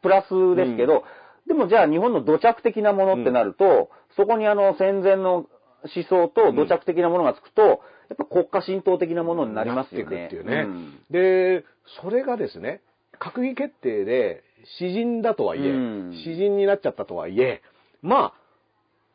[0.02, 1.04] プラスですけど、
[1.48, 5.46] でもじゃあ日本の土着的なものってなると、そこにあの戦前の
[5.84, 10.22] 思想と土着的なものがつくと、やっぱ国家神道的なものになりますよね。
[10.22, 10.62] なっていうね。
[10.64, 11.00] ん。
[11.10, 11.66] で、
[12.02, 12.82] それがですね、
[13.20, 14.44] 閣議決定で
[14.80, 15.74] 詩人だとはいえ、う
[16.10, 16.14] ん。
[16.24, 17.62] 詩人になっちゃったとはいえ、
[18.02, 18.34] まあ、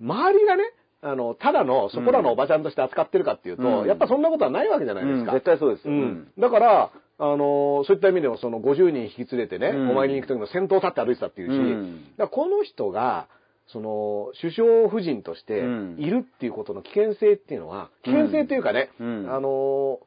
[0.00, 0.64] 周りがね、
[1.04, 3.88] あの、ただのそこらのおばちゃんとして扱ってるかっていうと、うん。
[3.88, 5.32] やっぱそんなことはないわけじゃないですか。
[5.32, 5.36] うん。
[5.36, 5.94] 絶対そうですよ。
[5.94, 6.28] うん。
[6.38, 9.90] だから、あの、そういった意味でもその50人引き連れてね、うん。
[9.90, 13.26] お参りに行く時の先頭立って歩いてたっていうし、この人が、
[13.72, 15.96] その、首相夫人としてうん。
[15.98, 19.34] いるっていうことの危険性っていうのは、危険性っていうかね、うん。
[19.34, 20.00] あの、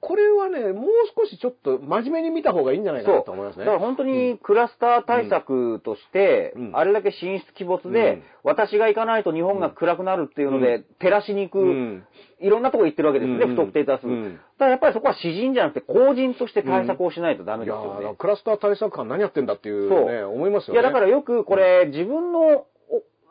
[0.00, 3.64] これはね、もう少しちょっと真面目に見た方がいいんじゃないかなと思いますね。
[3.64, 6.70] だから本当にクラスター対策として、うん。
[6.74, 8.22] あれだけ進出鬼没で、うん。
[8.44, 10.84] 私が行かないと日本が暗くなるっていうので、うん。
[11.00, 12.04] 照らしに行く、うん。
[12.40, 13.50] いろんなとこ行ってるわけですよね、うん。
[13.54, 14.06] 不特定多数。
[14.06, 14.34] うん。
[14.34, 18.06] だからやっぱりそこは詩人じゃなくて、公人として対策をしないとダメですよね。
[18.06, 20.12] ークラスター対策官何やってんだっていうそう。
[20.12, 20.82] ね、思いますよいね。
[20.82, 22.66] や、だからよくこれ、自分の、お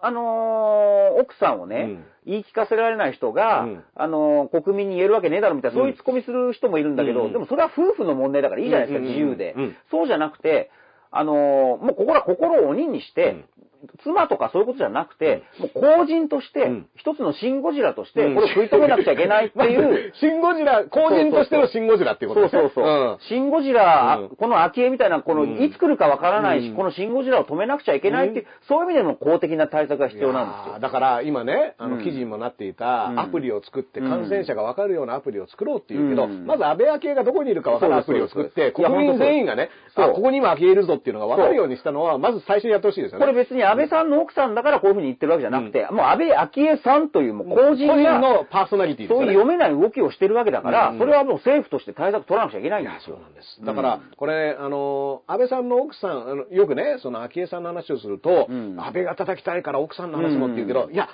[0.01, 2.05] あのー奥さんをね、うん。
[2.25, 3.83] 言い聞かせられない人が、うん。
[3.95, 9.75] あのー国民に言えるわけねえだろみたいな、そういうツッコミする人もいるんだけど、うんでもそれは夫婦の問題だからいいじゃないですか、うん自由で、うん。
[9.89, 10.69] そうじゃなくて、
[11.11, 13.45] あのーもうここら心を鬼にして、うん
[14.03, 16.87] 妻とかそういうことじゃなくて、もう公人として、うん。
[16.95, 18.35] 一つのシンゴジラとして、うん。
[18.35, 22.61] これを食い止めなくちゃいけないっていう、 シンゴジラ、公人としてのシンゴジラっていうことですね。
[22.61, 23.17] そうそうそう。
[23.21, 24.29] シンゴジラ、うん。
[24.35, 25.61] この秋江みたいな、この、うん。
[25.61, 26.75] いつ来るかわからないし、うん。
[26.75, 30.79] このシンゴジラを止めなくちゃいけないっていう、そういう意味での公的な対策が必要なんですよ。
[30.79, 32.03] だから今ね、あのうん。
[32.03, 33.19] 記事にもなっていたうん。
[33.19, 34.09] アプリを作ってうん。
[34.09, 36.45] 感染者が分かるようなアプリを作ろうっていうけど、うん。
[36.45, 43.25] まず安倍昭恵がどこにいるか分かるアプリを作って、国民全員がね、ここに今昭恵いるぞっていうのが分かるようにしたのは、まず最初にやってほしいですよね。
[43.25, 49.25] これ別に安倍さんの奥さんだからこういうふうに言ってるわけじゃなくて、もう安倍昭恵さんというもう公人個人が、のパーソナリティですよね。
[49.25, 50.99] そういう読めない動きをしてるわけだから、うん。
[50.99, 53.15] それはもう政府として対策取らなくちゃいけないんですよ。
[53.17, 53.65] そうなんです。
[53.65, 58.79] だから、これ、あの、安倍さんの奥さん、よくね、その昭恵さんの話をすると、うん。
[58.79, 60.93] 安倍が叩きたいから奥さんの話もって言うけど、うん。
[60.93, 61.09] いや、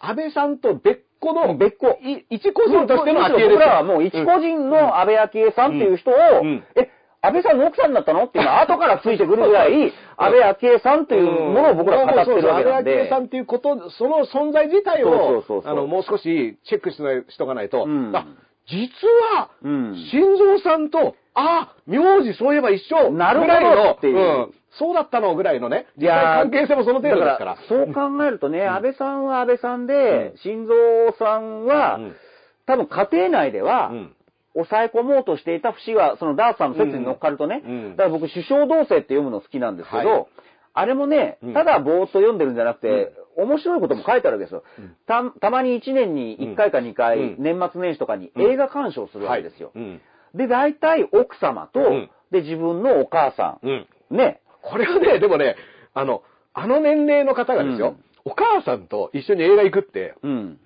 [0.00, 1.98] 安倍さんと別個の、別個。
[2.02, 3.58] い一個人としての昭恵ですよ。
[3.58, 6.64] 僕らはもう一個人の安倍昭恵さんっていう人を、うん。
[6.76, 6.90] え、
[7.20, 8.24] 安倍さんの奥さんだったの？
[8.24, 12.92] っていうのは後からついてくるぐらい、安倍昭恵さんというものを僕らは語ってるわけなんで。
[12.92, 13.20] 安倍昭恵さ。
[13.20, 18.14] んっていうこと、その存在自体を、あの、もう少しチェックしない、しとかないと、うん。
[18.14, 18.24] あ、
[18.68, 18.88] 実
[19.36, 19.96] は、うん。
[20.12, 24.18] 心臓さんと、あ、名字そういえば一緒なるほどぐらいのっていう。
[24.18, 24.54] ん。
[24.78, 27.56] そうだったのぐらいのね、実際関係性もその程度ですから。
[27.68, 30.72] そう考えるとね、安倍さんは安倍さんで、心臓
[31.18, 32.16] さんは、うん。
[32.64, 34.14] 多分家庭内では、うん
[34.54, 40.26] 抑え込もうとしていた節は、そのダースさんの説に乗っかるとね、うんだから僕、首相同棲って読むの好きなんですけど、はい。
[40.74, 44.62] あれもねうん、ただぼーっと読んでるんじゃなくて、面白いことも書いてあるわけですよ。
[45.06, 47.36] た、たまに1年に1回か2回、うん。
[47.38, 48.52] 年末年始とかにうん。
[48.52, 49.72] 映画鑑賞するわけですよ。
[49.74, 49.84] はい。
[49.84, 50.00] うん。
[50.34, 52.10] で、大体奥様と、うん。
[52.30, 53.86] で、自分のお母さうん。
[54.10, 55.56] ん、ね、これはね、でもね、
[55.94, 56.22] あの、
[56.52, 58.32] あの年齢の方がですよ、うん。
[58.32, 60.60] お母さんと一緒に映画行くって、うん。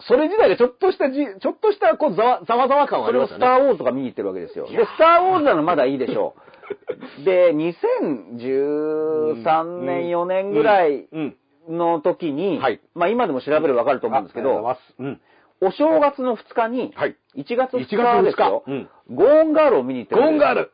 [0.00, 3.46] それ自体でちょっとしたじ、ちょっとしたこうざわざわざわ感はあそれをスタ。
[3.46, 4.66] ー・ウォーズとか見に行ってるわけですよ。
[4.66, 6.34] で、スター・ウォーズなのまだいいでしょ
[7.20, 7.24] う。
[7.24, 11.36] で、2013年、4年ぐらいうん。
[11.68, 15.20] の時に、はいまあ今でも調べればわかると思うんですけど、あありがとうございます
[15.60, 15.66] うん。
[15.68, 20.70] お正月の2日に、はい1月2 1月2日ですよ、日うんゴーンガールを見に行ってるわけですゴーンガール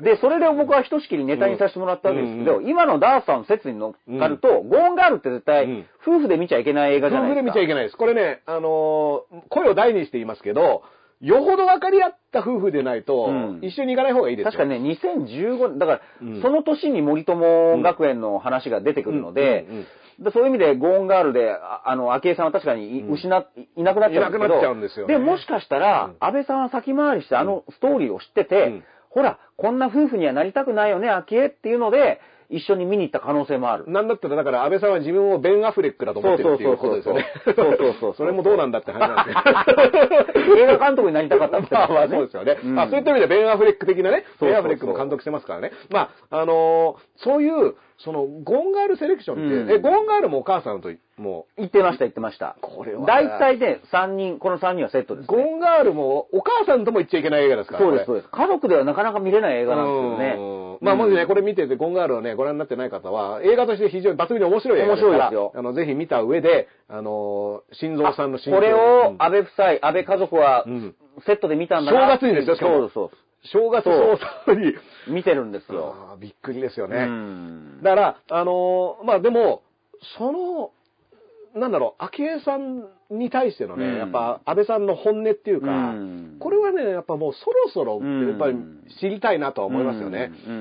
[0.00, 2.68] で、それで僕はひとしきりネタにさせてもらったわけですけど、うん。
[2.68, 5.86] 今のダースさんの説に乗っかると、ゴーンガールって絶対、うん。
[6.06, 7.52] 夫婦で見ちゃいけない映画じゃない夫婦ですか。
[7.52, 7.96] で見ちゃいけないです。
[7.96, 10.82] これね、あのー声を大にして言いますけど、
[11.20, 13.60] よほど分かり合った夫婦でないと、うん。
[13.62, 14.52] 一緒に行かない方がいいですよ。
[14.52, 16.42] 確かにね、2015年、だから、うん。
[16.42, 19.74] その年に森友学園の話が出てくるので、うん。
[19.74, 19.78] うん。
[19.78, 19.86] うん。
[20.24, 23.14] でそういう意味で、ゴーンガールで、ああの、昭恵さんは確かにいうん。
[23.14, 25.14] 失っ、いなくなっちゃうんですけど、いなくなっちゃうんですよね。
[25.14, 26.16] で、もしかしたら、うん。
[26.20, 28.84] 安倍さんは先回りしてあのストーリーを知ってて、うん。
[29.10, 33.90] ほら、こんな夫婦にはなりたくないよね、昭恵っていうので、一緒に見に行った可能性もある。
[33.90, 37.26] なんだったら、だから安倍さんは自分をベン・アフレックだと思ってるっていうことですよね。
[37.44, 40.56] そうそうそうそうそうそうそれもどうなんだって話なんですけど。
[40.56, 42.58] 映画監督になりたかったってまあまあそうですよね。
[42.62, 45.72] うんまあそういった意味でベン・アフレック的なね、ベン・アフレックも監督してますからね。
[45.90, 52.56] まあ、あのーそういう、その、ゴンガールセレクションって、うんえ、ゴンガールもお母さんと、も言ってました、言ってました。
[52.60, 55.36] これはね大体ね、3人、この3人はセットでう、す、ね。
[55.36, 57.80] ゴンガールもお母さんとも行っちゃいけない映画ですから。
[57.80, 58.28] そうです、そうです。
[58.28, 60.86] 家族ではなかなか見れない映画なんですよねうん。
[60.86, 70.94] まあもしね、これ見てて、ゴンガールをね、ご覧になってない方は、映画として非常に抜群に面白い映画ですから、面白いですよあの、ぜひ見た上で、あのー、心臓さんの心これをうん安倍夫妻、安倍家族はうん
[71.24, 72.00] セットで見たんだな。
[72.18, 73.10] 正月にですよそうそう
[73.52, 74.74] 正月早々に、
[75.08, 76.16] 見てるんですよ。
[76.20, 77.04] びっくりですようね。
[77.04, 77.80] ん。
[77.82, 79.62] だから、あのーまあでも、
[80.18, 80.70] その、
[81.56, 83.98] なんだろう、昭恵さんに対してのね、うん。
[83.98, 86.36] やっぱ安倍さんの本音っていうか、うん。
[86.38, 88.28] これはね、やっぱもうそろそろ、うん。
[88.28, 88.56] やっぱり
[89.00, 90.32] 知りたいなとは思いますよね。
[90.46, 90.54] うん。
[90.54, 90.56] う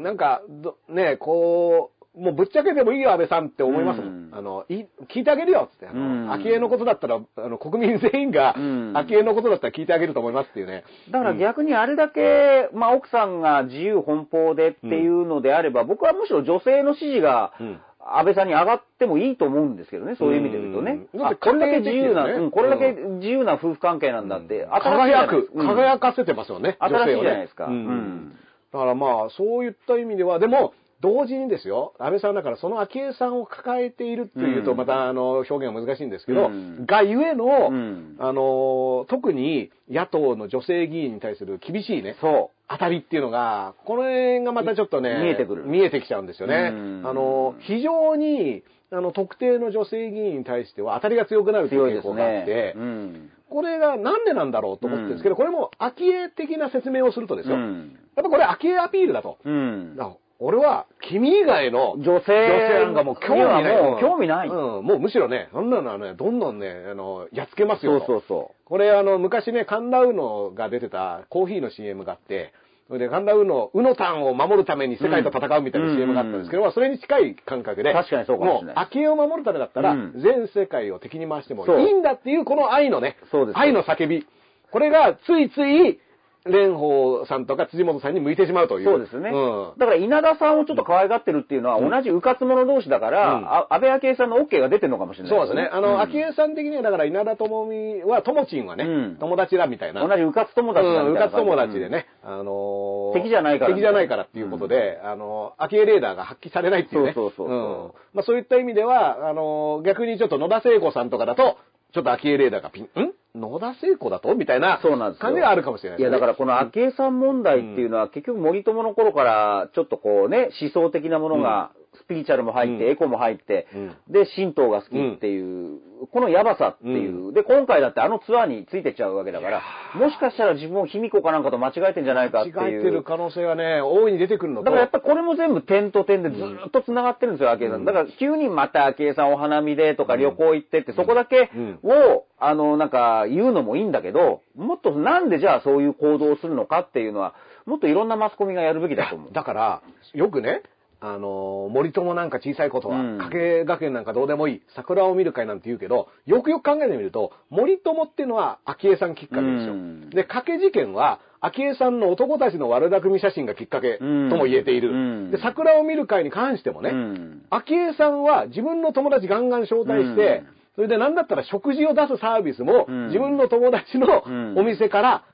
[0.00, 0.02] ん。
[0.02, 4.08] なんか、どね、こう、もうぶっちゃけてもいいよ、安倍さんって思いますもん。
[4.08, 4.30] うん。
[4.32, 5.86] あの、い聞いてあげるよ、つって。
[5.86, 6.26] あうん。
[6.26, 10.84] の、昭恵のことだったら、あの、国民全員がうん、昭恵のことだったら聞いてあげると思いますっていうね。
[11.10, 17.80] だから逆にあれだけ、まあ奥さんが自由奔放でっていうのであれば、僕はむしろ女性の支持がうん
[18.18, 21.06] 安倍さんに上がってもいいと思うんですけどね、そういう意味で言うとね。
[21.12, 26.76] うんだってあこれだけ自由な、うん、これだけ自由な夫婦関係なんだって、輝く、うん輝かせてますよね。
[26.80, 27.66] 新しい女性をねじゃないですか。
[27.66, 28.38] ううんん。
[28.72, 30.72] だからまあ、そういった意味では、でも、
[31.02, 46.70] 同時にですよ、安倍さんだからその昭恵さんを抱えているっていうと、うんまたあの、表現は難しいんですけど、うんがゆえの、うんあの、特に野党の女性議員に対する厳しいね、そ当たりっていうのが、この辺がまたちょっとね、見えてくる見えてきちゃうんですよね。
[46.72, 48.62] うんあの、非常に、
[48.92, 51.66] あの、特定の女性議員に対しては当たりが強くなるう。
[51.66, 52.74] っていう傾向があって、ね。
[52.76, 53.30] うん。
[53.50, 57.98] これがなんでなんだろうと思ってるんですけど、うんこれも昭恵的な説明をするとですよ、やっうん。
[58.16, 59.38] ぱこれ昭恵アピールだと。
[59.44, 59.96] うん。
[60.44, 63.82] 俺は君以外の女性なんかもう興味ない。
[63.82, 64.48] もう興味ない。
[64.48, 64.54] うん、
[64.84, 68.02] もうむしろね、そんなのはね、どんどんね、あの、やっつけますそう。
[68.06, 72.52] そうそこれあの、昔ね、神田うのが出てたコーヒーの CM があって、
[72.88, 84.26] それで神田うの、うのタンを守るために世界と戦うみたいな CM があったんですけど、まあそれに近い感覚で、確かにそうかもしれないもう、を守るためだったら、うん全世界を敵に回してもいいんだっていうこの愛のね、そうです愛の叫び。
[84.72, 86.00] これがついつい、
[86.44, 88.84] 蓮舫さんとか辻元さんに向いてしまうという。
[88.84, 89.30] そうですね。
[89.30, 89.78] うん。
[89.78, 95.70] だから稲田さんをちょっと可愛がってるっていうのは、同じうかつ者同士だから、うんあ安倍昭恵さんの OK が出てるのかもしれないそうですね。
[95.72, 100.06] あの、うん昭恵さん的には、だから稲田朋美は、ともちんはね、うん友達だみたいな。
[100.06, 107.12] 同じうかつ友達だうん、みたいなうかつ友達でね、あのー敵じゃないから敵じゃないからっていうことで、あのー、昭恵レーダーが発揮されないっていうね。
[107.14, 111.56] そうそうそうそううんまあそういった意味では、あのー逆にちょっと野田聖子さんとかだと、
[111.94, 112.88] ちょっと昭恵レーダーがピン、ん？
[113.34, 114.34] 野田聖子だと？
[114.34, 115.22] みたいなそうなんですよ。
[115.22, 121.81] 感じがあるかもしれないいや、だからこの昭恵さん問題っていうのは、結局森友の頃から、ちょっとこうね、思想的なものがス
[122.12, 122.90] ピリチュアルも入って、うん。
[122.90, 123.96] エコも入って、うん。
[124.08, 125.78] で、神道が好きっていう、
[126.12, 129.62] このヤバさっていう、うで、今回だってあのツアーについてっちゃうわけだから、
[129.94, 132.56] もしかしたら自分を卑弥呼かなんかと間違えてんじゃないかっていう。
[132.56, 134.64] 間違えてる可能性がね、大いに出てくるのと。
[134.64, 136.36] だからやっぱりこれも全部点と点でず
[136.66, 137.84] っと繋がってるんですよ、昭恵さん。
[137.84, 141.78] だから急にまた昭恵さんお花見でとか旅行行ってって、そこだけうん。
[141.82, 147.34] を、あの、なんか言うのもいいんだけど、もっとなんでじゃあそういう行動をするのかっていうのは、
[147.66, 149.32] もっといろんなマスコミがやるべきだと思う。
[149.32, 149.82] だから、
[150.14, 150.62] よくね、
[151.04, 153.18] あのー森友なんか小さいことは、うん。
[153.18, 159.72] 加計学園なんかどうでもいい、桜を見る会なんて言うけど、よくよく考えてみると、森友っていうのは昭恵さんきっかけですよ。
[159.72, 160.10] うん。
[160.10, 164.92] で、加計事件は、昭恵さんの男たちの悪巧み写真がきっかけとも言えている。
[164.92, 165.30] うん。
[165.32, 167.42] で、桜を見る会に関してもね、うん。
[167.50, 170.46] 昭恵さんは自分の友達ガンガン招待して、うん。
[170.76, 173.06] それで何だったら食事を出すサービスも、うん。
[173.08, 174.54] 自分の友達のうん。
[174.56, 175.24] お店から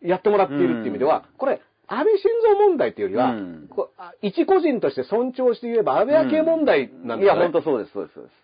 [0.00, 7.52] やってもらっているっていう意味では、これ、安倍晋三問題っていうよりは、うんこうあ一個人として尊重して言えば安倍昭恵問題なんいや、ですよね。
[7.52, 8.34] 本当そうです、そうです、そうです。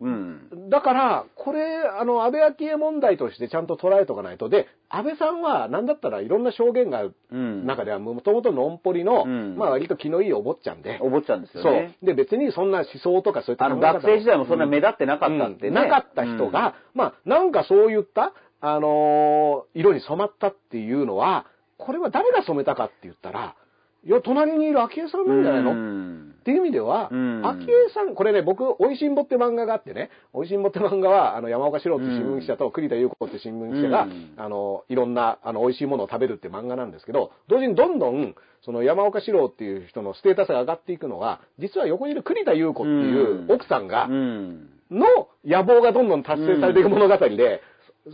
[0.00, 0.68] うん。
[0.68, 4.48] だから、これ、あの、安倍昭恵問題としてちゃんと捉えとかないと。
[4.48, 7.66] で、安倍さんは、なんだったらいろんな証言があるうん。
[7.66, 10.98] 中では、もともとのんぽりの、うんまあ割と気のいいお坊ちゃんで。
[11.00, 11.96] お坊ちゃんですよそうね。。
[12.02, 15.68] で、別にそんな思想とかそういったあの、学生時代もそんな目立ってなかったってね。
[15.68, 21.46] うんなかった人が、まあ、なんかそういった、あのー色に染まったっていうのは、
[21.84, 23.56] これは誰が染めたかって言ったら、
[24.04, 26.34] いや、隣にいる昭恵さんなんじゃないの、うん。
[26.40, 27.40] っていう意味では、うん。
[27.46, 34.34] 昭恵さん、これね、僕、おいしんぼって漫画があってね、おいしんぼって漫画は、あの、山岡四郎って新聞記者と栗田優子って新聞記者が、うん。
[34.36, 38.34] あの、いろんな、あの、美味しいものを食べるって漫画なんですけど、同時にどんどん、
[38.64, 44.68] その山岡四郎っていう人のステータスが上がっていくのは、実は横にいる栗田優子っていう奥さんが、うん。
[44.90, 47.62] の野望がどんどん達成されていく物語で、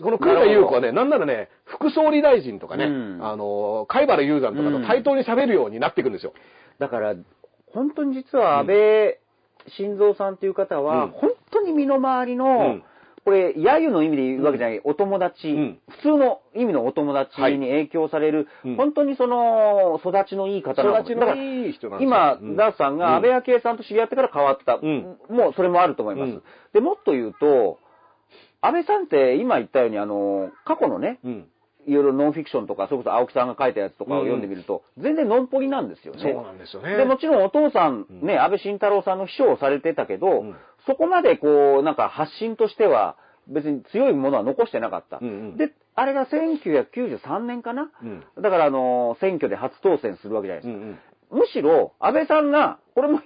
[0.03, 3.19] この栗田優子はね、なんならね、副総理大臣とかね、うん。
[3.23, 6.35] あの、貝原雄山とかと対等に喋るようになっていくんですよ。
[6.79, 7.15] だから、
[7.73, 9.19] 本当に実は安倍
[9.69, 11.11] 晋三さんという方は、うん。
[11.13, 12.85] 本当に身の回りの、うん。
[13.25, 15.79] これ、揶揄の意味で言うわけじゃない、お友達、ん。
[15.89, 18.77] 普通の意味のお友達に影響される、うん。
[18.77, 22.09] 本当にその、育ちのいい方なの育ちのいい人なんですよ。
[22.09, 22.57] 今、うん。
[22.57, 25.19] ダースさんが安倍昭恵さんと知り合ってから変わった、ん。
[25.31, 26.31] もうそれもあると思います。
[26.31, 26.43] うん。
[26.73, 27.79] で、もっと言うと、
[28.61, 31.49] 安倍さんって今言ったように、あの、過去のね、うん。
[31.87, 36.21] いろいろノンフィクションとか、それこそ青木さんが書いたやつとかを読んでみると、全然ノンポリなんですよね。
[36.21, 36.97] そうなんですよね。
[36.97, 40.57] で、もちろんお父さん、うんね、安倍晋太郎さんの秘書をされてたけど、うん
[40.87, 43.17] そこまでこう、なんか発信としては、
[43.47, 45.19] 別に強いものは残してなかった。
[45.21, 50.81] うんうんで、あれが1993年かな、うんだからあの、選挙で初当選するわけじゃないですか。
[50.81, 50.91] うん
[51.35, 51.41] うん。
[51.41, 53.21] むしろ、安倍さんが、これも、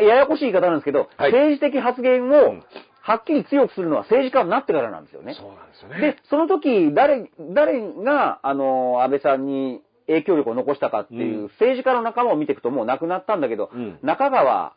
[0.00, 2.64] ややこしい言い方なんですけど、はい政治的発言うをん、
[3.06, 5.34] はっきり強くするのは政治家になってからなんですよね。
[5.34, 6.00] そうなんですよね。
[6.00, 11.42] で、その時、誰、誰が、あの、安倍さんに影響力を残したかっていう、うん。
[11.44, 13.98] 政治家の仲間を見ていくともう亡くなったんだけど、うん。
[14.02, 14.72] 中川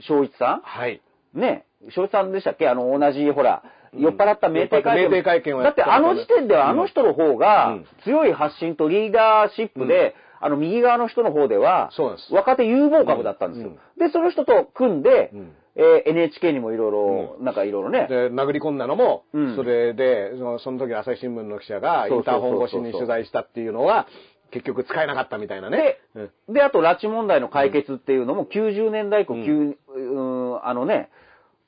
[0.00, 1.00] 昭一さはい。
[1.36, 2.68] んね、昭一さんでしたっけ？
[2.68, 5.08] あの、同じ、ほら、酔っ払った酩酊会見。
[5.08, 7.86] 酩酊会見をだってあの時点ではあの人の方がうん。
[8.04, 13.70] 強い発信とリーダーシップで、あの右側の人の方ではそうなんです、若手有望株だったんですよ。
[13.70, 13.74] うん。
[13.98, 19.56] で、その人と組んで、うんえー NHK にもいろいろ、なんかいろいろね、で、殴り込んだのも、うん。
[19.56, 24.06] それで、そのその時朝日新聞の記者がインターホン越しに取材したっていうのは、
[24.50, 25.98] 結局使えなかったみたいなね。
[26.14, 26.20] う
[26.50, 26.54] ん。
[26.54, 29.44] で、あと、拉致問題の解決っていうのも90年代以降、うん。
[29.44, 30.20] 急う
[30.56, 31.08] んあのね、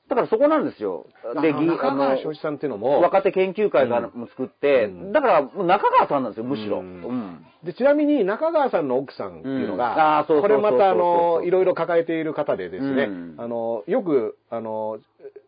[0.07, 1.07] だからそこなんですよ。
[1.41, 5.11] で、ぎ中川翔一さんっていうのも、若手研究会がも作って、うん。
[5.11, 6.77] だから中川さんなんですよ、むしろ。
[6.77, 7.01] ううん。
[7.01, 7.45] ん。
[7.63, 9.77] で、ちなみに中川さんの奥さんっていうのうん。
[9.77, 13.35] が、これまたあの、いろいろ抱えている方でですね、うん。
[13.37, 14.99] あの、よく、あの、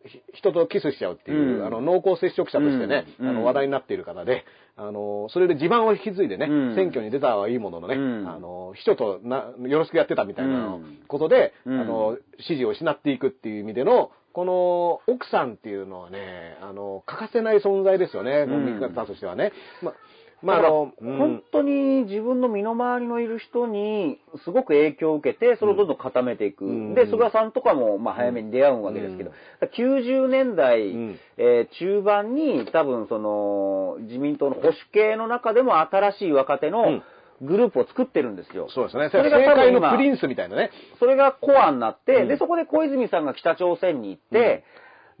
[0.06, 1.66] ひ人とキスしちゃうっていう、うん。
[1.66, 3.28] あの、濃厚接触者としてね、うん。
[3.28, 4.44] あの、話題になっている方で、
[4.76, 6.74] あの、それで地盤を引き継いでね、うん。
[6.74, 8.28] 選挙に出たはいいもののね、うん。
[8.28, 10.98] あの、秘書とな、よろしくやってたみたいなうん。
[11.06, 11.80] ことで、うん。
[11.80, 18.74] あの、支持を失っていくっていう意味での、この奥さんっていうのはね、あの、欠かせない存在ですよね、うん。
[18.74, 19.52] 見方としてはね。
[19.82, 19.92] ま、
[20.40, 26.64] まあ、まあ、あの、本当に自分の身の回りのいる人にすごく影響を受けて、それをどんどん固めていく。
[26.64, 26.94] うん。
[26.94, 29.32] で、菅さんとかもまあ早めに出会うわけですけど、
[29.76, 31.18] 90年代、うん。
[31.36, 37.02] えー中盤に多分その自民党の保守系の中でも新しい若手うのん
[37.42, 38.68] グループを作ってるんですよ。
[38.70, 39.08] そうですね。
[39.10, 40.70] それが多政界分今のプリンスみたいなね。
[40.98, 44.64] それがコアになって、うんで、そこで小泉さんが北朝鮮に行って、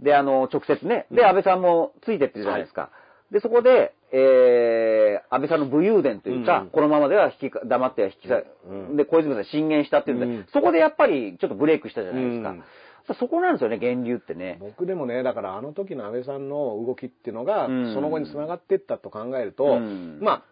[0.00, 2.90] で、あの、直接ね、で、安倍さんもついてってるじゃないですか。
[3.30, 12.50] で、そこで、えー、安倍さんの武勇伝というか、うんこのままでは引きか、黙っては引きさ、うんで、小泉さん進言したっていうんで、うんそこでやっぱりちょっとブレイクしたじゃないですか。
[12.50, 12.64] うん
[13.18, 14.58] そこなんですよね、源流ってね。
[14.60, 20.42] 僕でもね、だからあの時の安倍さんの動きっていうのが、うんその後に繋がっていったと考えると、うんまあ、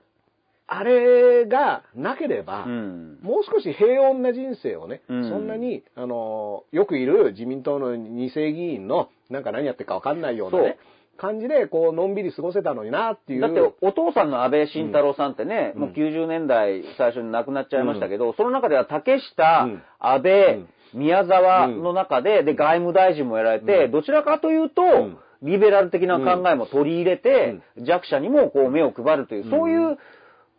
[0.68, 3.18] あれがなければ、うん。
[3.22, 5.28] もう少し平穏な人生をね、うん。
[5.28, 10.78] そんなに、あの、よくいる自民党の二世議員の、なんか何やってるかわかんないようなね、
[11.16, 13.40] 感じで、こう、のんびり過ごせたのになっていう。
[13.42, 15.80] だって、お父さんの安倍晋太郎さんってね、うん。
[15.82, 19.82] もう90年代最初に亡くなっちゃいましたけど、その中では竹下、うん。
[20.00, 23.90] 安倍、宮沢の中で、で、外務大臣もやられて、うん。
[23.92, 25.18] どちらかというと、ん。
[25.42, 29.98] リベラル的な考えも取り入れて、弱者にもこう目を配るという、そういう、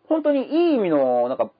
[0.08, 1.50] 本当にいい意味の、なんか、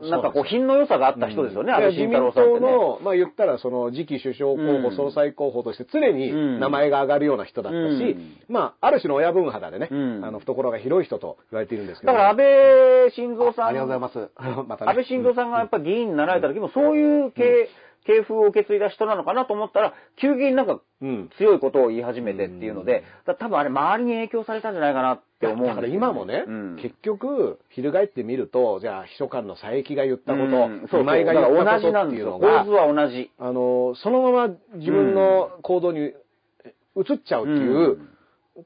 [0.00, 2.60] なんかこう、品の良さがあった人ですよね、安倍晋太郎さんってね。
[2.60, 12.12] 自民党の、まあ言ったら、その次期首相候補、うん総裁候補として常に名前が上がるような人だったし、うんまあ、ある種の親分派でね、うんあの、懐が広い人と言われているんですけど。
[12.12, 14.30] だから安倍晋三さん、ありがとうございます。
[14.68, 14.90] またね。
[14.90, 17.68] 安倍晋三さんがやっぱり議員になられた時も、そういう系、
[18.06, 21.30] 系風を受け継いだ人なのかなと思ったら、急激になんかうん。
[21.36, 32.36] 強いことを言い始めてっていうので、だ多分あれ周りに影響されたんじゃないかなって思うんですだからよ今もね、うん結局、翻ってみると、じゃあ、秘書官の佐伯が言ったこと、うんそう今井が言ったこと同じなんですよ。
[32.36, 33.30] っていうのが構図、は同じ。
[33.38, 37.98] あの、そのまま自分の行動に移っちゃうっていう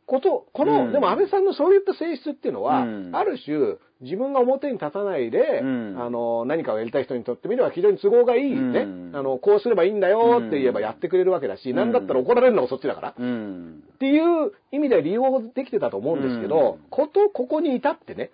[0.06, 13.15] こと、この、うんでも安倍さんのそういった性質っていうのは、うんある種、自分が表に立たないで、うんあの、何かをやりたい人にとってみれば非常に都合がいいね、うんあの、こうすればいいんだよって言えばやってくれるわけだし、うんなんだったら怒られるのがそっちだから。
[13.19, 13.82] うん。
[13.94, 18.31] っていう意味では利用できてたと思うんですけど、うんこと、ここに至ってね、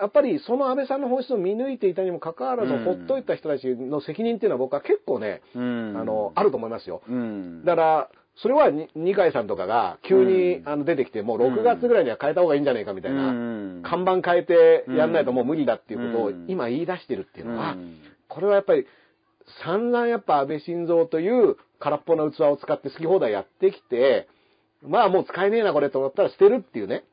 [0.00, 5.96] やっぱりその安倍さんの本質を見抜いていたにもかかわらず、うんほっといた人たちの責任っていうのは僕は結構ね、うん。
[5.96, 7.02] あの、あると思いますよ。
[7.08, 7.64] うん。
[7.64, 10.68] だから、それはに二階さんとかが急に、うん。
[10.68, 13.82] あの出てきて、もう6月ぐらいには変えた方がいいんじゃないかみたいな、うん。
[13.82, 16.44] 看板変えてやんないともう無理だっていうことをうん。
[16.48, 17.96] 今言い出してるっていうのは、うん。
[18.28, 18.86] これはやっぱり
[19.62, 24.28] 散々やっぱ安倍晋三という空っぽな器を使って好き放題やってきて、
[24.82, 27.04] まあもう使えねえなこれと思ったら捨てるっていうね。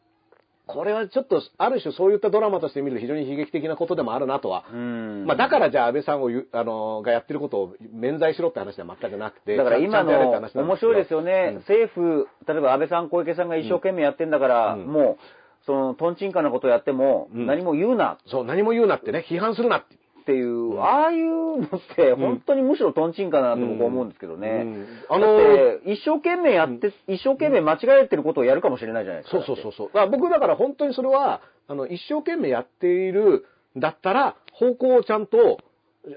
[0.65, 4.64] これはちょっと、ある種そういったドラマとして見ると非常に悲劇的なことでもあるなとは。
[4.72, 5.26] うん。
[5.26, 9.57] まあだからじゃあ安倍さんをあの、がやってることを免罪しろって話では全くなくて。
[9.57, 19.95] だから今の面白いですよね、政府、例えば安倍さん、小池さんが一生懸命やってんだから、うんもう、その、トンチンカンなことやっても、うん何も言うなそう、何も言うなってね、批判するなって。
[20.24, 24.64] っていう、んああいうのって、本当にむしろトンチンカンだなと僕は思うんですけどね。
[24.66, 29.44] うんああのの、一生懸命やって、一生懸命間違えてることをやるかもしれないじゃないですか。
[29.45, 29.90] そうそうそうそう。
[29.94, 33.45] だ僕だから本当にそれは、あの、一生懸命やっている
[33.76, 35.60] だったら、方向をちゃんと、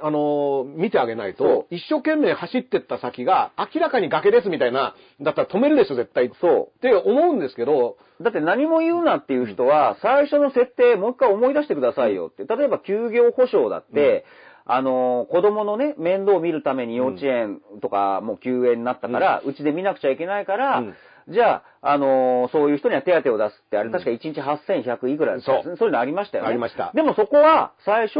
[0.02, 6.30] あの見てあげないそと、一生懸命走ってった先が明らかに崖ですみたいな、だったら止めるでしょ、絶対。
[6.40, 8.22] そって思うんですけど、う。
[8.24, 12.44] だって何も言うなっていう人は、最初の設定、もう一回思い出してくださいよって。
[12.44, 14.24] 例えば休業保障だって、
[14.64, 20.94] あの、子供のね、面倒を見るために幼稚園とかもう休園になったから、うちで見なくちゃいけないから、うん。
[21.28, 23.92] じゃあ、あのそういう人には手当を出すって、あれうん。
[23.92, 25.76] 確か1日8100いくらですか、そう。
[25.76, 26.50] そういうのありましたよね。
[26.50, 26.90] ありました。
[26.94, 28.18] でもそこは、最初、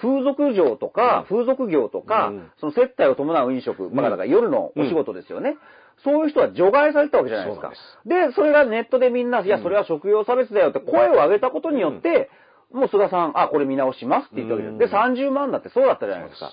[0.00, 2.50] 風俗業とか、風俗業とか、うん。
[2.58, 5.56] その接待を伴う飲食、まあだから夜のお仕事ですよね。
[6.04, 7.72] そういう人は除外されたわけじゃないですか。
[8.06, 12.30] でそれがネットでみんな、いや、それは職業差別だよって声を上げたことによって、
[12.72, 14.78] もう菅さん、あ、これ見直しますって言ったわけです。
[14.78, 16.52] で、30万だってそうだったじゃないですか。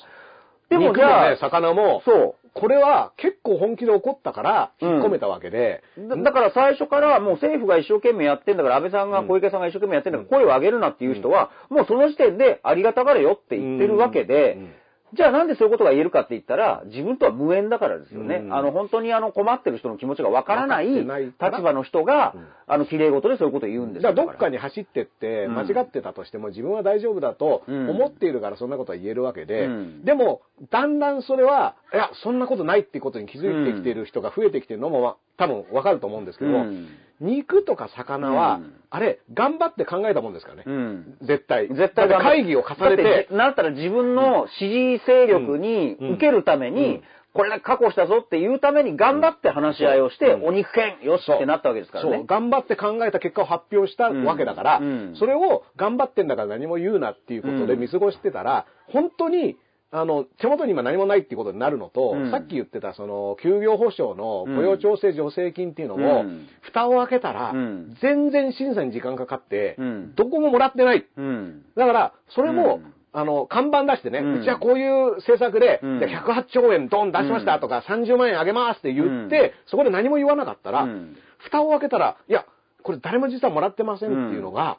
[0.70, 2.36] でもじゃあ、ね、魚も、そう。
[2.54, 14.74] これは結構本気で怒ったから、引っ込めたわけで、だだから最初からもう政府が一生懸命やってんだから、安倍さんが小池さんが一生懸命やってんだから、声を上げるなっていう人は、もうその時点でありがたがれよって言ってるわけでうん、
[15.14, 18.36] じゃあなんでそういうことが言えるかって言ったら、自分とは無縁だからですよね。
[18.44, 18.54] うん。
[18.54, 21.06] あの、本当にあの困ってる人の気持ちがわからない立
[21.40, 24.04] 場の人がうん、あの、綺麗事でそういうことを言うんです。
[24.04, 24.10] よ。
[24.10, 25.56] だからどっかに走ってって、うん。
[25.56, 27.90] 間違ってたとしても自分は大丈夫だとうん。
[27.90, 30.06] 思っているからそんなことは言えるわけで、うん。
[30.06, 36.88] でも、だんだんそれは、いや、そんなことないっていうことに気づいてきている人が増えてきてるのも、まあ多分わかると思うんですけども、うん
[37.22, 38.74] 肉とか魚は、うん。
[38.90, 40.64] あれ、頑張って考えたもんですからね。
[40.66, 41.18] うん。
[41.22, 41.68] 絶対。
[41.68, 43.04] 絶対だって会議を重ねて。
[43.04, 46.10] だって、なったら自分の支持勢力にうん。
[46.14, 47.04] 受けるために、うん。
[47.32, 50.48] これだけ確保したぞっていうために頑張って話し合いをして、うん。
[50.48, 52.18] お肉券よしってなったわけですからね。
[52.18, 52.26] そう、。
[52.26, 54.86] 頑張って考えた結果を発表したわけだから、うん。
[54.86, 55.16] うん。
[55.16, 59.58] それを頑張ってんだから何も言うなっていうことでうん見過ごしてたら、本当に、
[59.92, 62.32] あの、手元に今何もないっていうことになるのと、うん。
[62.32, 66.48] さっき言ってたその、休業保障の雇用調整助成金っていうのも、うん。
[66.62, 67.98] 蓋を開けたら、うん。
[68.02, 70.16] 全然審査に時間かかって、うん。
[70.16, 71.06] どこももらってない。
[71.18, 71.66] うん。
[71.76, 72.94] だから、それも、うん。
[73.12, 76.00] あの、看板出してね、ううんちはこういう政策で、うん。
[76.00, 79.52] じゃあ108兆円ドン出しましたとか、30万円あげますって言って、うん。
[79.66, 81.18] そこで何も言わなかったら、うん。
[81.40, 82.46] 蓋を開けたら、いや、
[82.84, 84.78] これ誰も実はもらってませんっていうのが、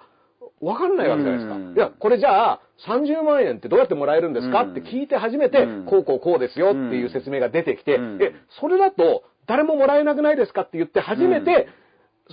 [0.60, 1.56] わかんないわけじゃないですか。
[1.56, 1.74] うん。
[1.74, 4.70] いや、これじゃあ、30万円ってどうやってもらえるんですか、うん。
[4.72, 5.84] って聞いて初めて、うん。
[5.86, 8.22] こうこうこうですよっていう説明が出てきて、うん。
[8.22, 10.62] え、それだと誰ももらえなくないですか？
[10.62, 11.68] って言って初めて、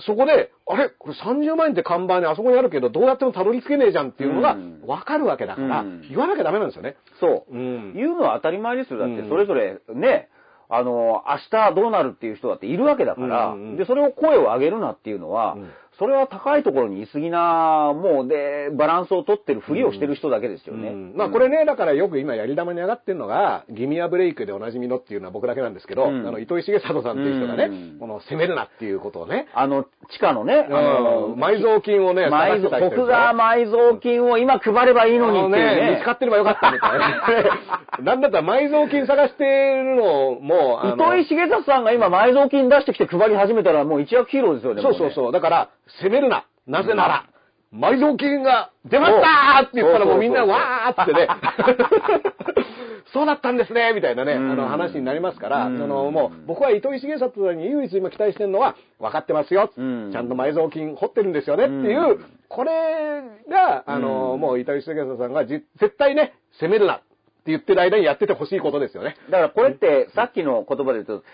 [0.06, 0.90] そこで、あれ？
[0.90, 4.82] これ30万円って看板にあそこにあるけど、どうやってもたどり着けねえじゃんっていうのがうん。
[4.86, 6.08] わかるわけだから、うん。
[6.08, 6.96] 言わなきゃダメなんですよね。
[7.20, 7.54] そう。
[7.54, 7.94] うん。
[7.94, 8.98] 言うのは当たり前ですよ。
[8.98, 9.28] だってうん。
[9.28, 10.28] それぞれね、
[10.70, 20.90] あの、明日どうなるっていう人だっているわけだから、で、それを声を上げるなっていうのは、うんそれは高いところにいすぎな、もうで、バランスを取ってるふりをしてる人だけですよね。
[20.90, 35.96] うんまあこれね、だからよく今やり玉に上がってるのが、ギミアブレイクでおなじみのっていうのは僕だけなんですけど、うんあの、糸井重里さんっていう人がね、うんこの攻めるなっていうことをね、あの、地下のね、あの、埋蔵金をね、埋蔵、徳川埋蔵金を今配ればいいのにっていうね。
[35.96, 37.58] 見つかってればよかったみたいな。
[38.00, 44.82] なんだったら埋蔵金探してるのも、あの糸井重里さんが今埋蔵金出してきて配り始めたらもう一躍ヒーローですよね。
[44.82, 45.32] もそうそうそう。
[45.32, 45.68] だから、
[46.02, 46.44] 攻めるな。
[46.66, 47.24] なぜなら、
[47.72, 51.28] 埋蔵金が出ましたーって言ったらもうみんなわーってね。
[53.12, 54.56] そうだったんですねみたいなね、あうん。
[54.56, 55.78] の話になりますから、うん。
[55.78, 59.70] そのもう僕は糸井重里さんに唯一今期待してるのは、分かってますよ。
[59.76, 60.10] うん。
[60.12, 62.70] ちゃんと埋蔵金掘ってるんですよねっていう、うんこれ
[63.50, 64.40] が、あの、うん。
[64.40, 67.02] もう糸井重里さんがじ絶対ね、攻めるな
[67.48, 69.16] って言ってる間にやっててほしいことですよね。
[69.30, 71.24] だからこれってさっきの言葉で言うと、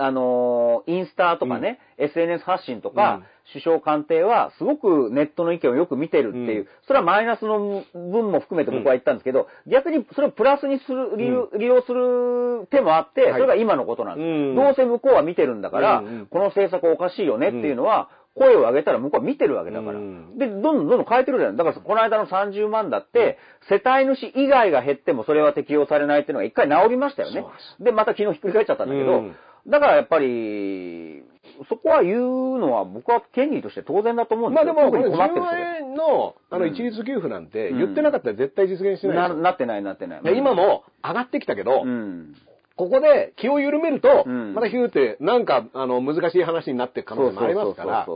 [0.00, 3.22] あのーインスタとかね、SNS 発信とか、
[3.52, 6.68] 首相官邸はすごくネットの意見をよく見てるっていう、うん。
[6.86, 13.32] それはマイナスの分も含めて僕は言ったんですけど、逆にそれをプラスにする、利用利用する手もあって、はい。
[13.34, 14.24] それが今のことなんです。
[14.24, 14.54] うん。
[14.54, 16.26] どうせ向こうは見てるんだから、うんうん。
[16.26, 19.98] この政策おかしいよねっていうのは、声を上げたら向こうは見てるわけだから。
[19.98, 21.56] うんで、どんどんどんどん変えてるじゃない。
[21.56, 23.38] だからこの間の30万だって、
[23.68, 27.44] 世帯主以外が減ってもそれは適用されないっていうのが一回治りましたよね
[27.78, 27.86] で。
[27.86, 29.36] で、また昨日ひっくり返っちゃったんだけど、うん
[29.66, 31.22] だからやっぱり、
[31.68, 34.74] そこは言うのは僕は権利として当然だと思うんですよ。
[34.74, 40.22] まあでも、これ10特に困ってる人万円の、あの、うん一律給付なんてうん言ってなかったら絶対実現しないなですよなってないなってない。
[40.22, 42.34] で今、も上がってきたけど、うん。
[42.78, 48.06] ここで気を緩めると、うんまたヒューって、なんか、あの、難しい話になっていく可能性もありますから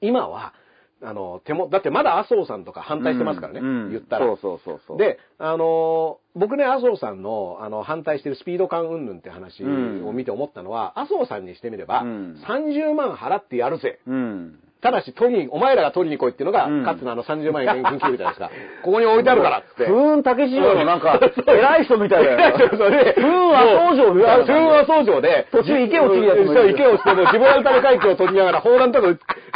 [0.00, 0.54] 今は、
[1.02, 4.26] あの、手も、だってまだ麻生さんとか反対してますからね、うんうん言ったら。
[4.26, 13.98] そうそうそうそう。、で、あの僕ね、麻生さんの、あの、反対してるスピード感云々って話を見て思ったのは、麻生さんにしてみれば、うん30万払ってやるぜ。
[14.06, 14.58] うん。
[14.82, 18.50] ただし、取りに、お前らが取りに来いっていうのが、うんかつてのあの30万円現金給付じゃないですか。
[18.82, 19.84] ここに置いてあるからっつって。
[19.84, 22.58] 風雲竹市場のなんか、 偉い人みたいだよ。
[22.58, 29.08] そうそれで風雲麻生城みたいな風雲麻生城で、途中池を切るやつもいるそう池をして、もうジブラルタル海峡を取りながら、砲弾とか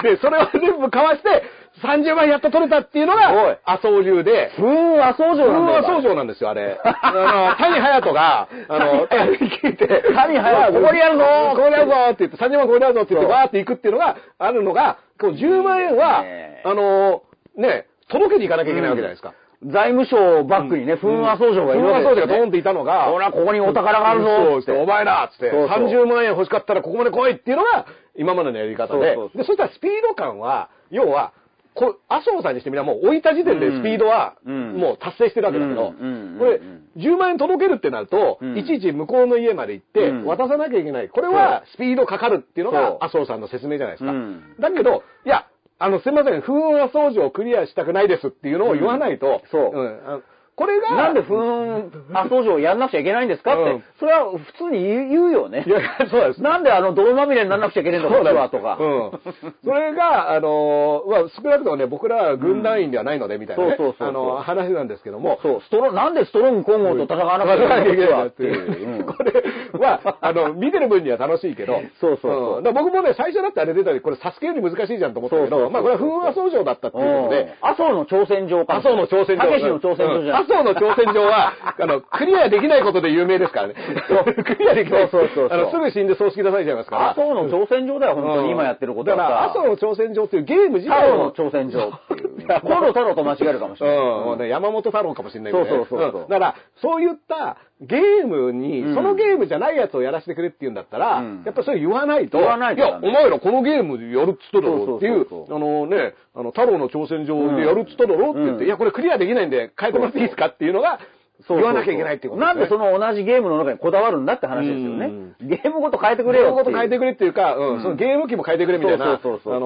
[0.02, 1.42] で、それを全部かわして、
[1.82, 5.78] 30万やっと取れたっていうのが、麻生流で、風雲麻生城なんだよ。
[5.78, 6.80] 麻生城なんですよ、あれ。
[6.82, 10.80] あの、谷隼人が、あの、聞いて、谷隼人。
[10.80, 11.24] ここにやるぞ。
[11.50, 13.28] ここにやるぞって言って、30万ここにやるぞって言って、そう。
[13.28, 16.62] バーって行くっていうのがあるのが、こう10万円は、ね。
[16.64, 17.22] あの、
[17.56, 19.34] ね、届けに行かなきゃいけないわけじゃないですか。
[19.64, 22.26] 財務省バックにね、風雲麻生城がいるわけ風ですよね。
[22.26, 24.72] 雲麻生城がドーンっていたのが、ほら、ここにお宝があるぞそうって。
[24.72, 25.86] お前らっつって、そうそう。
[25.88, 27.86] 30万円欲しかったらここまで来いっていうのが、
[28.16, 29.38] 今までのやり方で、そうそうそう。
[29.38, 31.32] で、そしたらスピード感は、要は、
[31.76, 34.76] こ麻生さんにしてみればもう置いた時点でスピードは、うん。
[34.78, 38.58] もう達成してるわけだけど、うんうんこれうん、10万円届けるってなると、うん。
[38.58, 41.08] いちいち向こうの家まで行ってうん、渡さなきゃいけない。
[41.08, 44.10] これはスピードかかるっていうのが麻生さんの説明じゃないですか。
[44.10, 44.56] うん。
[44.58, 45.46] だけど、いや、
[45.78, 49.48] あの、すみません、風雲麻生城をクリアしたくないですっていうのを言わないと、うん。
[49.50, 50.00] そうん。
[50.06, 50.22] あの
[50.56, 55.70] これが、なんで風雲麻生城をやんなくちゃいけないんですかって、うんそれは普通に言うよねい。
[55.70, 55.80] や、
[56.10, 56.42] そうです。
[56.42, 58.76] なんであの泥まみれにならなくちゃいけないんだ、こっちはとか。
[58.78, 59.20] うん。
[59.64, 69.00] それが、あの、まあ、少なくともね、僕らは軍団員ではないので、みたいなねそうそうそうそうあの、話なんですけども、そう、ストロなんでストロング混合と戦わなくちゃいけないんだ、こっていう。
[69.00, 69.32] うんこれ
[69.78, 78.76] は、あの、見てる分には楽しいけど、 そうそうそう僕もね、最初だってあれ出た時、これサスケより難しいじゃんと思ったけど、そうそうそうまあ、これは風雲麻生城だったっていうことで、麻生の挑戦状か。
[78.76, 79.42] 麻生の挑戦状。
[79.42, 80.45] たけしの挑戦状じゃん。
[80.48, 83.74] うん麻生の挑戦状は、 あの、クリアできないことで有名ですからね。
[84.46, 85.08] クリアできない。
[85.08, 87.10] そうそうそうあの、すぐ死んで葬式出されちゃいますから。
[87.10, 89.44] 麻生の挑戦状だよ、本当に今やってることはだから、さ。
[89.50, 92.36] 麻生の挑戦状っていうゲーム自太体郎の挑戦状っていう。
[92.40, 93.98] いや今度太郎と間違えるかもしれない。
[93.98, 98.94] うん、山本太郎かもしれないけどねそうそうそうだから、そういったゲームに、うん。
[98.94, 101.42] そのゲームじゃないやつをやらせてくれって言うんだったら、うん。
[101.44, 102.38] やっぱそれ言わないと。
[102.38, 103.08] 言わないとや、ダメ。
[103.08, 108.66] お前らこのゲームでやるっつっただろうっていう、あのね、あの、太郎の挑戦状でやるっつっただろうって言って、うん。
[108.66, 111.00] いや、これクリアできないんで変えてもらっていいですかっていうのが、
[111.48, 115.10] 言わなきゃいけないっていうことなんでその同じゲームの中にこだわるんだって話ですよね。
[115.40, 116.64] ゲームごと変えてくれよゲーム。
[116.64, 117.82] ごと変えてくれっていうか、うんうん。
[117.82, 119.60] そのゲーム機も変えてくれみたいな、あそうそうそうそう。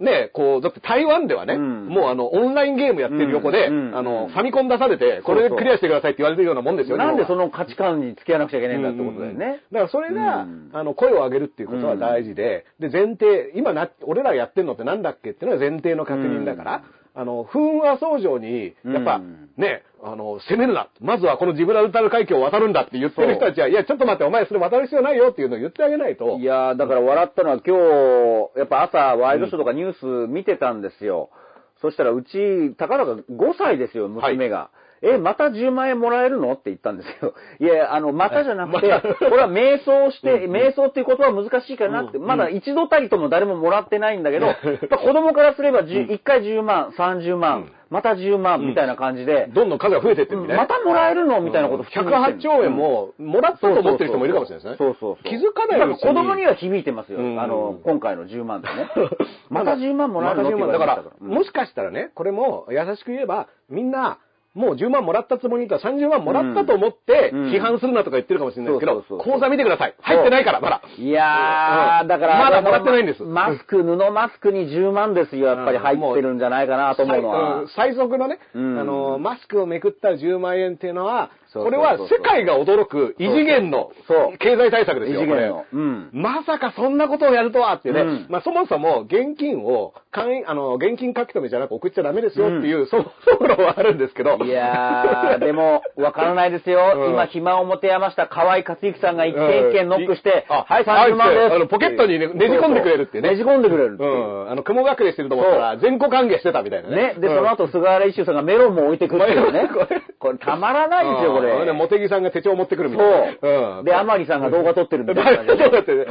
[0.00, 1.86] の、ね、こう、だって台湾ではね、うん。
[1.88, 7.04] もうあの、オンラインゲームやってる横で、あの、ファミコン出されて、これでクリアしてくださいって言われてるようなもんですよね。
[7.04, 9.60] なんでそのの価値観に付き合わなくちゃいけないんだってことだよね。
[9.72, 10.70] だからそれが、うん。
[10.72, 16.84] あの、声を上げるっていうことは大事で、で、前提、今な、俺らやってんのってなんだっけっていうのは前提の確認だから、
[17.16, 19.50] あの、風和相乗に、やっぱ、うん。
[19.56, 20.88] ね、あの、攻めるな。
[21.00, 26.36] まずはこのジブラルタル海峡を渡るんだって言ってる人たちは、いや、ちょっと待って、お前それ渡る必要ないよっていうのを言ってあげないと。
[26.38, 27.76] いやー、だから笑ったのは今
[28.54, 31.30] 日、やっぱ朝ワイドショーとかニュース見てたんですよ。
[31.80, 33.22] そしたらうち、たかだか5
[33.56, 34.70] 歳ですよ、娘が。
[35.04, 36.52] え、また10万円もらえるの？
[36.52, 37.34] って言ったんですよ。
[37.60, 44.46] いや、あの、またじゃなくて、これは瞑想して、瞑想っていう言葉は難しいかなって、うんまだ一度たりとも誰ももらってないんだけど、
[44.96, 50.62] 子供からすれば10 1回10万、30万、うんまた10万みたいな感じで、どんどん数が増えてってるみたいな。
[50.64, 51.40] またもらえるの？
[51.40, 54.84] みたいなこと普通に言ってる108兆円も、もらったと思ってる人もいるかもしれないですね。
[54.84, 55.24] そうそうそう。
[55.24, 55.96] 気づかない。
[55.96, 57.20] 子供には響いてますよ。
[57.20, 58.90] うんあの、今回の10万 ってね。
[59.48, 64.18] また10万もらえるのまた10万だから、うんもしかしたらね、これも優しく言えば、みんな、
[64.54, 69.94] もう10万もらったつもりと30万もらったと思って、うん批判するなとか言ってるかもしれないですけど、口座見てください。
[70.00, 70.82] 入ってないから、まだ。
[70.96, 75.48] いやー、うんだから、まだもらってないんですマスク、布マスクに10万ですよ。
[75.48, 77.64] やっぱり入ってるんじゃないかなと思うのは。
[77.76, 81.30] 最速のね、うんあの、マスクをめくった10万円っていうのは、
[81.62, 83.90] これは世界が驚く異次元の
[84.38, 85.64] 経済対策ですよ、異次元の。
[85.72, 86.10] うん。
[86.12, 94.38] まさかそんなことをやるとはってね、うんまあそもそも現金を、あの、現金書き留めじゃなく送っちゃダメですよっていう、そも そも論はあるんですけど。
[94.44, 96.80] いやー、でも、わからないですよ。
[96.96, 101.54] うん今、暇を持て余した河合克行さんが一件一件ノックして、あはい、30万です。
[101.54, 104.04] あのポケットにねねじ込んでくれるってねねじ込んでくれるう。
[104.04, 104.50] ん。
[104.50, 107.04] あの、雲隠れしてると思ったら、全個歓迎してたみたいなね。
[107.04, 107.14] ね。
[107.18, 110.02] で、うんその後、菅原一秀さんがメロンも置いてくるっていうね これ。
[110.18, 111.72] これ、たまらないですよ、こうんで、れ。
[111.72, 113.38] モテギさんが手帳持ってくるみたいなね。
[113.40, 113.82] そう。
[113.82, 116.04] んで、甘利さんが動画撮ってるみたいな そうだってで、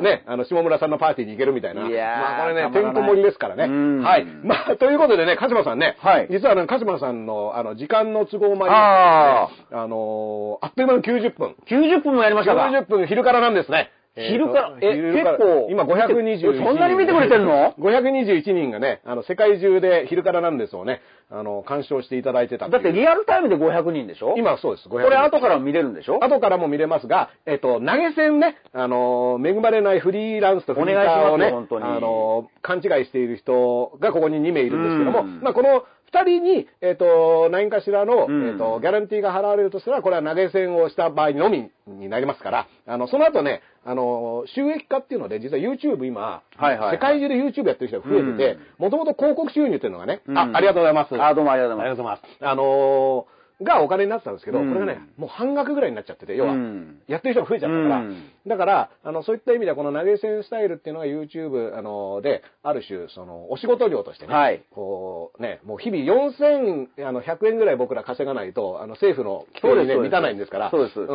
[0.00, 1.86] ね、あの、下村さんのパーティーに行けるみたいな。
[1.86, 3.64] いやーまあ、これね、てんこ盛りですからね。
[3.64, 4.26] うんはい。
[4.42, 11.54] まあ、ということでね、鹿島さんね、はい実はあの、鹿島さんの、あの、時間の都合もあありあのーあっという間の90分。
[11.66, 13.90] 90分もやりましたか90分昼からなんですね。
[14.16, 16.52] 昼からえ結構今521人。
[16.52, 21.00] えそんなに見てくれてんの ?521 人がね、あの、世界中で昼からなんですをね、
[21.30, 24.34] あの、鑑賞していただいてただってリアアルタイムで500人でしょ？
[24.36, 26.22] 今そうです、500これ後からも見れるんでしょ？
[26.22, 31.84] 後からも見れますが、えっと、投げ銭ね、あの、恵まれないフリーランスとフリーターをね、お願いしますよ本当に。
[31.84, 35.40] あの、勘違いしている人がここに2名いるんですけども、うん。
[35.42, 51.20] まあ、この2人に、えっと、何かしらの、うんえっと、ギャランティーが払われるとしたら、これは投げ銭をした場合のみになりますから、あの、その後ね、あの、収益化っていうので、実は YouTube 今、はいはいはい世界中で YouTube やってる人が増えてて、もともと広告収入っていうのがね、うんあ、ありがとうございます。
[51.20, 51.96] あ、どうもありがとうごあざいます。
[51.96, 52.44] りがとうございます。
[52.44, 53.34] あのー
[53.64, 54.68] がお金になってたんですけど、うん。
[54.68, 57.00] これがね、もう半額ぐらいになっちゃってて、要は、うん。
[57.08, 58.30] やってる人が増えちゃったから、うん。
[58.46, 64.62] だから、あの、そういった意味ではこの投げ銭スタイルっていうのが YouTube、あの、で、ある種、その、お仕事量としてね、はい。
[64.70, 71.06] こう、ね、もう日々4000、あの、100円ぐらい僕ら稼がないと、あの、政府の規定にね、満たないんですから、そうですん。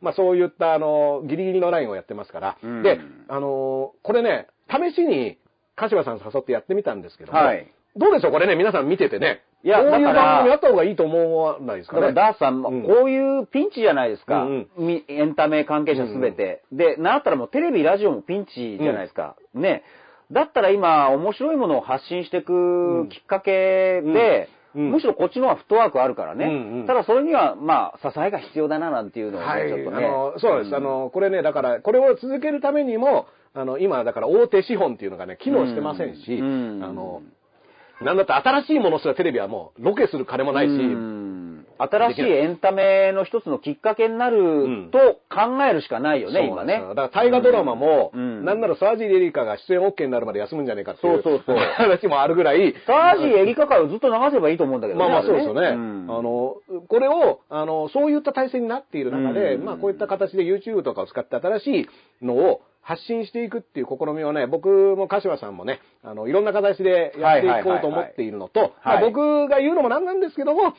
[0.00, 2.82] まあ、そういった、あの、ギリギリのラインをやってますから、うん。
[2.82, 5.38] で、あの、これね、試しに、
[5.74, 7.66] 柏さん誘ってやってみたんですけども、はい。
[7.96, 9.42] どうでしょうこれね、皆さん見ててね。
[9.64, 12.02] いやこういう番組やった方がいいと思わないですかね。
[12.02, 14.42] だからダースさん、うんこういうピンチじゃないですか。
[14.42, 16.62] うんみエンタメ関係者すべて。
[16.72, 19.36] で、なんだったらもうテレビ、ラジオもピンチじゃないですか。
[19.54, 19.84] ね。
[20.32, 26.46] だったら今、面白いものを発信していくきっかけで、うんうんむしろこっちの方がフットワークあるからね。
[26.46, 29.98] うんうんただそれには、まあ、支えが必要だななんていうのをね、はい、ちょっとね。
[29.98, 30.70] あの、そうです。
[30.70, 37.20] んあの、これね、だから、これを続けるためにも、あの、今、だから大手資本っていうのがね、機能してませんし、うんあの、
[38.02, 41.66] なんだって新しいものすらテレビはもう、ロケする金もないし、うん。
[41.78, 46.88] 新しいエンタメの一つのきっかけになると考えるしかないよね、今ねそうなんですよ。
[46.90, 48.44] だから大河ドラマも、うん。
[48.44, 51.56] なんなら沢尻エリカが出演 OK になるまで休むんじゃねえかっていうそうそうそう。
[51.76, 55.68] 話もあるぐらい、サージエリカ会をずっと流せばいいと思うんだけどまあまあれそうですよね。
[55.68, 56.06] うん。
[56.08, 56.56] あの、
[56.88, 59.64] これを、あの、そういった体制になっている中で、うん。
[59.64, 61.88] まあこういった形で YouTube とかを使って新しい
[62.24, 70.74] のを発信していくっていう試みをね、僕も柏さんもね、あの、いろんな形でやっていこうと思っているのと、僕が言うのもなんなんですけども、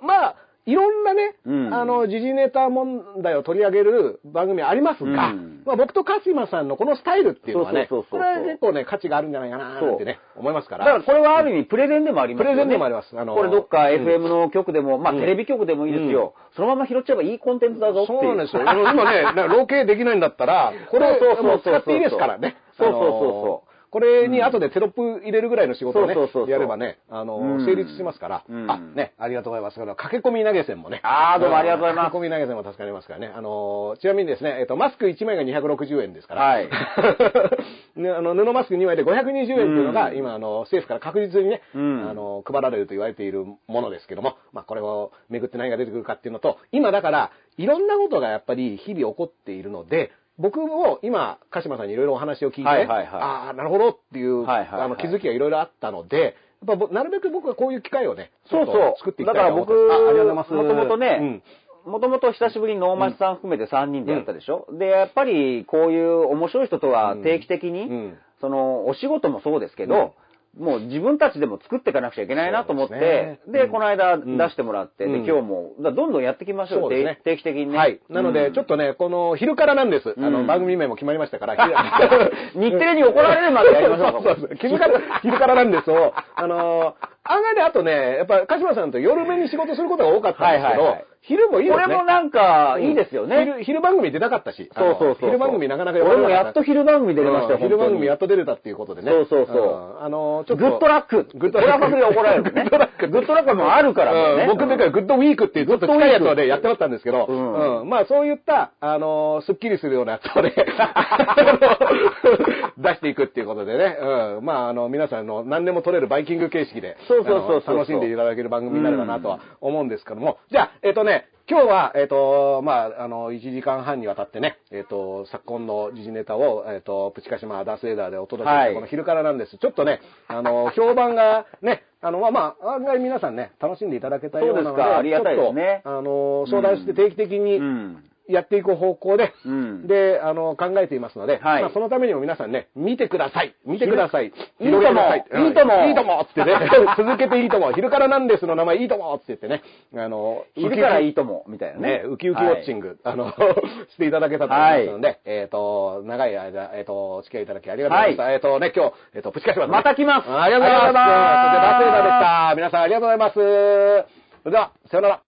[0.00, 0.36] まあ、
[0.68, 10.84] いろんなね、うんあの、時事ネタ問題を取り上げる番組ありますが、うんまあ僕と鹿島さんのこのスタイルっていうのはね、そうそうそうそうこれは結構ね、価値があるんじゃないかななんてね、思いますから。
[10.84, 12.54] だからこれはある意味プレゼンでもありますよね。
[12.54, 16.34] プレゼンでもありますあのこれどっかうん FM の局でも、まあうんテレビ局でもいいですよ。
[16.54, 18.20] そのまま拾っちゃえばいいコンテンツだぞっていう。
[18.20, 18.62] そうなんですよ。
[18.62, 22.56] 今ね、ロケできないんだったら、これ、そうそうそうそうもう使っていいですからね。
[22.78, 26.14] そうそうそうそうこれに後でテロップ入れるぐらいの仕事をね
[26.48, 28.44] やればね、あの、うん成立しますから。
[28.48, 29.78] うんあ、ね、ありがとうございます。
[29.78, 31.00] 駆け込み投げ銭もね。
[31.02, 33.32] あーどうもありがとうございます駆け込み投げ銭も助かりますからね。
[33.34, 36.42] あの、ちなみにですね、えっと、マスク1枚が260円ですから。
[36.42, 36.68] はい
[37.96, 53.06] ね、あの、布マスク2枚で520円っていうのが、うん今、あの、政府から確実にね、うんあの、配られると言われているものですけども、まあ、これを巡って何が出てくるかっていうのと、今だから、いろんなことがやっぱり日々起こっているので、僕も今、鹿島さんにいろいろお話を聞いて、ねはいはいはい。
[53.08, 54.80] ああ、なるほどっていう、はいはいはい。
[54.82, 56.36] あの気づきがいろいろあったので、
[56.66, 58.94] ぱぼなるべく僕はこういう機会をね、そうそう。
[58.98, 60.52] 作っていきたいとだから僕、思ってますあありがとうございます。
[60.52, 61.00] もともとうん。
[61.00, 61.42] ね、
[61.84, 68.18] もともと久しぶりに能町さん含めて3人でやったでしょ、で、やっぱりこういう面白い人とは定期的に、うん。
[68.40, 70.14] その、お仕事もそうですけど、
[70.58, 73.00] もう自分たちでも作っていかなくちゃいけないなと思って、で
[73.46, 73.64] ね。
[73.64, 73.70] うん。
[73.70, 74.36] この間ん。
[74.36, 75.24] 出してもらって、うん。
[75.24, 77.20] で、今日も、どんどんやっていきましょうそうね。
[77.24, 77.78] 定定期的にね。
[77.78, 78.00] はい。
[78.08, 80.14] なので、うんちょっとね、この、昼からなんです。
[80.16, 81.56] あの、うん番組名も決まりましたから、
[82.54, 84.56] 日テレに怒られるまでやりましょうかそうそうそう。
[84.58, 91.84] 昼から、 昼からなんですを、あのー、案外であとね、やっぱ、鹿島さんと夜目に仕事することが多かったんですけど、はいはいはい昼もいいですね。
[91.84, 93.44] これもなんか、いいですよね。
[93.44, 94.70] 昼、昼番組出なかったし。
[94.74, 95.30] そうそうそう。
[95.30, 98.26] 昼番組なかなか俺もやっと昼番組出れましたよ、うん昼番組やっと。
[98.26, 99.10] と出れたっていうことでね。
[99.10, 99.56] そうそうそう
[100.02, 100.66] んあのー、ちょっと。
[100.70, 101.28] グッドラック。
[101.34, 101.96] グッドラック。
[101.96, 102.50] で怒られるね。
[102.50, 103.08] グッドラック。
[103.08, 110.52] グッドラックもあるから僕の時はグッドウィークっていうずっと近いやつをね、やってましたんですけど、うんうんまあそういった、あのー、スッキリするようなやつをね、
[112.78, 121.17] 出していくっていうことでね、うん、まああの、皆さんの何でも取れるバイキング形式で、そうそうそう楽しんでいただける番組になればなとは思うんですけども、じゃあ、えっ、とね、
[121.50, 129.56] 今日は、えっ、と、まあ、あの、1時間半にわたってね、えっ、と、昨今の時事ネタを、えっ、と、プチカシマダースエーダーでお届けして、はいこの昼からなんです。
[129.56, 138.04] ちょっとね、あの、評判がね、あの、まあ、まあ、案外皆さんね、楽しんでいただけたようなので、でありがたいですねちょっと、あの、相談して定期的にうん。
[138.28, 143.54] やっていく方向で、うんで、あの、考えていますので、はいまあ、そのためにも皆さんね、見てください。
[143.66, 144.26] 見てください。
[144.60, 146.54] いいともいいともうんいいともってね、
[146.96, 147.72] 続けていいとも。
[147.72, 149.62] 昼からなんですの名前いいともって言ってね、
[149.96, 152.02] あの、昼からいいいとも、みたいなねね、。
[152.04, 153.32] ウキウキウォッチング、あの、
[153.90, 158.32] していただけたと思いますので、えっ、と、長い間、えっ、と、お付き合いいただきありがとうございました。
[158.32, 161.84] えっ、とね、今日、えっ、と、プチカシマまた来ますありがとうございます。
[161.84, 162.54] そして、ダでした。
[162.56, 163.34] 皆さんありがとうございます。
[163.34, 165.20] それでは、さようなら。